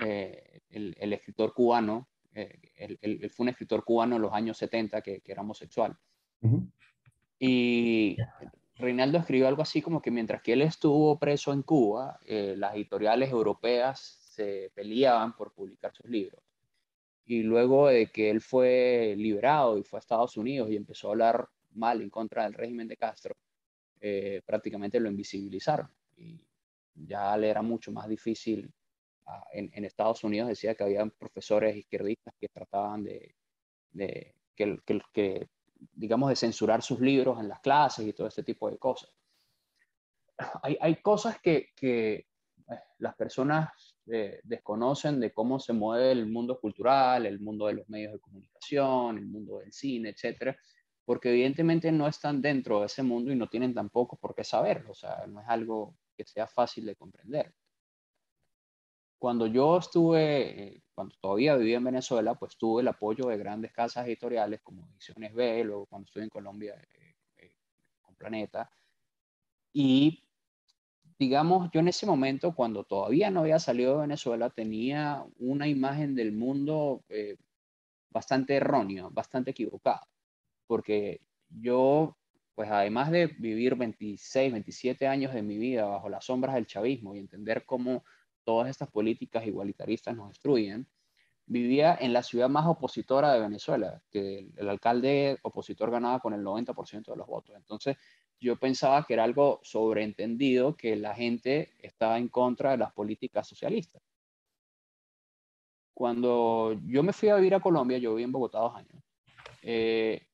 eh, 0.00 0.62
el, 0.70 0.96
el, 0.98 1.12
escritor 1.12 1.52
cubano. 1.52 2.08
Eh, 2.34 2.72
él, 2.76 3.30
fue 3.30 3.44
un 3.44 3.50
escritor 3.50 3.84
cubano 3.84 4.16
en 4.16 4.22
los 4.22 4.32
años 4.32 4.56
70 4.56 5.02
que, 5.02 5.20
que 5.20 5.32
era 5.32 5.42
homosexual. 5.42 5.96
Y 7.38 8.16
Reinaldo 8.76 9.18
escribió 9.18 9.48
algo 9.48 9.62
así 9.62 9.80
como 9.80 10.02
que 10.02 10.10
mientras 10.10 10.42
que 10.42 10.52
él 10.52 10.62
estuvo 10.62 11.18
preso 11.18 11.52
en 11.52 11.62
Cuba, 11.62 12.18
las 12.26 12.74
editoriales 12.74 13.30
europeas 13.30 14.00
se 14.00 14.70
peleaban 14.74 15.34
por 15.36 15.52
publicar 15.52 15.94
sus 15.94 16.06
libros 16.06 16.43
y 17.26 17.42
luego 17.42 17.88
de 17.88 18.08
que 18.08 18.30
él 18.30 18.40
fue 18.40 19.14
liberado 19.16 19.78
y 19.78 19.82
fue 19.82 19.98
a 19.98 20.00
Estados 20.00 20.36
Unidos 20.36 20.70
y 20.70 20.76
empezó 20.76 21.08
a 21.08 21.10
hablar 21.12 21.48
mal 21.72 22.02
en 22.02 22.10
contra 22.10 22.44
del 22.44 22.54
régimen 22.54 22.86
de 22.86 22.96
Castro, 22.96 23.34
eh, 24.00 24.42
prácticamente 24.44 25.00
lo 25.00 25.08
invisibilizaron. 25.08 25.88
Y 26.16 26.38
ya 26.94 27.36
le 27.36 27.48
era 27.48 27.62
mucho 27.62 27.90
más 27.92 28.08
difícil. 28.08 28.72
En, 29.52 29.84
Estados 29.84 30.22
Unidos 30.22 30.48
decía 30.48 30.74
que 30.74 30.84
había 30.84 31.04
profesores 31.06 31.74
izquierdistas 31.74 32.34
que 32.38 32.48
trataban 32.50 33.02
de, 33.02 33.34
que, 34.54 35.48
digamos, 35.94 36.28
de 36.28 36.36
censurar 36.36 36.82
sus 36.82 37.00
libros 37.00 37.40
en 37.40 37.48
las 37.48 37.60
clases 37.60 38.06
y 38.06 38.12
todo 38.12 38.26
este 38.26 38.42
tipo 38.42 38.70
de 38.70 38.76
cosas. 38.76 39.10
Hay, 40.62 40.76
hay 40.78 40.96
cosas 40.96 41.40
que, 41.40 41.70
que 41.74 42.14
eh, 42.16 42.26
las 42.98 43.14
personas 43.14 43.93
eh, 44.06 44.40
desconocen 44.44 45.18
de 45.18 45.32
cómo 45.32 45.58
se 45.58 45.72
mueve 45.72 46.12
el 46.12 46.26
mundo 46.26 46.60
cultural, 46.60 47.24
el 47.24 47.40
mundo 47.40 47.66
de 47.66 47.74
los 47.74 47.88
medios 47.88 48.12
de 48.12 48.20
comunicación, 48.20 49.16
el 49.18 49.26
mundo 49.26 49.58
del 49.58 49.72
cine, 49.72 50.10
etcétera, 50.10 50.56
porque 51.04 51.30
evidentemente 51.30 51.90
no 51.90 52.06
están 52.06 52.42
dentro 52.42 52.80
de 52.80 52.86
ese 52.86 53.02
mundo 53.02 53.32
y 53.32 53.36
no 53.36 53.48
tienen 53.48 53.72
tampoco 53.72 54.16
por 54.16 54.34
qué 54.34 54.44
saberlo, 54.44 54.92
o 54.92 54.94
sea, 54.94 55.24
no 55.26 55.40
es 55.40 55.48
algo 55.48 55.96
que 56.16 56.24
sea 56.24 56.46
fácil 56.46 56.86
de 56.86 56.96
comprender. 56.96 57.54
Cuando 59.18 59.46
yo 59.46 59.78
estuve, 59.78 60.74
eh, 60.76 60.82
cuando 60.94 61.14
todavía 61.18 61.56
vivía 61.56 61.78
en 61.78 61.84
Venezuela, 61.84 62.34
pues 62.34 62.58
tuve 62.58 62.82
el 62.82 62.88
apoyo 62.88 63.28
de 63.28 63.38
grandes 63.38 63.72
casas 63.72 64.06
editoriales 64.06 64.60
como 64.62 64.86
Ediciones 64.88 65.32
B, 65.32 65.64
luego 65.64 65.86
cuando 65.86 66.04
estuve 66.06 66.24
en 66.24 66.30
Colombia 66.30 66.74
eh, 67.38 67.54
con 68.02 68.14
Planeta, 68.16 68.70
y 69.72 70.22
digamos, 71.24 71.70
yo 71.72 71.80
en 71.80 71.88
ese 71.88 72.04
momento, 72.04 72.54
cuando 72.54 72.84
todavía 72.84 73.30
no 73.30 73.40
había 73.40 73.58
salido 73.58 73.94
de 73.94 74.02
Venezuela, 74.02 74.50
tenía 74.50 75.24
una 75.38 75.66
imagen 75.66 76.14
del 76.14 76.32
mundo 76.32 77.02
eh, 77.08 77.36
bastante 78.10 78.56
errónea, 78.56 79.08
bastante 79.10 79.52
equivocada, 79.52 80.06
porque 80.66 81.22
yo, 81.48 82.18
pues 82.54 82.70
además 82.70 83.10
de 83.10 83.28
vivir 83.38 83.74
26, 83.74 84.52
27 84.52 85.06
años 85.06 85.32
de 85.32 85.42
mi 85.42 85.56
vida 85.56 85.86
bajo 85.86 86.10
las 86.10 86.26
sombras 86.26 86.54
del 86.56 86.66
chavismo 86.66 87.14
y 87.14 87.20
entender 87.20 87.64
cómo 87.64 88.04
todas 88.44 88.68
estas 88.68 88.90
políticas 88.90 89.46
igualitaristas 89.46 90.14
nos 90.14 90.28
destruyen, 90.28 90.86
vivía 91.46 91.96
en 91.98 92.12
la 92.12 92.22
ciudad 92.22 92.50
más 92.50 92.66
opositora 92.66 93.32
de 93.32 93.40
Venezuela, 93.40 94.02
que 94.10 94.40
el, 94.40 94.52
el 94.56 94.68
alcalde 94.68 95.38
opositor 95.42 95.90
ganaba 95.90 96.20
con 96.20 96.34
el 96.34 96.42
90% 96.42 97.12
de 97.12 97.16
los 97.16 97.26
votos. 97.26 97.56
Entonces, 97.56 97.96
yo 98.44 98.56
pensaba 98.56 99.06
que 99.06 99.14
era 99.14 99.24
algo 99.24 99.58
sobreentendido 99.62 100.76
que 100.76 100.96
la 100.96 101.14
gente 101.14 101.72
estaba 101.78 102.18
en 102.18 102.28
contra 102.28 102.72
de 102.72 102.76
las 102.76 102.92
políticas 102.92 103.48
socialistas. 103.48 104.02
Cuando 105.94 106.78
yo 106.86 107.02
me 107.02 107.14
fui 107.14 107.30
a 107.30 107.36
vivir 107.36 107.54
a 107.54 107.60
Colombia, 107.60 107.96
yo 107.96 108.10
viví 108.10 108.24
en 108.24 108.32
Bogotá 108.32 108.58
dos 108.58 108.76
años, 108.76 109.02
eh, 109.62 110.26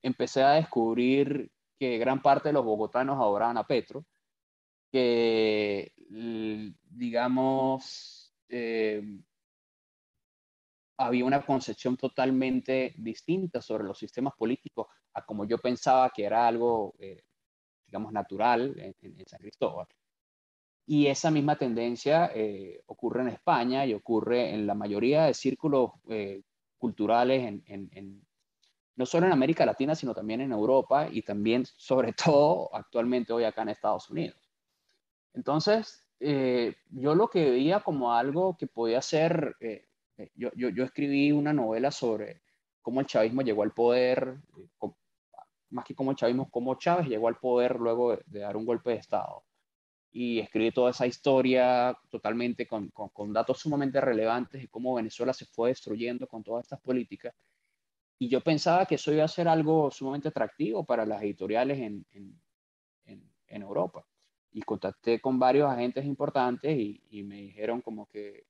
empecé 0.00 0.42
a 0.42 0.52
descubrir 0.52 1.52
que 1.78 1.98
gran 1.98 2.22
parte 2.22 2.48
de 2.48 2.52
los 2.54 2.64
bogotanos 2.64 3.20
adoraban 3.20 3.58
a 3.58 3.66
Petro, 3.66 4.06
que 4.90 5.92
digamos, 6.08 8.32
eh, 8.48 9.02
había 10.96 11.24
una 11.24 11.44
concepción 11.44 11.96
totalmente 11.96 12.94
distinta 12.96 13.60
sobre 13.60 13.84
los 13.84 13.98
sistemas 13.98 14.34
políticos 14.38 14.86
a 15.14 15.24
como 15.24 15.44
yo 15.44 15.58
pensaba 15.58 16.10
que 16.10 16.24
era 16.24 16.46
algo, 16.46 16.94
eh, 16.98 17.22
digamos, 17.92 18.12
natural 18.12 18.74
en, 18.78 19.26
San 19.26 19.38
Cristóbal. 19.38 19.86
Y 20.86 21.06
esa 21.08 21.30
misma 21.30 21.56
tendencia 21.56 22.32
eh, 22.34 22.82
ocurre 22.86 23.20
en 23.20 23.28
España 23.28 23.84
y 23.84 23.92
ocurre 23.92 24.54
en 24.54 24.66
la 24.66 24.74
mayoría 24.74 25.26
de 25.26 25.34
círculos 25.34 25.90
eh, 26.08 26.42
culturales, 26.78 27.60
en, 27.66 28.26
no 28.96 29.06
solo 29.06 29.26
en 29.26 29.32
América 29.32 29.66
Latina, 29.66 29.94
sino 29.94 30.14
también 30.14 30.40
en 30.40 30.52
Europa 30.52 31.06
y 31.10 31.22
también, 31.22 31.64
sobre 31.76 32.14
todo, 32.14 32.74
actualmente 32.74 33.32
hoy 33.32 33.44
acá 33.44 33.62
en 33.62 33.68
Estados 33.68 34.08
Unidos. 34.10 34.40
Entonces, 35.34 36.08
yo 36.18 37.14
lo 37.14 37.28
que 37.28 37.50
veía 37.50 37.80
como 37.80 38.14
algo 38.14 38.56
que 38.56 38.68
podía 38.68 39.02
ser 39.02 39.56
eh, 40.22 40.30
yo, 40.34 40.50
yo, 40.54 40.68
yo, 40.68 40.84
escribí 40.84 41.32
una 41.32 41.52
novela 41.52 41.90
sobre 41.90 42.42
cómo 42.80 43.00
el 43.00 43.06
chavismo 43.06 43.42
llegó 43.42 43.62
al 43.62 43.72
poder, 43.72 44.36
eh, 44.58 44.68
más 45.72 45.84
que 45.84 45.94
cómo 45.94 46.14
Chávez 46.74 47.08
llegó 47.08 47.28
al 47.28 47.38
poder 47.38 47.76
luego 47.76 48.16
de, 48.16 48.40
dar 48.40 48.56
un 48.56 48.64
golpe 48.64 48.90
de 48.90 48.96
Estado. 48.96 49.44
Y 50.12 50.38
escribí 50.40 50.70
toda 50.70 50.90
esa 50.90 51.06
historia 51.06 51.96
totalmente 52.10 52.66
con, 52.66 52.92
datos 53.32 53.58
sumamente 53.58 54.00
relevantes 54.00 54.60
de 54.60 54.68
cómo 54.68 54.94
Venezuela 54.94 55.32
se 55.32 55.46
fue 55.46 55.70
destruyendo 55.70 56.26
con 56.26 56.42
todas 56.44 56.64
estas 56.64 56.80
políticas. 56.80 57.34
Y 58.18 58.28
yo 58.28 58.40
pensaba 58.42 58.86
que 58.86 58.96
eso 58.96 59.12
iba 59.12 59.24
a 59.24 59.28
ser 59.28 59.48
algo 59.48 59.90
sumamente 59.90 60.28
atractivo 60.28 60.84
para 60.84 61.06
las 61.06 61.22
editoriales 61.22 61.78
en, 61.78 62.06
Europa. 63.48 64.04
Y 64.50 64.62
contacté 64.62 65.20
con 65.20 65.38
varios 65.38 65.70
agentes 65.70 66.04
importantes 66.04 66.74
y 66.74 67.22
me 67.22 67.36
dijeron 67.36 67.82
como 67.82 68.06
que 68.06 68.46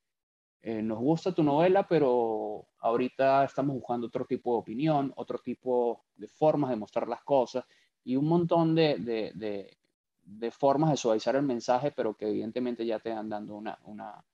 eh, 0.65 0.81
nos 0.81 0.99
gusta 0.99 1.35
tu 1.35 1.43
novela, 1.43 1.89
pero 1.89 2.69
ahorita 2.79 3.45
estamos 3.45 3.75
buscando 3.75 4.07
otro 4.07 4.25
tipo 4.25 4.55
de 4.55 4.61
opinión, 4.61 5.13
otro 5.17 5.41
tipo 5.41 6.05
de 6.15 6.29
formas 6.29 6.71
de 6.71 6.77
mostrar 6.77 7.09
las 7.09 7.23
cosas 7.25 7.65
y 8.05 8.15
un 8.15 8.29
montón 8.29 8.73
de, 8.77 8.97
de, 8.99 9.77
de, 10.23 10.51
formas 10.53 10.93
de 10.93 10.97
suavizar 10.97 11.35
el 11.35 11.43
mensaje, 11.43 11.91
pero 11.91 12.15
que 12.15 12.29
evidentemente 12.29 12.87
ya 12.87 13.01
te 13.01 13.11
van 13.11 13.29
dando 13.29 13.57
una, 13.57 13.77
una, 13.85 14.25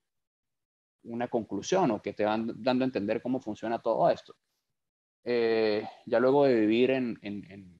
una 1.05 1.27
conclusión 1.27 1.89
o 1.91 2.01
que 2.01 2.13
te 2.13 2.25
van 2.25 2.53
dando 2.61 2.83
a 2.83 2.87
entender 2.87 3.23
cómo 3.23 3.39
funciona 3.39 3.79
todo 3.79 4.07
esto. 4.11 4.35
Eh, 5.23 5.83
ya 6.05 6.19
luego 6.19 6.45
de 6.45 6.59
vivir 6.59 6.91
en, 6.91 7.17
en, 7.23 7.43
en, 7.51 7.79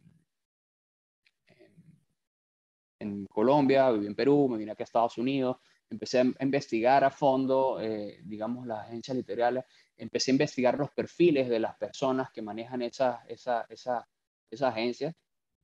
en 2.98 3.26
Colombia, 3.28 3.92
viví 3.92 4.08
en 4.08 4.16
Perú, 4.16 4.50
me 4.50 4.58
vine 4.58 4.72
aquí 4.72 4.82
a 4.82 4.86
Estados 4.86 5.20
Unidos, 5.20 5.58
empecé 5.90 6.20
a 6.20 6.44
investigar 6.44 7.04
a 7.04 7.10
fondo, 7.10 7.80
eh, 7.82 8.20
digamos, 8.24 8.68
las 8.68 8.88
agencias 8.88 9.18
literarias, 9.18 9.66
empecé 9.98 10.32
a 10.32 10.34
investigar 10.34 10.78
los 10.78 10.92
perfiles 10.92 11.50
de 11.50 11.60
las 11.60 11.76
personas 11.76 12.30
que 12.32 12.42
manejan 12.42 12.82
esas 12.82 13.20
esa, 13.28 13.66
esa, 13.70 14.08
esa 14.50 14.68
agencias 14.68 15.16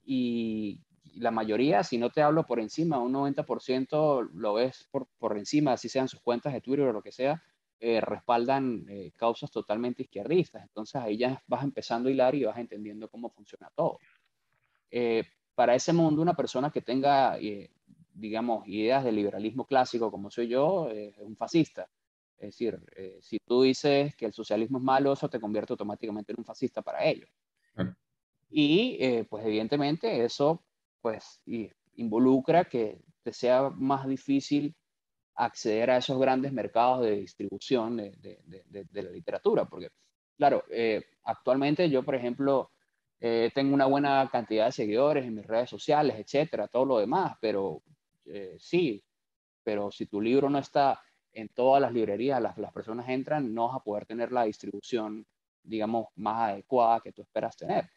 y 0.03 0.81
la 1.15 1.31
mayoría, 1.31 1.83
si 1.83 1.97
no 1.97 2.09
te 2.09 2.21
hablo 2.21 2.45
por 2.45 2.59
encima, 2.59 2.99
un 2.99 3.13
90% 3.13 4.29
lo 4.33 4.53
ves 4.55 4.87
por, 4.91 5.07
por 5.17 5.37
encima, 5.37 5.73
así 5.73 5.87
sean 5.87 6.07
sus 6.07 6.19
cuentas 6.19 6.53
de 6.53 6.61
Twitter 6.61 6.87
o 6.87 6.93
lo 6.93 7.01
que 7.01 7.11
sea, 7.11 7.41
eh, 7.79 8.01
respaldan 8.01 8.85
eh, 8.89 9.11
causas 9.15 9.51
totalmente 9.51 10.03
izquierdistas. 10.03 10.63
Entonces 10.63 10.95
ahí 10.95 11.17
ya 11.17 11.41
vas 11.47 11.63
empezando 11.63 12.09
a 12.09 12.11
hilar 12.11 12.35
y 12.35 12.43
vas 12.43 12.57
entendiendo 12.57 13.09
cómo 13.09 13.29
funciona 13.29 13.69
todo. 13.75 13.99
para 15.55 15.75
ese 15.75 15.93
mundo, 15.93 16.21
una 16.21 16.35
persona 16.35 16.69
que 16.69 16.81
tenga 16.81 17.37
digamos, 18.15 18.67
ideas 18.67 19.03
del 19.03 19.15
liberalismo 19.15 19.65
clásico 19.65 20.09
como 20.11 20.31
soy 20.31 20.47
yo, 20.47 20.89
es 20.89 21.17
un 21.19 21.35
fascista. 21.35 21.87
Es 22.37 22.47
decir, 22.47 22.79
eh, 22.95 23.17
si 23.21 23.37
tú 23.45 23.61
dices 23.61 24.15
que 24.15 24.25
el 24.25 24.33
socialismo 24.33 24.77
es 24.77 24.83
malo, 24.83 25.13
eso 25.13 25.29
te 25.29 25.39
convierte 25.39 25.73
automáticamente 25.73 26.31
en 26.31 26.39
un 26.39 26.45
fascista 26.45 26.81
para 26.81 27.03
ellos. 27.03 27.29
Y 28.49 28.97
eh, 28.99 29.25
pues 29.29 29.45
evidentemente 29.45 30.23
eso 30.23 30.63
pues 31.01 31.41
involucra 31.95 32.65
que 32.65 33.01
te 33.23 33.33
sea 33.33 33.69
más 33.69 34.07
difícil 34.07 34.75
acceder 35.35 35.91
a 35.91 35.97
esos 35.97 36.19
grandes 36.19 36.53
mercados 36.53 37.01
de 37.01 37.17
distribución 37.17 37.97
de, 37.97 38.11
de, 38.45 38.85
de, 38.85 39.03
la 39.03 39.11
literatura, 39.11 39.65
porque 39.65 39.89
claro, 40.37 40.63
eh, 40.69 41.03
actualmente 41.23 41.89
yo, 41.89 42.03
por 42.03 42.15
ejemplo, 42.15 42.71
tengo 43.19 43.73
una 43.73 43.87
buena 43.87 44.29
cantidad 44.31 44.67
de 44.67 44.71
seguidores 44.71 45.25
en 45.25 45.35
mis 45.35 45.47
redes 45.47 45.69
sociales, 45.69 46.15
etcétera, 46.19 46.67
todo 46.67 46.85
lo 46.85 46.99
demás, 46.99 47.35
pero 47.41 47.81
eh, 48.25 48.55
sí, 48.59 49.03
pero 49.63 49.91
si 49.91 50.05
tu 50.05 50.21
libro 50.21 50.49
no 50.49 50.59
está 50.59 51.01
en 51.33 51.49
todas 51.49 51.81
las 51.81 51.91
librerías, 51.91 52.41
las, 52.41 52.57
las 52.57 52.71
personas 52.71 53.09
entran, 53.09 53.53
no 53.53 53.67
vas 53.67 53.77
a 53.77 53.83
poder 53.83 54.05
tener 54.05 54.31
la 54.31 54.43
distribución, 54.43 55.25
digamos, 55.63 56.07
más 56.15 56.51
adecuada 56.51 57.01
que 57.01 57.11
tú 57.11 57.21
esperas 57.21 57.57
tener. 57.57 57.89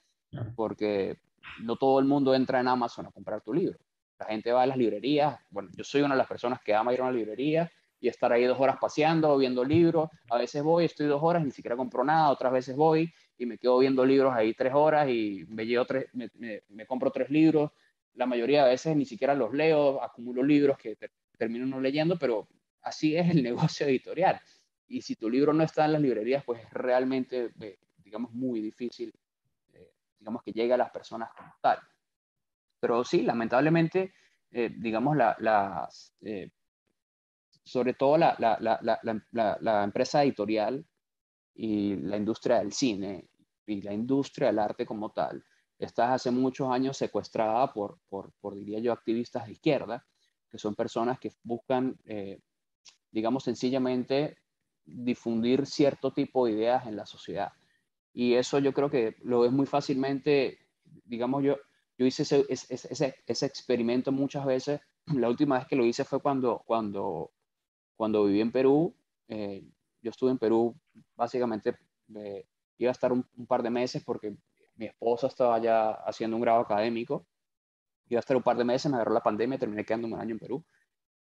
Porque 0.57 1.19
no 1.63 1.77
todo 1.77 2.01
el 2.01 2.07
mundo 2.07 2.35
entra 2.35 2.61
en 2.61 2.69
Amazon 2.69 3.07
a 3.07 3.11
comprar 3.11 3.41
tu 3.41 3.55
libro. 3.55 3.79
La 4.19 4.27
gente 4.27 4.53
va 4.53 4.63
a 4.63 4.67
las 4.67 4.77
librerías. 4.77 5.39
Bueno, 5.51 5.71
yo 5.75 5.85
soy 5.85 6.03
una 6.03 6.15
de 6.15 6.19
las 6.19 6.27
personas 6.27 6.61
que 6.63 6.75
ama 6.75 6.93
ir 6.93 7.01
a 7.01 7.05
una 7.05 7.13
librería 7.13 7.71
y 8.01 8.09
estar 8.09 8.33
ahí 8.33 8.45
dos 8.45 8.61
horas 8.61 8.77
paseando, 8.81 9.37
viendo 9.39 9.65
libros. 9.65 10.11
A 10.31 10.39
veces 10.39 10.63
voy, 10.63 10.85
estoy 10.85 11.07
dos 11.07 11.23
horas, 11.23 11.45
ni 11.45 11.51
siquiera 11.51 11.77
compro 11.77 12.05
nada. 12.05 12.31
Otras 12.31 12.53
veces 12.53 12.77
voy 12.77 13.13
y 13.37 13.47
me 13.47 13.59
quedo 13.59 13.79
viendo 13.79 14.05
libros 14.05 14.35
ahí 14.35 14.55
tres 14.55 14.75
horas 14.75 15.09
y 15.09 15.45
me, 15.49 15.65
llevo 15.65 15.85
tres, 15.85 16.07
me, 16.13 16.29
me 16.69 16.87
compro 16.87 17.11
tres 17.11 17.31
libros 17.31 17.71
la 18.19 18.27
mayoría 18.27 18.65
de 18.65 18.71
veces 18.71 18.97
ni 18.97 19.07
siquiera 19.07 19.33
los 19.33 19.55
leo, 19.55 20.03
acumulo 20.03 20.43
libros 20.43 20.77
que 20.77 20.99
termino 21.39 21.65
no 21.67 21.81
leyendo, 21.81 22.19
pero 22.19 22.49
así 22.83 23.17
es 23.17 23.31
el 23.31 23.43
negocio 23.45 23.87
editorial. 23.87 24.41
Y 24.89 25.03
si 25.03 25.15
tu 25.15 25.31
libro 25.31 25.53
no 25.53 25.63
está 25.63 25.85
en 25.85 25.93
las 25.93 26.03
librerías, 26.03 26.43
pues 26.45 26.63
es 26.65 26.71
realmente, 26.71 27.53
eh, 27.61 27.79
digamos, 27.97 28.33
muy 28.33 28.61
difícil, 28.61 29.15
eh, 29.73 29.93
digamos, 30.19 30.43
que 30.43 30.53
llegue 30.53 30.75
a 30.75 30.77
las 30.77 30.91
personas 30.91 31.31
como 31.33 31.55
tal. 31.61 31.79
Pero 32.81 33.05
sí, 33.05 33.23
lamentablemente, 33.23 34.13
eh, 34.51 34.75
digamos, 34.77 35.17
la, 35.17 35.89
sobre 37.63 37.95
todo 37.95 38.19
la, 38.19 38.37
la, 39.61 39.85
empresa 39.85 40.25
editorial 40.25 40.85
y 41.55 41.95
la 41.97 42.17
industria 42.17 42.59
del 42.59 42.73
cine 42.73 43.29
y 43.67 43.81
la 43.83 43.93
industria 43.93 44.49
del 44.49 44.59
arte 44.59 44.85
como 44.85 45.13
tal, 45.13 45.45
Estás 45.79 46.11
hace 46.11 46.31
muchos 46.31 46.71
años 46.71 46.97
secuestrada 46.97 47.73
por, 47.73 47.99
por, 48.09 48.33
por, 48.41 48.55
diría 48.55 48.81
yo, 48.81 48.93
activistas 48.93 49.47
de 49.47 49.53
izquierda, 49.53 50.05
que 50.51 50.59
son 50.59 50.75
personas 50.75 51.19
que 51.21 51.33
buscan, 51.43 51.97
eh, 52.05 52.41
digamos, 53.11 53.45
sencillamente 53.45 54.39
difundir 54.85 55.67
cierto 55.67 56.13
tipo 56.13 56.47
de 56.47 56.53
ideas 56.53 56.87
en 56.87 56.97
la 56.97 57.07
sociedad. 57.07 57.53
Y 58.13 58.35
eso 58.35 58.59
yo 58.59 58.73
creo 58.73 58.91
que 58.91 59.17
lo 59.23 59.41
ves 59.41 59.53
muy 59.53 59.67
fácilmente, 59.67 60.59
digamos, 61.05 61.45
yo, 61.45 61.57
yo 61.97 62.07
hice 62.07 62.23
ese, 62.23 62.45
ese, 62.49 63.15
ese, 63.27 63.47
experimento 63.47 64.11
muchas 64.11 64.45
veces. 64.45 64.81
La 65.07 65.29
última 65.29 65.59
vez 65.59 65.69
que 65.69 65.77
lo 65.77 65.85
hice 65.85 66.05
fue 66.05 66.21
cuando, 66.21 66.63
cuando, 66.67 67.33
cuando 67.95 68.25
viví 68.25 68.41
en 68.41 68.51
Perú. 68.53 68.95
Eh, 69.29 69.65
yo 70.01 70.11
estuve 70.11 70.31
en 70.31 70.39
Perú, 70.39 70.75
básicamente 71.17 71.77
eh, 72.15 72.47
iba 72.79 72.91
a 72.91 72.93
estar 72.93 73.13
un, 73.13 73.27
un, 73.37 73.47
par 73.47 73.63
de 73.63 73.71
meses 73.71 74.03
porque 74.05 74.37
mi 74.79 74.87
esposa 74.87 75.27
estaba 75.27 75.59
ya 75.59 75.91
haciendo 75.91 76.37
un 76.37 76.43
grado 76.43 76.61
académico, 76.61 77.27
iba 78.09 78.19
a 78.19 78.21
estar 78.21 78.37
un 78.37 78.43
par 78.43 78.57
de 78.57 78.65
meses, 78.65 78.91
me 78.91 78.97
agarró 78.97 79.13
la 79.13 79.23
pandemia, 79.23 79.59
terminé 79.59 79.85
quedándome 79.85 80.15
un 80.15 80.21
año 80.21 80.33
en 80.33 80.39
Perú. 80.39 80.65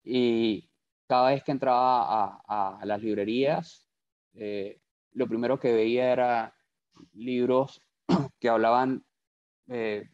Y 0.04 0.70
cada 1.08 1.30
vez 1.30 1.44
que 1.44 1.52
entraba 1.52 2.42
a, 2.48 2.86
las 2.86 3.02
librerías, 3.02 3.88
eh, 4.34 4.82
lo 5.14 5.28
primero 5.28 5.60
que 5.60 5.74
veía 5.74 6.12
era 6.12 6.56
libros 7.14 7.82
que 8.40 8.50
hablaban 8.50 9.06
eh, 9.68 10.10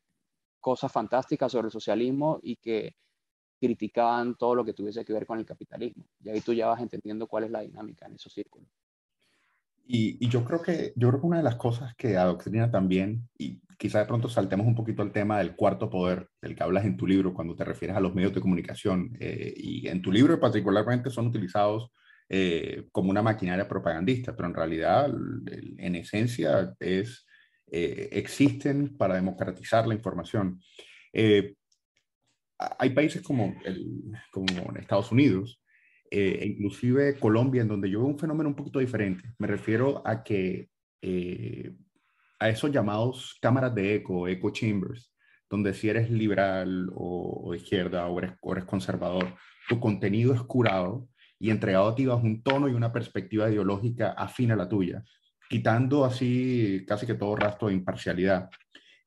cosas 0.59 0.91
fantásticas 0.91 1.51
sobre 1.51 1.67
el 1.67 1.71
socialismo 1.71 2.39
y 2.43 2.57
que 2.57 2.95
criticaban 3.59 4.36
todo 4.36 4.55
lo 4.55 4.65
que 4.65 4.73
tuviese 4.73 5.05
que 5.05 5.13
ver 5.13 5.25
con 5.25 5.39
el 5.39 5.45
capitalismo. 5.45 6.05
Y 6.19 6.29
ahí 6.29 6.41
tú 6.41 6.53
ya 6.53 6.67
vas 6.67 6.82
entendiendo 6.82 7.27
cuál 7.27 7.45
es 7.45 7.51
la 7.51 7.61
dinámica 7.61 8.05
en 8.07 8.15
esos 8.15 8.34
círculos. 8.34 8.67
Y, 9.86 10.27
yo, 10.29 10.45
creo 10.45 10.61
que, 10.61 10.93
yo 10.95 11.09
creo 11.09 11.21
que 11.21 11.27
una 11.27 11.38
de 11.38 11.43
las 11.43 11.55
cosas 11.55 11.93
que 11.95 12.17
adoctrina 12.17 12.71
también, 12.71 13.27
y 13.38 13.59
quizá 13.77 13.99
de 13.99 14.05
pronto 14.05 14.29
saltemos 14.29 14.65
un 14.65 14.75
poquito 14.75 15.01
al 15.01 15.11
tema 15.11 15.39
del 15.39 15.55
cuarto 15.55 15.89
poder, 15.89 16.29
del 16.41 16.55
que 16.55 16.63
hablas 16.63 16.86
en 16.86 16.97
tu 16.97 17.05
libro 17.05 17.34
cuando 17.34 17.55
te 17.55 17.65
refieres 17.65 17.97
a 17.97 17.99
los 17.99 18.15
medios 18.15 18.34
de 18.34 18.41
comunicación, 18.41 19.17
eh, 19.19 19.53
y 19.55 19.88
en 19.88 20.01
tu 20.01 20.11
libro 20.11 20.39
particularmente 20.39 21.09
son 21.09 21.27
utilizados 21.27 21.91
eh, 22.29 22.88
como 22.91 23.09
una 23.09 23.21
maquinaria 23.21 23.67
propagandista, 23.67 24.36
pero 24.36 24.47
en 24.47 24.55
realidad, 24.55 25.11
en 25.77 25.95
esencia, 25.95 26.73
es, 26.79 27.25
eh, 27.67 28.09
existen 28.13 28.95
para 28.97 29.15
democratizar 29.15 29.86
la 29.88 29.95
información. 29.95 30.61
hay 32.57 32.89
países 32.91 33.21
como, 33.21 33.55
el, 33.65 34.11
como 34.32 34.47
Estados 34.77 35.11
Unidos, 35.11 35.61
eh, 36.14 36.43
inclusive 36.45 37.18
Colombia, 37.18 37.62
en 37.62 37.70
donde 37.70 37.89
yo 37.89 37.99
veo 37.99 38.09
un 38.09 38.20
fenómeno 38.20 38.49
un 38.49 38.55
poquito 38.55 38.80
diferente. 38.80 39.34
Me 39.39 39.47
refiero 39.47 40.05
a 40.05 40.24
que 40.24 40.70
eh, 41.01 41.74
a 42.38 42.49
esos 42.49 42.70
llamados 42.70 43.38
cámaras 43.41 43.74
de 43.74 43.95
eco, 43.95 44.28
echo 44.28 44.49
chambers, 44.49 45.14
donde 45.49 45.74
si 45.74 45.88
eres 45.88 46.12
liberal 46.12 46.91
o, 46.93 47.51
de 47.51 47.57
izquierda 47.57 48.07
o 48.07 48.20
eres, 48.20 48.66
conservador, 48.66 49.36
tu 49.70 49.80
contenido 49.80 50.34
es 50.34 50.41
curado 50.41 51.07
y 51.39 51.49
entregado 51.49 51.88
a 51.88 51.95
ti 51.95 52.05
bajo 52.05 52.24
un 52.24 52.43
tono 52.43 52.68
y 52.68 52.74
una 52.74 52.91
perspectiva 52.91 53.49
ideológica 53.49 54.12
afín 54.12 54.51
a 54.51 54.57
la 54.57 54.68
tuya, 54.68 55.03
quitando 55.49 56.03
así 56.03 56.84
casi 56.86 57.05
que 57.05 57.16
todo 57.16 57.38
rastro 57.38 57.70
de 57.70 57.76
imparcialidad. 57.76 58.49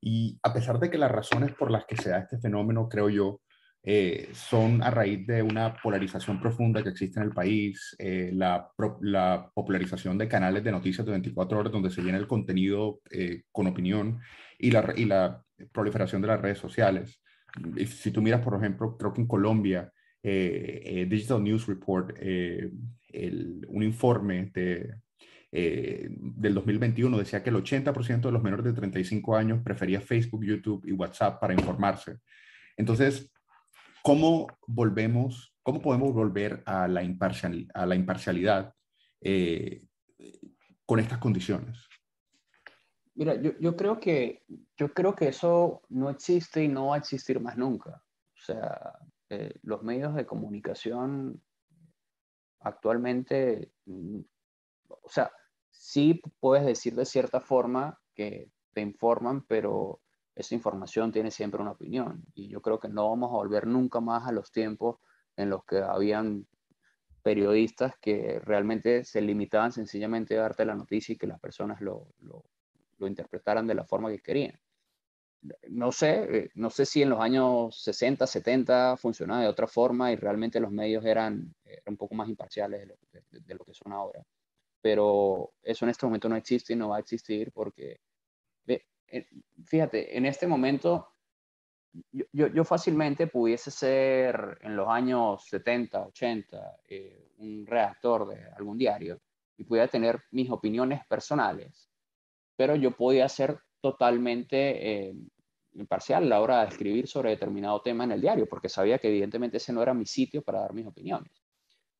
Y 0.00 0.38
a 0.42 0.54
pesar 0.54 0.78
de 0.78 0.90
que 0.90 0.98
las 0.98 1.10
razones 1.10 1.52
por 1.52 1.70
las 1.70 1.84
que 1.84 1.96
se 1.96 2.10
da 2.10 2.18
este 2.20 2.38
fenómeno, 2.38 2.88
creo 2.88 3.10
yo, 3.10 3.40
eh, 3.86 4.30
son 4.32 4.82
a 4.82 4.90
raíz 4.90 5.26
de 5.26 5.42
una 5.42 5.76
polarización 5.76 6.40
profunda 6.40 6.82
que 6.82 6.88
existe 6.88 7.20
en 7.20 7.26
el 7.26 7.32
país, 7.34 7.94
eh, 7.98 8.30
la, 8.32 8.70
la, 9.02 9.50
popularización 9.52 10.16
de 10.16 10.26
canales 10.26 10.64
de 10.64 10.72
noticias 10.72 11.04
de 11.04 11.12
24 11.12 11.58
horas 11.58 11.70
donde 11.70 11.90
se 11.90 12.00
llena 12.00 12.16
el 12.16 12.26
contenido 12.26 13.02
eh, 13.10 13.42
con 13.52 13.66
opinión 13.66 14.20
y 14.58 14.70
la, 14.70 14.90
y 14.96 15.04
la 15.04 15.44
proliferación 15.70 16.22
de 16.22 16.28
las 16.28 16.40
redes 16.40 16.56
sociales. 16.56 17.20
Si 17.86 18.10
tú 18.10 18.22
miras, 18.22 18.40
por 18.40 18.56
ejemplo, 18.56 18.96
creo 18.96 19.12
que 19.12 19.20
en 19.20 19.28
Colombia, 19.28 19.92
Digital 20.22 21.44
News 21.44 21.66
Report, 21.66 22.16
el, 22.18 23.66
un 23.68 23.82
informe 23.82 24.50
de, 24.54 24.94
del 25.52 26.54
2021 26.54 27.18
decía 27.18 27.42
que 27.42 27.50
el 27.50 27.56
80% 27.56 28.22
de 28.22 28.32
los 28.32 28.42
menores 28.42 28.64
de 28.64 28.72
35 28.72 29.36
años 29.36 29.60
prefería 29.62 30.00
Facebook, 30.00 30.42
YouTube 30.42 30.84
y 30.86 30.92
WhatsApp 30.92 31.38
para 31.38 31.52
informarse. 31.52 32.16
Entonces, 32.76 33.33
¿Cómo 34.04 34.48
volvemos, 34.66 35.56
cómo 35.62 35.80
podemos 35.80 36.12
volver 36.12 36.62
a 36.66 36.86
la, 36.88 37.02
imparcial, 37.02 37.66
a 37.72 37.86
la 37.86 37.94
imparcialidad 37.94 38.74
eh, 39.22 39.82
con 40.84 41.00
estas 41.00 41.16
condiciones? 41.16 41.88
Mira, 43.14 43.34
yo, 43.40 43.52
yo, 43.58 43.74
creo 43.74 43.98
que, 43.98 44.44
yo 44.76 44.92
creo 44.92 45.14
que 45.14 45.28
eso 45.28 45.80
no 45.88 46.10
existe 46.10 46.62
y 46.62 46.68
no 46.68 46.88
va 46.88 46.96
a 46.96 46.98
existir 46.98 47.40
más 47.40 47.56
nunca. 47.56 48.04
O 48.36 48.40
sea, 48.44 48.98
eh, 49.30 49.54
los 49.62 49.82
medios 49.82 50.14
de 50.14 50.26
comunicación 50.26 51.42
actualmente, 52.60 53.72
mm, 53.86 54.20
o 54.86 55.08
sea, 55.08 55.32
sí 55.70 56.20
puedes 56.40 56.66
decir 56.66 56.94
de 56.94 57.06
cierta 57.06 57.40
forma 57.40 57.98
que 58.14 58.50
te 58.74 58.82
informan, 58.82 59.46
pero 59.46 60.02
esa 60.34 60.54
información 60.54 61.12
tiene 61.12 61.30
siempre 61.30 61.60
una 61.60 61.72
opinión. 61.72 62.24
Y 62.34 62.48
yo 62.48 62.60
creo 62.60 62.78
que 62.78 62.88
no 62.88 63.08
vamos 63.10 63.30
a 63.30 63.36
volver 63.36 63.66
nunca 63.66 64.00
más 64.00 64.26
a 64.26 64.32
los 64.32 64.50
tiempos 64.50 64.98
en 65.36 65.50
los 65.50 65.64
que 65.64 65.78
habían 65.78 66.46
periodistas 67.22 67.94
que 68.00 68.40
realmente 68.40 69.04
se 69.04 69.22
limitaban 69.22 69.72
sencillamente 69.72 70.36
a 70.36 70.42
darte 70.42 70.64
la 70.64 70.74
noticia 70.74 71.14
y 71.14 71.16
que 71.16 71.26
las 71.26 71.40
personas 71.40 71.80
lo, 71.80 72.08
lo, 72.20 72.44
interpretaran 73.06 73.66
de 73.66 73.74
la 73.74 73.84
forma 73.84 74.10
que 74.10 74.20
querían. 74.20 74.58
No 75.68 75.92
sé, 75.92 76.38
eh, 76.38 76.50
no 76.54 76.70
sé 76.70 76.86
si 76.86 77.02
en 77.02 77.10
los 77.10 77.20
años 77.20 77.78
60, 77.82 78.26
70 78.26 78.96
funcionaba 78.96 79.42
de 79.42 79.48
otra 79.48 79.66
forma 79.66 80.10
y 80.10 80.16
realmente 80.16 80.58
los 80.58 80.70
medios 80.70 81.04
eran, 81.04 81.54
un 81.84 81.96
poco 81.98 82.14
más 82.14 82.30
imparciales 82.30 82.80
de 82.80 82.86
lo, 82.86 82.96
de 83.30 83.54
lo 83.54 83.62
que 83.62 83.74
son 83.74 83.92
ahora. 83.92 84.24
Pero 84.80 85.52
eso 85.62 85.84
en 85.84 85.90
este 85.90 86.06
momento 86.06 86.30
no 86.30 86.36
existe 86.36 86.72
y 86.72 86.76
no 86.76 86.88
va 86.88 86.96
a 86.96 87.00
existir 87.00 87.52
porque 87.52 88.00
fíjate, 89.64 90.16
en 90.16 90.26
este 90.26 90.46
momento 90.46 91.14
yo, 92.32 92.64
fácilmente 92.64 93.26
pudiese 93.26 93.70
ser 93.70 94.58
en 94.62 94.76
los 94.76 94.88
años 94.88 95.44
70, 95.48 96.06
80 96.06 96.76
eh, 96.88 97.30
un 97.38 97.66
redactor 97.66 98.28
de 98.28 98.48
algún 98.56 98.78
diario 98.78 99.20
y 99.56 99.64
pudiera 99.64 99.88
tener 99.88 100.20
mis 100.32 100.50
opiniones 100.50 101.06
personales, 101.06 101.88
pero 102.56 102.74
yo 102.74 102.96
podía 102.96 103.28
ser 103.28 103.58
totalmente 103.80 105.08
eh, 105.08 105.14
imparcial 105.74 106.24
a 106.24 106.26
la 106.26 106.40
hora 106.40 106.62
de 106.62 106.68
escribir 106.68 107.06
sobre 107.06 107.30
determinado 107.30 107.80
tema 107.82 108.04
en 108.04 108.12
el 108.12 108.20
diario, 108.20 108.48
porque 108.48 108.68
sabía 108.68 108.98
que 108.98 109.08
evidentemente 109.08 109.58
ese 109.58 109.72
no 109.72 109.82
era 109.82 109.94
mi 109.94 110.06
sitio 110.06 110.42
para 110.42 110.60
dar 110.60 110.72
mis 110.72 110.86
opiniones. 110.86 111.43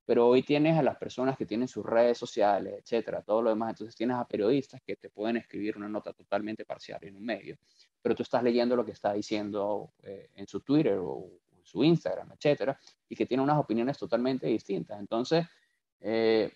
Pero 0.06 0.28
hoy 0.28 0.42
tienes 0.42 0.78
a 0.78 0.82
las 0.82 0.96
personas 0.96 1.36
que 1.36 1.46
tienen 1.46 1.66
sus 1.66 1.84
redes 1.84 2.18
sociales, 2.18 2.74
etcétera, 2.78 3.22
todo 3.22 3.40
lo 3.40 3.50
demás. 3.50 3.70
Entonces 3.70 3.96
tienes 3.96 4.16
a 4.16 4.26
periodistas 4.26 4.82
que 4.82 4.96
te 4.96 5.08
pueden 5.08 5.38
escribir 5.38 5.76
una 5.76 5.88
nota 5.88 6.12
totalmente 6.12 6.64
parcial 6.64 6.98
en 7.02 7.16
un 7.16 7.24
medio, 7.24 7.56
pero 8.02 8.14
tú 8.14 8.22
estás 8.22 8.42
leyendo 8.42 8.76
lo 8.76 8.84
que 8.84 8.92
está 8.92 9.14
diciendo 9.14 9.92
eh, 10.02 10.30
en 10.34 10.46
su 10.46 10.60
Twitter 10.60 10.98
o, 10.98 11.30
en 11.56 11.64
su 11.64 11.82
Instagram, 11.82 12.32
etcétera, 12.32 12.78
y 13.08 13.16
que 13.16 13.26
tiene 13.26 13.42
unas 13.42 13.58
opiniones 13.58 13.96
totalmente 13.96 14.46
distintas. 14.46 15.00
Entonces, 15.00 15.46
eh, 16.00 16.52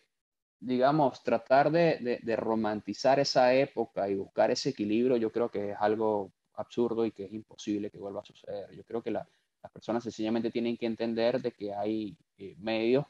digamos, 0.60 1.22
tratar 1.22 1.70
de, 1.70 2.20
de, 2.22 2.36
romantizar 2.36 3.18
esa 3.20 3.54
época 3.54 4.08
y 4.08 4.16
buscar 4.16 4.50
ese 4.50 4.70
equilibrio, 4.70 5.16
yo 5.16 5.30
creo 5.30 5.50
que 5.50 5.70
es 5.70 5.76
algo 5.78 6.32
absurdo 6.54 7.06
y 7.06 7.12
que 7.12 7.24
es 7.24 7.32
imposible 7.32 7.90
que 7.90 7.98
vuelva 7.98 8.20
a 8.20 8.24
suceder. 8.24 8.70
Yo 8.74 8.84
creo 8.84 9.02
que 9.02 9.10
las 9.10 9.26
personas 9.72 10.02
sencillamente 10.02 10.50
tienen 10.50 10.76
que 10.76 10.86
entender 10.86 11.40
de 11.40 11.52
que 11.52 11.72
hay 11.72 12.16
eh, 12.36 12.56
medios 12.58 13.06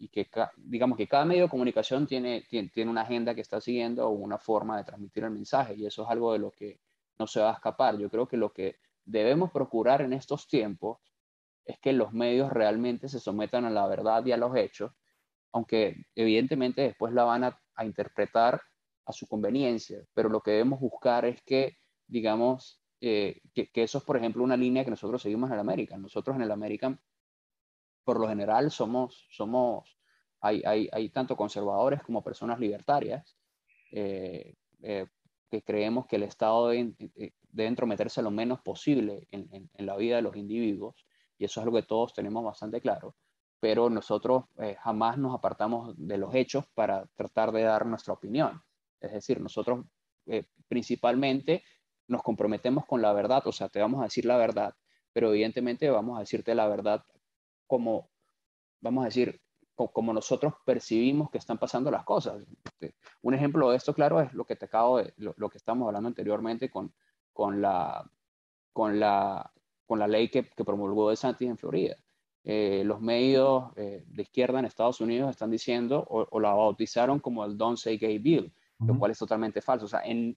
y 0.00 0.08
que 0.08 0.26
digamos 0.56 0.96
que 0.96 1.06
cada 1.06 1.26
medio 1.26 1.42
de 1.42 1.50
comunicación 1.50 2.06
tiene, 2.06 2.46
tiene, 2.48 2.90
una 2.90 3.02
agenda 3.02 3.34
que 3.34 3.42
está 3.42 3.60
siguiendo 3.60 4.08
o 4.08 4.10
una 4.10 4.38
forma 4.38 4.78
de 4.78 4.84
transmitir 4.84 5.24
el 5.24 5.30
mensaje 5.30 5.74
y 5.74 5.84
eso 5.84 6.04
es 6.04 6.08
algo 6.08 6.32
de 6.32 6.38
lo 6.38 6.50
que 6.50 6.80
no 7.18 7.26
se 7.26 7.40
va 7.40 7.50
a 7.50 7.54
escapar. 7.54 7.98
Yo 7.98 8.08
creo 8.08 8.26
que 8.26 8.38
lo 8.38 8.50
que 8.50 8.76
debemos 9.04 9.50
procurar 9.50 10.00
en 10.00 10.14
estos 10.14 10.48
tiempos 10.48 10.98
es 11.66 11.78
que 11.78 11.92
los 11.92 12.14
medios 12.14 12.50
realmente 12.50 13.10
se 13.10 13.20
sometan 13.20 13.66
a 13.66 13.70
la 13.70 13.86
verdad 13.86 14.24
y 14.24 14.32
a 14.32 14.38
los 14.38 14.56
hechos, 14.56 14.90
aunque 15.52 16.06
evidentemente 16.14 16.80
después 16.80 17.12
la 17.12 17.24
van 17.24 17.44
a, 17.44 17.60
interpretar 17.82 18.60
a 19.06 19.12
su 19.12 19.26
conveniencia, 19.26 20.04
pero 20.12 20.28
lo 20.28 20.42
que 20.42 20.50
debemos 20.50 20.80
buscar 20.80 21.24
es 21.24 21.40
que, 21.42 21.78
digamos, 22.06 22.82
eh, 23.00 23.40
que, 23.54 23.70
que, 23.70 23.82
eso 23.82 23.96
es, 23.96 24.04
por 24.04 24.18
ejemplo, 24.18 24.44
una 24.44 24.56
línea 24.56 24.84
que 24.84 24.90
nosotros 24.90 25.22
seguimos 25.22 25.48
en 25.48 25.54
el 25.54 25.60
American. 25.60 26.02
Nosotros 26.02 26.36
en 26.36 26.42
el 26.42 26.50
American 26.50 27.00
por 28.10 28.18
lo 28.18 28.26
general 28.26 28.72
somos, 28.72 29.28
somos 29.30 29.96
hay, 30.40 30.64
hay, 30.66 30.88
hay 30.90 31.10
tanto 31.10 31.36
conservadores 31.36 32.02
como 32.02 32.24
personas 32.24 32.58
libertarias 32.58 33.36
eh, 33.92 34.56
eh, 34.82 35.06
que 35.48 35.62
creemos 35.62 36.06
que 36.08 36.16
el 36.16 36.24
Estado 36.24 36.70
debe, 36.70 36.92
eh, 37.14 37.30
debe, 37.52 37.68
entrometerse 37.68 38.20
lo 38.20 38.32
menos 38.32 38.60
posible 38.62 39.28
en, 39.30 39.70
en, 39.72 39.86
la 39.86 39.96
vida 39.96 40.16
de 40.16 40.22
los 40.22 40.34
individuos, 40.34 41.06
y 41.38 41.44
eso 41.44 41.60
es 41.60 41.64
algo 41.64 41.76
que 41.76 41.86
todos 41.86 42.12
tenemos 42.12 42.42
bastante 42.44 42.80
claro, 42.80 43.14
pero 43.60 43.88
nosotros 43.88 44.46
jamás 44.80 45.16
nos 45.16 45.32
apartamos 45.32 45.94
de 45.96 46.18
los 46.18 46.34
hechos 46.34 46.64
para 46.74 47.06
tratar 47.14 47.52
de 47.52 47.62
dar 47.62 47.86
nuestra 47.86 48.12
opinión. 48.12 48.60
Es 49.00 49.12
decir, 49.12 49.40
nosotros 49.40 49.86
principalmente 50.66 51.62
nos 52.08 52.24
comprometemos 52.24 52.86
con 52.86 53.02
la 53.02 53.12
verdad, 53.12 53.46
o 53.46 53.52
sea, 53.52 53.68
te 53.68 53.78
vamos 53.78 54.00
a 54.00 54.04
decir 54.04 54.24
la 54.24 54.36
verdad, 54.36 54.74
pero 55.12 55.28
evidentemente 55.28 55.88
vamos 55.90 56.16
a 56.16 56.20
decirte 56.20 56.56
la 56.56 56.66
verdad 56.66 57.04
como, 57.70 58.10
vamos 58.80 59.02
a 59.02 59.04
decir, 59.04 59.40
como 59.76 60.12
nosotros 60.12 60.54
percibimos 60.64 61.30
que 61.30 61.38
están 61.38 61.56
pasando 61.56 61.88
las 61.88 62.04
cosas. 62.04 62.42
Este, 62.64 62.96
un 63.22 63.32
ejemplo 63.32 63.70
de 63.70 63.76
esto, 63.76 63.94
claro, 63.94 64.20
es 64.20 64.34
lo 64.34 64.44
que 64.44 64.56
te 64.56 64.64
acabo 64.66 64.98
de, 64.98 65.14
lo, 65.16 65.48
que 65.48 65.56
estamos 65.56 65.86
hablando 65.86 66.08
anteriormente 66.08 66.68
con, 66.68 66.92
con, 67.32 67.62
la, 67.62 68.04
con, 68.72 68.98
la, 68.98 69.52
con 69.86 70.00
la 70.00 70.08
ley 70.08 70.28
que, 70.28 70.50
que 70.50 70.64
promulgó 70.64 71.10
de 71.10 71.16
Santis 71.16 71.48
en 71.48 71.56
Florida. 71.56 71.96
Eh, 72.42 72.82
los 72.84 73.00
medios 73.00 73.70
eh, 73.76 74.02
de 74.04 74.22
izquierda 74.22 74.58
en 74.58 74.64
Estados 74.64 75.00
Unidos 75.00 75.30
están 75.30 75.50
diciendo 75.50 76.04
o, 76.08 76.40
la 76.40 76.52
bautizaron 76.52 77.20
como 77.20 77.44
el 77.44 77.56
Don't 77.56 77.78
Say 77.78 77.98
Gay 77.98 78.18
Bill, 78.18 78.52
lo 78.80 78.98
cual 78.98 79.12
es 79.12 79.18
totalmente 79.18 79.62
falso. 79.62 79.84
O 79.84 79.88
sea, 79.88 80.00
en, 80.00 80.36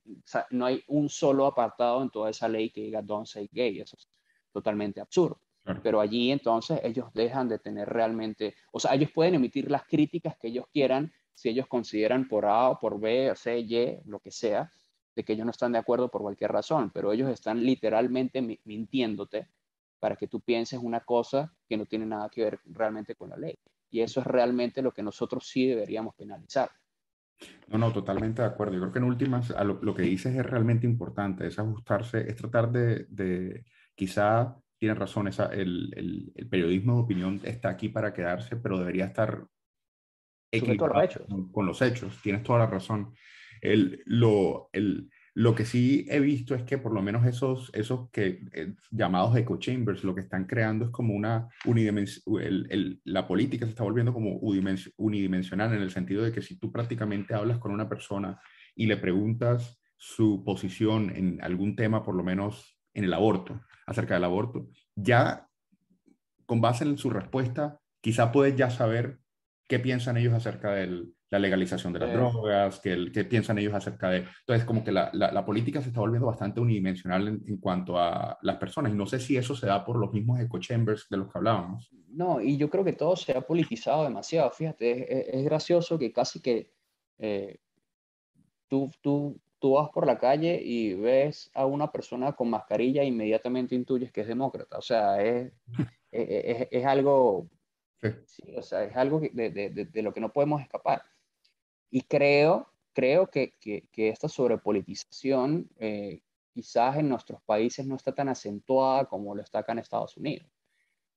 no 0.50 0.66
hay 0.66 0.84
un 0.86 1.08
solo 1.08 1.46
apartado 1.46 2.00
en 2.02 2.10
toda 2.10 2.30
esa 2.30 2.46
ley 2.46 2.70
que 2.70 2.82
diga 2.82 3.02
Don't 3.02 3.26
Say 3.26 3.50
Gay. 3.50 3.80
Eso 3.80 3.96
es 3.96 4.08
totalmente 4.52 5.00
absurdo. 5.00 5.40
Pero 5.82 6.00
allí 6.00 6.30
entonces 6.30 6.80
ellos 6.82 7.08
dejan 7.14 7.48
de 7.48 7.58
tener 7.58 7.88
realmente, 7.88 8.54
o 8.70 8.78
sea, 8.78 8.94
ellos 8.94 9.10
pueden 9.12 9.34
emitir 9.36 9.70
las 9.70 9.84
críticas 9.84 10.36
que 10.38 10.48
ellos 10.48 10.66
quieran 10.70 11.10
si 11.32 11.48
ellos 11.48 11.66
consideran 11.66 12.28
por 12.28 12.46
A 12.46 12.70
o 12.70 12.78
por 12.78 13.00
B 13.00 13.30
o 13.30 13.34
C, 13.34 13.58
Y, 13.60 14.00
lo 14.04 14.20
que 14.20 14.30
sea, 14.30 14.70
de 15.16 15.24
que 15.24 15.32
ellos 15.32 15.44
no 15.44 15.50
están 15.50 15.72
de 15.72 15.78
acuerdo 15.78 16.10
por 16.10 16.22
cualquier 16.22 16.52
razón, 16.52 16.90
pero 16.92 17.12
ellos 17.12 17.30
están 17.30 17.64
literalmente 17.64 18.60
mintiéndote 18.64 19.48
para 19.98 20.16
que 20.16 20.28
tú 20.28 20.40
pienses 20.40 20.80
una 20.82 21.00
cosa 21.00 21.52
que 21.68 21.76
no 21.76 21.86
tiene 21.86 22.06
nada 22.06 22.28
que 22.28 22.44
ver 22.44 22.60
realmente 22.66 23.14
con 23.14 23.30
la 23.30 23.36
ley. 23.36 23.58
Y 23.90 24.00
eso 24.00 24.20
es 24.20 24.26
realmente 24.26 24.82
lo 24.82 24.92
que 24.92 25.02
nosotros 25.02 25.48
sí 25.48 25.66
deberíamos 25.66 26.14
penalizar. 26.14 26.70
No, 27.68 27.78
no, 27.78 27.92
totalmente 27.92 28.42
de 28.42 28.48
acuerdo. 28.48 28.74
Yo 28.74 28.80
creo 28.80 28.92
que 28.92 28.98
en 28.98 29.04
últimas 29.04 29.50
lo, 29.64 29.94
que 29.94 30.02
dices 30.02 30.34
es 30.34 30.44
realmente 30.44 30.86
importante, 30.86 31.46
es 31.46 31.58
ajustarse, 31.58 32.28
es 32.28 32.36
tratar 32.36 32.70
de, 32.70 33.06
de 33.08 33.64
quizá 33.94 34.56
tienes 34.84 34.98
razón, 34.98 35.28
esa, 35.28 35.46
el, 35.46 35.90
el, 36.36 36.46
periodismo 36.50 36.96
de 36.96 37.00
opinión 37.00 37.40
está 37.42 37.70
aquí 37.70 37.88
para 37.88 38.12
quedarse, 38.12 38.54
pero 38.56 38.78
debería 38.78 39.06
estar 39.06 39.46
equilibrado 40.52 41.08
con, 41.26 41.50
con, 41.50 41.64
los 41.64 41.80
hechos. 41.80 42.20
Tienes 42.22 42.42
toda 42.42 42.58
la 42.58 42.66
razón. 42.66 43.14
El, 43.62 44.02
lo, 44.04 44.68
el, 44.74 45.08
lo 45.32 45.54
que 45.54 45.64
sí 45.64 46.06
he 46.10 46.20
visto 46.20 46.54
es 46.54 46.64
que 46.64 46.76
por 46.76 46.92
lo 46.92 47.00
menos 47.00 47.24
esos, 47.24 47.70
esos 47.72 48.10
que, 48.10 48.42
eh, 48.52 48.74
llamados 48.90 49.34
echo 49.38 49.56
chambers, 49.56 50.04
lo 50.04 50.14
que 50.14 50.20
están 50.20 50.44
creando 50.44 50.84
es 50.84 50.90
como 50.90 51.14
una 51.14 51.48
unidimensional, 51.64 53.00
la 53.04 53.26
política 53.26 53.64
se 53.64 53.70
está 53.70 53.84
volviendo 53.84 54.12
como 54.12 54.38
unidimensional 54.98 55.72
en 55.72 55.80
el 55.80 55.92
sentido 55.92 56.24
de 56.24 56.32
que 56.32 56.42
si 56.42 56.58
tú 56.58 56.70
prácticamente 56.70 57.32
hablas 57.32 57.56
con 57.56 57.72
una 57.72 57.88
persona 57.88 58.38
y 58.76 58.84
le 58.84 58.98
preguntas 58.98 59.80
su 59.96 60.44
posición 60.44 61.08
en 61.16 61.42
algún 61.42 61.74
tema, 61.74 62.02
por 62.02 62.14
lo 62.14 62.22
menos 62.22 62.73
en 62.94 63.04
el 63.04 63.12
aborto, 63.12 63.60
acerca 63.86 64.14
del 64.14 64.24
aborto, 64.24 64.68
ya 64.94 65.48
con 66.46 66.60
base 66.60 66.84
en 66.84 66.96
su 66.96 67.10
respuesta, 67.10 67.80
quizá 68.00 68.32
puedes 68.32 68.56
ya 68.56 68.70
saber 68.70 69.18
qué 69.66 69.78
piensan 69.78 70.16
ellos 70.16 70.34
acerca 70.34 70.72
de 70.72 71.06
la 71.30 71.38
legalización 71.38 71.92
de 71.92 71.98
las 71.98 72.12
drogas, 72.12 72.80
qué, 72.80 73.10
qué, 73.12 73.24
piensan 73.24 73.58
ellos 73.58 73.74
acerca 73.74 74.10
de... 74.10 74.18
Entonces, 74.18 74.64
como 74.64 74.84
que 74.84 74.92
la, 74.92 75.10
la, 75.12 75.44
política 75.44 75.80
se 75.80 75.88
está 75.88 76.00
volviendo 76.00 76.28
bastante 76.28 76.60
unidimensional 76.60 77.26
en, 77.26 77.42
en, 77.46 77.56
cuanto 77.56 77.98
a 77.98 78.38
las 78.42 78.56
personas, 78.56 78.92
y 78.92 78.96
no 78.96 79.06
sé 79.06 79.18
si 79.18 79.36
eso 79.36 79.56
se 79.56 79.66
da 79.66 79.84
por 79.84 79.98
los 79.98 80.12
mismos 80.12 80.38
echo 80.38 80.58
chambers 80.58 81.08
de 81.10 81.16
los 81.16 81.32
que 81.32 81.38
hablábamos. 81.38 81.90
No, 82.08 82.40
y 82.40 82.56
yo 82.56 82.70
creo 82.70 82.84
que 82.84 82.92
todo 82.92 83.16
se 83.16 83.36
ha 83.36 83.40
politizado 83.40 84.04
demasiado, 84.04 84.50
fíjate, 84.52 85.36
es, 85.36 85.44
gracioso 85.44 85.98
que 85.98 86.12
casi 86.12 86.40
que 86.40 86.70
eh, 87.18 87.58
tú, 88.68 88.90
tú, 89.00 89.40
tú 89.64 89.72
vas 89.72 89.88
por 89.88 90.06
la 90.06 90.18
calle 90.18 90.60
y 90.62 90.92
ves 90.92 91.50
a 91.54 91.64
una 91.64 91.90
persona 91.90 92.32
con 92.32 92.50
mascarilla 92.50 93.00
e 93.00 93.06
inmediatamente 93.06 93.74
intuyes 93.74 94.12
que 94.12 94.20
es 94.20 94.28
demócrata, 94.28 94.76
o 94.76 94.82
sea, 94.82 95.22
es, 95.22 95.50
es, 96.12 96.68
es 96.70 96.84
algo 96.84 97.48
o 98.56 98.62
sea, 98.62 98.84
es 98.84 98.94
algo 98.94 99.20
de, 99.20 99.50
de, 99.50 99.70
de, 99.70 100.02
lo 100.02 100.12
que 100.12 100.20
no 100.20 100.30
podemos 100.30 100.60
escapar. 100.60 101.02
Y 101.90 102.02
creo, 102.02 102.68
creo 102.92 103.30
que, 103.30 103.54
que, 103.58 103.88
que 103.90 104.10
esta 104.10 104.28
sobrepolitización 104.28 105.70
eh, 105.78 106.20
quizás 106.52 106.98
en 106.98 107.08
nuestros 107.08 107.40
países 107.42 107.86
no 107.86 107.96
está 107.96 108.14
tan 108.14 108.28
acentuada 108.28 109.06
como 109.06 109.34
lo 109.34 109.40
está 109.40 109.60
acá 109.60 109.72
en 109.72 109.78
Estados 109.78 110.18
Unidos. 110.18 110.46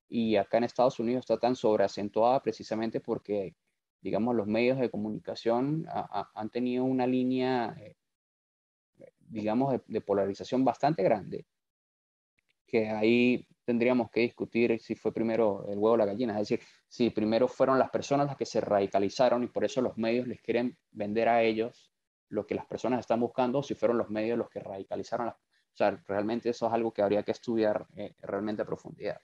Y 0.07 0.37
acá 0.37 0.59
en 0.59 0.63
Estados 0.63 0.97
Unidos 1.01 1.25
está 1.25 1.37
tan 1.37 1.57
sobreacentuada 1.57 2.41
precisamente 2.41 3.01
porque, 3.01 3.55
digamos, 4.01 4.35
los 4.35 4.47
medios 4.47 4.79
de 4.79 4.89
comunicación 4.89 5.85
han 5.89 6.49
tenido 6.49 6.85
una 6.85 7.05
línea, 7.05 7.75
eh, 7.77 7.97
digamos, 9.27 9.79
de, 9.85 10.01
polarización 10.01 10.63
bastante 10.63 11.03
grande, 11.03 11.45
que 12.65 12.89
ahí 12.89 13.47
tendríamos 13.63 14.09
que 14.09 14.21
discutir 14.21 14.79
si 14.79 14.95
fue 14.95 15.13
primero 15.13 15.65
el 15.67 15.77
huevo 15.77 15.93
o 15.93 15.97
la 15.97 16.05
gallina, 16.05 16.33
es 16.33 16.49
decir, 16.49 16.61
si 16.87 17.09
primero 17.09 17.47
fueron 17.47 17.77
las 17.79 17.89
personas 17.89 18.27
las 18.27 18.37
que 18.37 18.45
se 18.45 18.61
radicalizaron 18.61 19.43
y 19.43 19.47
por 19.47 19.63
eso 19.63 19.81
los 19.81 19.97
medios 19.97 20.27
les 20.27 20.41
quieren 20.41 20.77
vender 20.91 21.29
a 21.29 21.43
ellos 21.43 21.91
lo 22.29 22.45
que 22.45 22.55
las 22.55 22.65
personas 22.65 22.99
están 22.99 23.19
buscando, 23.19 23.59
o 23.59 23.63
si 23.63 23.75
fueron 23.75 23.97
los 23.97 24.09
medios 24.09 24.37
los 24.37 24.49
que 24.49 24.59
radicalizaron. 24.59 25.29
o 25.29 25.35
sea, 25.73 25.91
realmente 26.07 26.49
eso 26.49 26.67
es 26.67 26.73
algo 26.73 26.91
que 26.91 27.01
habría 27.01 27.23
que 27.23 27.31
estudiar 27.31 27.85
eh, 27.95 28.13
realmente 28.21 28.61
a 28.61 28.65
profundidad. 28.65 29.19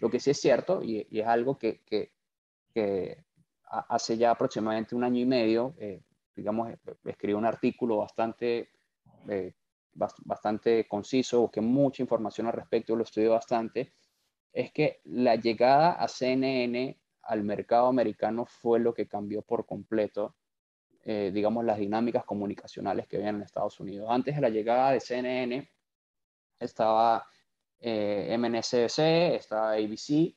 Lo 0.00 0.10
que 0.10 0.20
sí 0.20 0.30
es 0.30 0.40
cierto, 0.40 0.82
y, 0.82 1.06
es 1.10 1.26
algo 1.26 1.58
que, 1.58 1.82
que, 1.84 2.12
hace 3.64 4.16
ya 4.16 4.30
aproximadamente 4.30 4.94
un 4.94 5.04
año 5.04 5.20
y 5.20 5.26
medio, 5.26 5.74
eh, 5.78 6.02
digamos, 6.34 6.72
escribí 7.04 7.34
un 7.34 7.44
artículo 7.44 7.98
bastante 7.98 8.70
eh, 9.28 9.54
bastante 9.94 10.86
conciso, 10.86 11.50
que 11.50 11.60
mucha 11.60 12.02
información 12.02 12.46
al 12.46 12.52
respecto, 12.52 12.96
lo 12.96 13.04
estudié 13.04 13.28
bastante, 13.28 13.92
es 14.52 14.72
que 14.72 15.00
la 15.04 15.36
llegada 15.36 15.92
a 15.92 16.08
CNN 16.08 16.98
al 17.22 17.44
mercado 17.44 17.88
americano 17.88 18.46
fue 18.46 18.80
lo 18.80 18.94
que 18.94 19.06
cambió 19.06 19.42
por 19.42 19.66
completo, 19.66 20.36
eh, 21.04 21.30
digamos, 21.32 21.64
las 21.64 21.78
dinámicas 21.78 22.24
comunicacionales 22.24 23.06
que 23.06 23.16
había 23.16 23.28
en 23.28 23.42
Estados 23.42 23.78
Unidos. 23.80 24.08
Antes 24.10 24.34
de 24.34 24.40
la 24.40 24.48
llegada 24.48 24.92
de 24.92 25.00
CNN 25.00 25.70
estaba 26.58 27.26
eh, 27.80 28.36
estaba 29.36 29.72
ABC 29.72 30.34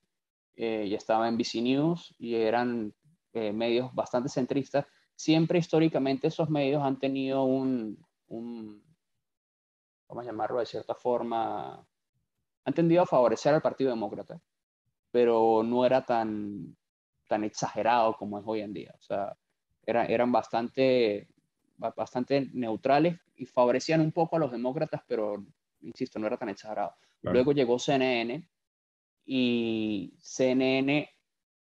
eh, 0.55 0.85
y 0.87 0.93
estaba 0.93 1.31
NBC 1.31 1.55
News 1.61 2.13
y 2.19 2.35
eran 2.35 2.93
medios 3.33 3.93
bastante 3.95 4.27
centristas. 4.27 4.85
Siempre 5.15 5.59
históricamente 5.59 6.27
esos 6.27 6.49
medios 6.49 6.83
han 6.83 6.99
tenido 6.99 7.43
un 7.45 8.05
vamos 8.31 10.23
a 10.23 10.23
llamarlo 10.23 10.59
de 10.59 10.65
cierta 10.65 10.95
forma, 10.95 11.85
han 12.65 12.73
tendido 12.73 13.03
a 13.03 13.07
favorecer 13.07 13.53
al 13.53 13.61
Partido 13.61 13.89
Demócrata, 13.89 14.41
pero 15.11 15.63
no 15.63 15.85
era 15.85 16.05
tan, 16.05 16.75
tan 17.27 17.43
exagerado 17.43 18.15
como 18.15 18.39
es 18.39 18.43
hoy 18.45 18.61
en 18.61 18.73
día. 18.73 18.93
O 18.97 19.01
sea, 19.01 19.35
eran 19.85 20.31
bastante, 20.31 21.27
bastante 21.77 22.49
neutrales 22.53 23.19
y 23.35 23.45
favorecían 23.45 24.01
un 24.01 24.11
poco 24.11 24.35
a 24.35 24.39
los 24.39 24.51
demócratas, 24.51 25.01
pero, 25.07 25.43
insisto, 25.81 26.19
no 26.19 26.27
era 26.27 26.37
tan 26.37 26.49
exagerado. 26.49 26.95
Luego 27.21 27.51
llegó 27.51 27.77
CNN 27.77 28.47
y 29.25 30.13
CNN 30.19 31.09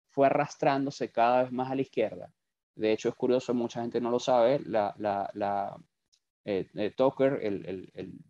fue 0.09 0.27
arrastrándose 0.27 1.11
cada 1.11 1.45
vez 1.45 1.53
más 1.53 1.71
a 1.71 1.75
la 1.75 1.83
izquierda. 1.83 2.33
De 2.75 2.93
hecho, 2.93 3.09
es 3.09 3.15
curioso, 3.15 3.55
mucha 3.55 3.81
gente 3.81 4.01
no 4.01 4.11
lo 4.11 4.19
sabe, 4.19 4.61
la, 4.61 4.95
la 4.99 5.77
eh, 6.45 6.69
eh, 6.75 6.91
Tucker, 6.97 7.39
el, 7.43 8.23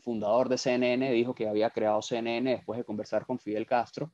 fundador 0.00 0.48
de 0.48 0.56
CNN, 0.56 1.12
dijo 1.12 1.34
que 1.34 1.48
había 1.48 1.70
creado 1.70 2.00
CNN 2.00 2.50
después 2.50 2.78
de 2.78 2.84
conversar 2.84 3.26
con 3.26 3.38
Fidel 3.38 3.66
Castro 3.66 4.10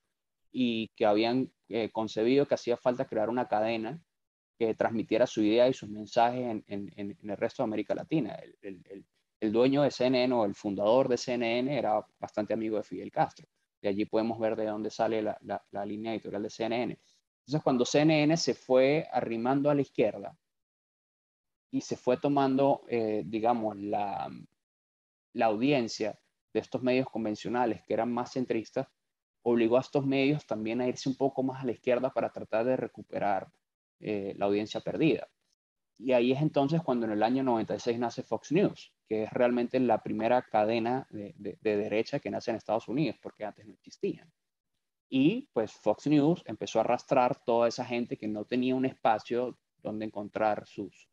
y 0.50 0.88
que 0.96 1.06
habían 1.06 1.52
eh, 1.68 1.90
concebido 1.92 2.46
que 2.46 2.54
hacía 2.54 2.76
falta 2.76 3.06
crear 3.06 3.30
una 3.30 3.46
cadena 3.46 4.02
que 4.58 4.74
transmitiera 4.74 5.26
su 5.26 5.40
idea 5.40 5.68
y 5.68 5.72
sus 5.72 5.88
mensajes 5.88 6.62
en, 6.66 6.92
el 6.96 7.36
resto 7.36 7.62
de 7.62 7.68
América 7.68 7.94
Latina. 7.94 8.36
El, 8.60 9.52
dueño 9.52 9.82
de 9.82 9.92
CNN 9.92 10.34
o 10.34 10.44
el 10.44 10.56
fundador 10.56 11.08
de 11.08 11.16
CNN 11.16 11.78
era 11.78 12.04
bastante 12.18 12.54
amigo 12.54 12.76
de 12.76 12.82
Fidel 12.82 13.12
Castro. 13.12 13.46
De 13.80 13.88
allí 13.88 14.04
podemos 14.04 14.36
ver 14.40 14.56
de 14.56 14.66
dónde 14.66 14.90
sale 14.90 15.22
la, 15.22 15.38
la 15.70 15.86
línea 15.86 16.12
editorial 16.12 16.42
de 16.42 16.50
CNN. 16.50 16.98
Entonces, 17.48 17.62
cuando 17.62 17.84
CNN 17.84 18.36
se 18.36 18.54
fue 18.54 19.06
arrimando 19.12 19.70
a 19.70 19.74
la 19.76 19.82
izquierda, 19.82 20.36
y 21.70 21.80
se 21.80 21.96
fue 21.96 22.16
tomando, 22.16 22.82
eh, 22.88 23.22
digamos, 23.26 23.76
la, 23.76 24.30
la 25.34 25.46
audiencia 25.46 26.18
de 26.52 26.60
estos 26.60 26.82
medios 26.82 27.08
convencionales 27.08 27.82
que 27.82 27.94
eran 27.94 28.12
más 28.12 28.32
centristas, 28.32 28.88
obligó 29.42 29.76
a 29.76 29.80
estos 29.80 30.06
medios 30.06 30.46
también 30.46 30.80
a 30.80 30.88
irse 30.88 31.08
un 31.08 31.16
poco 31.16 31.42
más 31.42 31.62
a 31.62 31.66
la 31.66 31.72
izquierda 31.72 32.12
para 32.12 32.30
tratar 32.30 32.64
de 32.64 32.76
recuperar 32.76 33.48
eh, 34.00 34.34
la 34.36 34.46
audiencia 34.46 34.80
perdida. 34.80 35.28
Y 35.98 36.12
ahí 36.12 36.32
es 36.32 36.40
entonces 36.40 36.80
cuando 36.82 37.06
en 37.06 37.12
el 37.12 37.22
año 37.22 37.42
96 37.42 37.98
nace 37.98 38.22
Fox 38.22 38.52
News, 38.52 38.92
que 39.08 39.24
es 39.24 39.32
realmente 39.32 39.80
la 39.80 40.02
primera 40.02 40.42
cadena 40.42 41.06
de, 41.10 41.34
de, 41.36 41.58
de 41.60 41.76
derecha 41.76 42.20
que 42.20 42.30
nace 42.30 42.50
en 42.50 42.56
Estados 42.56 42.88
Unidos, 42.88 43.16
porque 43.20 43.44
antes 43.44 43.66
no 43.66 43.74
existían. 43.74 44.30
Y 45.10 45.48
pues 45.52 45.72
Fox 45.72 46.06
News 46.06 46.42
empezó 46.46 46.78
a 46.78 46.82
arrastrar 46.82 47.42
toda 47.44 47.66
esa 47.68 47.84
gente 47.84 48.16
que 48.16 48.28
no 48.28 48.44
tenía 48.44 48.74
un 48.74 48.84
espacio 48.84 49.58
donde 49.82 50.04
encontrar 50.04 50.66
sus, 50.66 51.08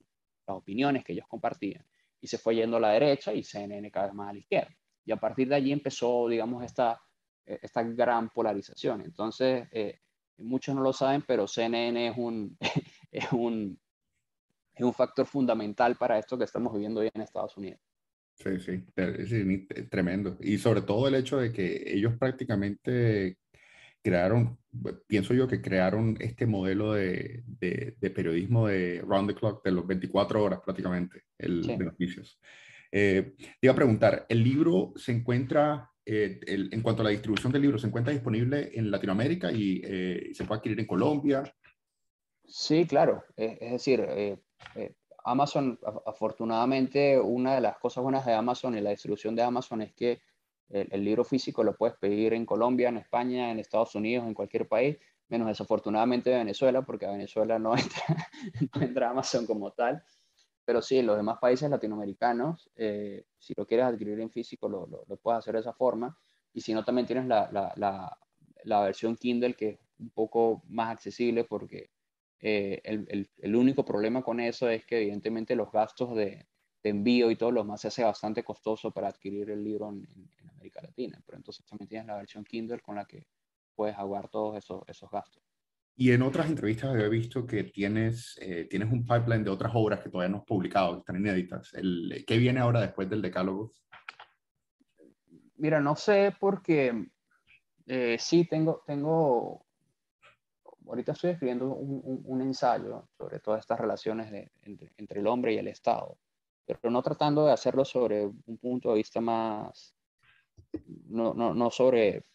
las 0.47 0.57
opiniones 0.57 1.03
que 1.03 1.13
ellos 1.13 1.27
compartían, 1.27 1.85
y 2.21 2.27
se 2.27 2.37
fue 2.37 2.55
yendo 2.55 2.77
a 2.77 2.79
la 2.79 2.91
derecha 2.91 3.33
y 3.33 3.43
CNN 3.43 3.89
cada 3.91 4.07
vez 4.07 4.15
más 4.15 4.29
a 4.29 4.33
la 4.33 4.39
izquierda. 4.39 4.75
Y 5.05 5.11
a 5.11 5.17
partir 5.17 5.47
de 5.47 5.55
allí 5.55 5.71
empezó, 5.71 6.27
digamos, 6.27 6.63
esta, 6.63 6.99
eh, 7.45 7.59
esta 7.61 7.83
gran 7.83 8.29
polarización. 8.29 9.01
Entonces, 9.01 9.67
eh, 9.71 9.99
muchos 10.37 10.75
no 10.75 10.81
lo 10.81 10.93
saben, 10.93 11.23
pero 11.27 11.47
CNN 11.47 12.07
es 12.07 12.17
un, 12.17 12.57
es 13.11 13.31
un, 13.31 13.79
es 14.73 14.83
un 14.83 14.93
factor 14.93 15.25
fundamental 15.25 15.95
para 15.95 16.17
esto 16.17 16.37
que 16.37 16.45
estamos 16.45 16.73
viviendo 16.73 17.01
hoy 17.01 17.09
en 17.13 17.21
Estados 17.21 17.55
Unidos. 17.57 17.79
Sí, 18.37 18.59
sí, 18.59 18.83
sí, 19.27 19.67
tremendo. 19.89 20.37
Y 20.41 20.57
sobre 20.57 20.81
todo 20.81 21.07
el 21.07 21.15
hecho 21.15 21.37
de 21.37 21.53
que 21.53 21.83
ellos 21.85 22.17
prácticamente 22.17 23.37
crearon, 24.05 24.59
pienso 25.07 25.33
yo 25.33 25.47
que 25.47 25.63
crearon 25.63 26.15
este 26.19 26.45
modelo 26.45 26.93
de, 26.93 27.43
de, 27.47 28.09
periodismo 28.11 28.67
de 28.67 29.01
round 29.01 29.27
the 29.27 29.35
clock, 29.35 29.65
de 29.65 29.71
los 29.71 29.87
24 29.87 30.43
horas 30.43 30.59
prácticamente, 30.63 31.23
el 31.39 31.65
de 31.65 31.77
noticias. 31.77 32.39
Eh, 32.91 33.33
te 33.39 33.57
iba 33.63 33.73
a 33.73 33.75
preguntar, 33.75 34.27
¿el 34.29 34.43
libro 34.43 34.93
se 34.95 35.11
encuentra, 35.11 35.89
eh, 36.05 36.39
en 36.45 36.81
cuanto 36.83 37.01
a 37.01 37.05
la 37.05 37.09
distribución 37.09 37.51
del 37.51 37.63
libro, 37.63 37.79
se 37.79 37.87
encuentra 37.87 38.13
disponible 38.13 38.69
en 38.75 38.91
Latinoamérica 38.91 39.51
y 39.51 39.81
eh, 39.83 40.29
se 40.33 40.45
puede 40.45 40.59
adquirir 40.59 40.79
en 40.79 40.85
Colombia? 40.85 41.43
Sí, 42.43 42.85
claro. 42.85 43.23
Es, 43.35 43.71
decir, 43.71 44.05
Amazon, 45.23 45.79
afortunadamente, 46.05 47.19
una 47.19 47.55
de 47.55 47.61
las 47.61 47.79
cosas 47.79 48.03
buenas 48.03 48.23
de 48.23 48.33
Amazon 48.33 48.77
y 48.77 48.81
la 48.81 48.91
distribución 48.91 49.35
de 49.35 49.41
Amazon 49.41 49.81
es 49.81 49.93
que 49.95 50.19
el, 50.69 51.03
libro 51.03 51.23
físico 51.23 51.63
lo 51.63 51.75
puedes 51.75 51.95
pedir 51.97 52.33
en 52.33 52.45
Colombia, 52.45 52.89
en 52.89 52.97
España, 52.97 53.51
en 53.51 53.59
Estados 53.59 53.95
Unidos, 53.95 54.25
en 54.25 54.33
cualquier 54.33 54.67
país, 54.67 54.97
menos 55.29 55.47
desafortunadamente 55.47 56.29
de 56.29 56.37
Venezuela, 56.37 56.81
porque 56.83 57.05
a 57.05 57.11
Venezuela 57.11 57.59
no 57.59 57.75
entra, 58.81 59.09
Amazon 59.09 59.45
como 59.45 59.71
tal. 59.71 60.03
Pero 60.65 60.81
sí, 60.81 60.97
en 60.97 61.05
los 61.05 61.17
demás 61.17 61.37
países 61.39 61.69
latinoamericanos, 61.69 62.69
eh, 62.75 63.25
si 63.37 63.53
lo 63.55 63.67
quieres 63.67 63.85
adquirir 63.85 64.19
en 64.19 64.31
físico, 64.31 64.67
lo, 64.67 64.87
lo, 64.87 65.17
puedes 65.17 65.39
hacer 65.39 65.53
de 65.53 65.59
esa 65.59 65.73
forma. 65.73 66.17
Y 66.53 66.61
si 66.61 66.73
no, 66.73 66.83
también 66.83 67.05
tienes 67.05 67.27
la, 67.27 67.49
la, 67.51 68.17
la, 68.63 68.81
versión 68.81 69.15
Kindle, 69.15 69.53
que 69.53 69.69
es 69.69 69.79
un 69.99 70.09
poco 70.09 70.63
más 70.67 70.91
accesible, 70.91 71.43
porque 71.43 71.91
eh, 72.39 72.81
el, 72.83 73.05
el, 73.09 73.29
el, 73.37 73.55
único 73.55 73.85
problema 73.85 74.23
con 74.23 74.39
eso 74.39 74.67
es 74.69 74.85
que 74.85 75.01
evidentemente 75.01 75.55
los 75.55 75.71
gastos 75.71 76.15
de, 76.15 76.47
de 76.85 76.91
envío 76.91 77.31
y 77.31 77.35
todo 77.35 77.49
lo 77.49 77.63
más 77.63 77.81
se 77.81 77.87
hace 77.87 78.03
bastante 78.03 78.43
costoso 78.43 78.91
para 78.91 79.07
adquirir 79.07 79.49
el 79.49 79.63
libro 79.63 79.89
en, 79.89 80.07
América 80.65 80.81
Latina. 80.81 81.21
Pero 81.25 81.37
entonces 81.37 81.65
también 81.65 81.87
tienes 81.87 82.07
la 82.07 82.17
versión 82.17 82.43
Kindle 82.43 82.79
con 82.79 82.95
la 82.95 83.05
que 83.05 83.27
puedes 83.75 83.97
aguar 83.97 84.29
todos 84.29 84.57
esos, 84.57 84.83
esos 84.87 85.09
gastos. 85.09 85.43
Y 85.97 86.11
en 86.11 86.21
otras 86.23 86.47
entrevistas 86.47 86.93
he 86.95 87.07
visto 87.07 87.45
que 87.45 87.63
tienes, 87.63 88.37
eh, 88.41 88.65
tienes 88.69 88.91
un 88.91 89.05
pipeline 89.05 89.43
de 89.43 89.49
otras 89.49 89.71
obras 89.75 90.01
que 90.01 90.09
todavía 90.09 90.31
no 90.31 90.39
has 90.39 90.45
publicado, 90.45 90.93
que 90.93 90.99
están 90.99 91.15
inéditas. 91.15 91.73
El, 91.73 92.25
¿Qué 92.27 92.37
viene 92.37 92.59
ahora 92.59 92.81
después 92.81 93.09
del 93.09 93.21
decálogo? 93.21 93.71
Mira, 95.57 95.79
no 95.79 95.95
sé 95.95 96.35
porque 96.37 97.07
eh, 97.87 98.17
sí 98.19 98.45
tengo, 98.45 98.83
tengo 98.85 99.65
ahorita 100.87 101.13
estoy 101.13 101.31
escribiendo 101.31 101.67
un, 101.67 102.41
ensayo 102.41 103.07
sobre 103.17 103.39
todas 103.39 103.61
estas 103.61 103.79
relaciones 103.79 104.49
entre, 104.63 105.19
el 105.19 105.27
hombre 105.27 105.53
y 105.53 105.57
el 105.57 105.67
Estado, 105.67 106.17
pero 106.65 106.91
no 106.91 107.01
tratando 107.01 107.45
de 107.45 107.53
hacerlo 107.53 107.85
sobre 107.85 108.25
un 108.25 108.57
punto 108.57 108.89
de 108.89 108.95
vista 108.95 109.21
más, 109.21 109.94
no, 111.07 111.33
no, 111.33 111.53
no, 111.53 111.71
sobre, 111.71 112.25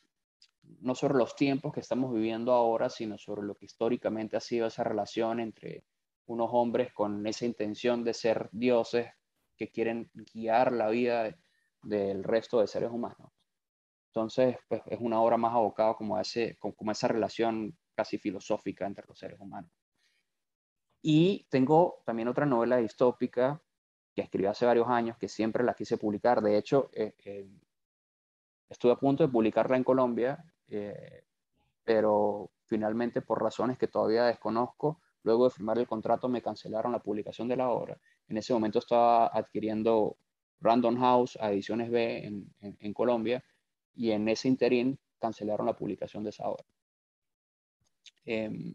no 0.81 0.95
sobre 0.95 1.15
los 1.15 1.35
tiempos 1.37 1.73
que 1.73 1.81
estamos 1.81 2.13
viviendo 2.13 2.53
ahora, 2.53 2.89
sino 2.89 3.19
sobre 3.19 3.43
lo 3.43 3.55
que 3.55 3.67
históricamente 3.67 4.37
ha 4.37 4.41
sido 4.41 4.67
esa 4.67 4.85
relación 4.85 5.41
entre 5.41 5.85
unos 6.27 6.51
hombres 6.53 6.93
con 6.93 7.27
esa 7.27 7.45
intención 7.47 8.05
de 8.05 8.15
ser 8.15 8.49
dioses 8.53 9.11
que 9.57 9.71
quieren 9.71 10.11
guiar 10.33 10.73
la 10.73 10.89
vida 10.89 11.37
del 11.83 12.25
resto 12.25 12.61
de 12.61 12.67
seres 12.67 12.91
humanos. 12.91 13.33
Entonces, 14.11 14.57
pues, 14.69 14.83
es 14.87 14.99
una 15.01 15.21
obra 15.21 15.37
más 15.37 15.55
abocada 15.55 15.95
como 15.95 16.17
a, 16.17 16.23
como 16.59 16.93
esa 16.93 17.09
relación 17.09 17.77
casi 17.95 18.19
filosófica 18.19 18.87
entre 18.87 19.07
los 19.07 19.19
seres 19.19 19.39
humanos. 19.39 19.71
Y 21.03 21.47
tengo 21.49 22.03
también 22.05 22.29
otra 22.29 22.47
novela 22.47 22.77
distópica 22.79 23.63
que 24.15 24.23
escribí 24.23 24.47
hace 24.47 24.67
varios 24.67 24.89
años, 24.89 25.17
que 25.17 25.29
siempre 25.29 25.65
la 25.65 25.75
quise 25.75 25.97
publicar. 25.97 26.43
De 26.43 26.57
hecho, 26.57 26.91
eh, 26.93 27.15
eh, 27.25 27.49
estuve 28.71 28.93
a 28.93 28.97
punto 28.97 29.25
de 29.25 29.33
publicarla 29.33 29.77
en 29.77 29.85
Colombia, 29.85 30.43
eh, 30.69 31.25
pero 31.85 32.51
finalmente 32.65 33.21
por 33.21 33.43
razones 33.43 33.77
que 33.77 33.89
todavía 33.89 34.25
desconozco, 34.25 35.01
luego 35.25 35.45
de 35.45 35.51
firmar 35.51 35.79
el 35.79 35.89
contrato 35.89 36.29
me 36.29 36.41
cancelaron 36.41 36.93
la 36.93 37.01
publicación 37.01 37.49
de 37.49 37.57
la 37.57 37.69
obra. 37.69 37.99
En 38.29 38.39
ese 38.39 38.53
momento 38.53 38.79
estaba 38.79 39.27
adquiriendo 39.27 40.17
Random 40.61 40.97
House 40.99 41.37
a 41.41 41.51
Ediciones 41.51 41.91
B 41.91 42.45
en, 42.61 42.95
Colombia 42.95 43.43
y 43.95 44.13
en 44.13 44.29
ese 44.29 44.49
interín 44.49 44.99
cancelaron 45.19 45.67
la 45.67 45.77
publicación 45.77 46.23
de 46.23 46.31
esa 46.31 46.49
obra. 46.49 46.65
Em, 48.25 48.75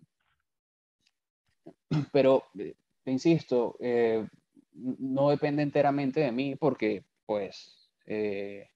pero, 2.12 2.44
eh, 2.60 2.76
insisto, 3.06 3.78
eh, 3.80 4.28
no 4.74 5.30
depende 5.30 5.64
enteramente 5.64 6.20
de 6.20 6.32
mí 6.32 6.56
porque, 6.56 7.06
pues, 7.26 7.90
eh, 8.06 8.70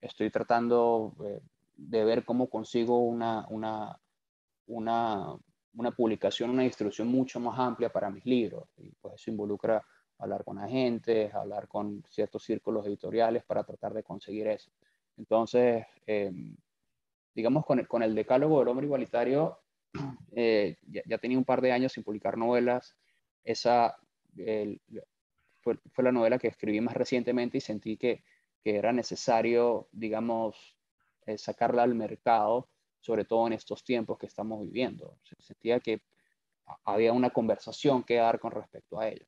estoy 0.00 0.30
tratando 0.30 1.14
de 1.78 2.04
ver 2.04 2.24
cómo 2.24 2.50
consigo 2.50 2.98
una, 2.98 3.46
una, 3.48 3.98
una, 4.66 5.36
una, 5.74 5.90
publicación, 5.92 6.50
una 6.50 6.64
distribución 6.64 7.08
mucho 7.08 7.40
más 7.40 7.58
amplia 7.58 7.88
para 7.88 8.10
mis 8.10 8.26
libros. 8.26 8.68
Y 8.76 8.90
pues 9.00 9.14
eso 9.14 9.30
involucra 9.30 9.82
hablar 10.18 10.44
con 10.44 10.58
agentes, 10.58 11.32
hablar 11.32 11.68
con 11.68 12.02
ciertos 12.10 12.42
círculos 12.42 12.84
editoriales 12.86 13.44
para 13.44 13.62
tratar 13.62 13.94
de 13.94 14.02
conseguir 14.02 14.48
eso. 14.48 14.70
Entonces, 15.16 15.86
em, 16.06 16.56
digamos, 17.34 17.64
con 17.64 17.78
el, 17.78 17.86
con 17.86 18.02
el 18.02 18.14
decálogo 18.14 18.58
del 18.58 18.68
hombre 18.68 18.86
igualitario, 18.86 19.60
eh, 20.32 20.76
ya, 20.82 21.18
tenía 21.18 21.38
un 21.38 21.44
par 21.44 21.60
de 21.60 21.72
años 21.72 21.92
sin 21.92 22.02
publicar 22.02 22.36
novelas. 22.36 22.96
Esa 23.44 23.96
fue, 25.60 25.78
fue, 25.92 26.04
la 26.04 26.12
novela 26.12 26.38
que 26.38 26.48
escribí 26.48 26.80
más 26.80 26.94
recientemente 26.94 27.58
y 27.58 27.60
sentí 27.60 27.96
que, 27.96 28.22
que 28.62 28.76
era 28.76 28.92
necesario, 28.92 29.88
digamos, 29.92 30.76
eh, 31.26 31.38
sacarla 31.38 31.82
al 31.82 31.94
mercado, 31.94 32.68
sobre 33.00 33.24
todo 33.24 33.46
en 33.46 33.52
estos 33.52 33.84
tiempos 33.84 34.18
que 34.18 34.26
estamos 34.26 34.62
viviendo. 34.62 35.18
Sentía 35.38 35.80
que 35.80 36.02
había 36.84 37.12
una 37.12 37.30
conversación 37.30 38.02
que 38.02 38.16
dar 38.16 38.38
con 38.38 38.52
respecto 38.52 39.00
a 39.00 39.08
ello. 39.08 39.26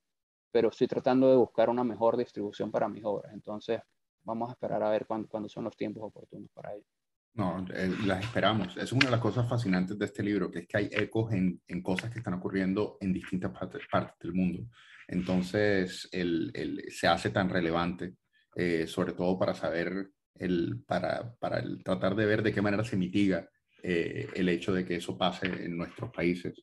Pero 0.51 0.69
estoy 0.69 0.89
tratando 0.89 1.31
de 1.31 1.37
buscar 1.37 1.69
una 1.69 1.85
mejor 1.85 2.17
distribución 2.17 2.71
para 2.71 2.89
mis 2.89 3.05
obras. 3.05 3.33
Entonces, 3.33 3.81
vamos 4.23 4.49
a 4.49 4.53
esperar 4.53 4.83
a 4.83 4.91
ver 4.91 5.07
cuándo, 5.07 5.49
son 5.49 5.65
los 5.65 5.77
tiempos 5.77 6.03
oportunos 6.05 6.51
para 6.53 6.75
ello. 6.75 6.87
No, 7.35 7.65
las 8.07 8.25
esperamos. 8.25 8.77
Es 8.77 8.93
una 8.93 9.07
de 9.07 9.13
las 9.13 9.21
cosas 9.21 9.49
fascinantes 9.49 9.97
de 9.97 10.05
este 10.05 10.23
libro, 10.23 10.51
que 10.51 10.61
es 10.61 10.67
que 10.67 10.77
hay 10.79 10.89
ecos 10.91 11.33
en, 11.33 11.61
cosas 11.83 12.11
que 12.11 12.19
están 12.19 12.35
ocurriendo 12.35 12.99
en 13.01 13.13
distintas 13.13 13.53
partes, 13.53 13.83
del 14.21 14.33
mundo. 14.33 14.67
Entonces, 15.07 16.09
el, 16.11 16.85
se 16.89 17.07
hace 17.07 17.31
tan 17.31 17.49
relevante, 17.49 18.17
eh, 18.55 18.87
sobre 18.87 19.13
todo 19.13 19.39
para 19.39 19.55
saber, 19.55 20.11
el, 20.35 20.83
para, 20.87 21.35
para 21.39 21.59
el, 21.59 21.83
tratar 21.83 22.15
de 22.15 22.27
ver 22.27 22.43
de 22.43 22.53
qué 22.53 22.63
manera 22.63 22.85
se 22.85 22.97
mitiga 22.97 23.49
eh, 23.83 24.29
el 24.35 24.49
hecho 24.49 24.73
de 24.73 24.85
que 24.85 24.97
eso 24.97 25.17
pase 25.17 25.47
en 25.47 25.77
nuestros 25.77 26.11
países. 26.11 26.61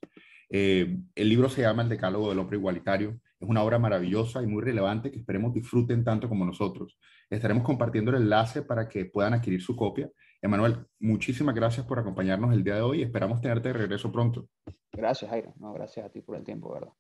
el 0.50 1.04
libro 1.16 1.50
se 1.50 1.62
llama 1.62 1.84
El 1.84 1.90
Decálogo 1.90 2.30
del 2.30 2.40
Hombre 2.40 2.58
Igualitario. 2.58 3.20
Es 3.40 3.48
una 3.48 3.64
obra 3.64 3.78
maravillosa 3.78 4.42
y 4.42 4.48
muy 4.48 4.64
relevante 4.64 5.12
que 5.12 5.20
esperemos 5.20 5.54
disfruten 5.54 6.04
tanto 6.04 6.28
como 6.28 6.46
nosotros. 6.46 6.98
Estaremos 7.30 7.64
compartiendo 7.64 8.12
el 8.12 8.24
enlace 8.24 8.64
para 8.64 8.88
que 8.88 9.06
puedan 9.06 9.34
adquirir 9.34 9.62
su 9.62 9.76
copia. 9.76 10.10
Emanuel, 10.42 10.86
muchísimas 11.00 11.54
gracias 11.54 11.86
por 11.86 12.00
acompañarnos 12.00 12.54
el 12.54 12.64
día 12.64 12.76
de 12.76 12.82
hoy. 12.82 13.04
Esperamos 13.04 13.42
tenerte 13.42 13.70
de 13.70 13.74
regreso 13.74 14.12
pronto. 14.12 14.48
Gracias, 14.92 15.30
Jairo. 15.30 15.54
No, 15.60 15.74
gracias 15.74 16.06
a 16.06 16.10
ti 16.10 16.22
por 16.22 16.36
el 16.38 16.44
tiempo, 16.44 16.74
¿verdad? 16.74 16.94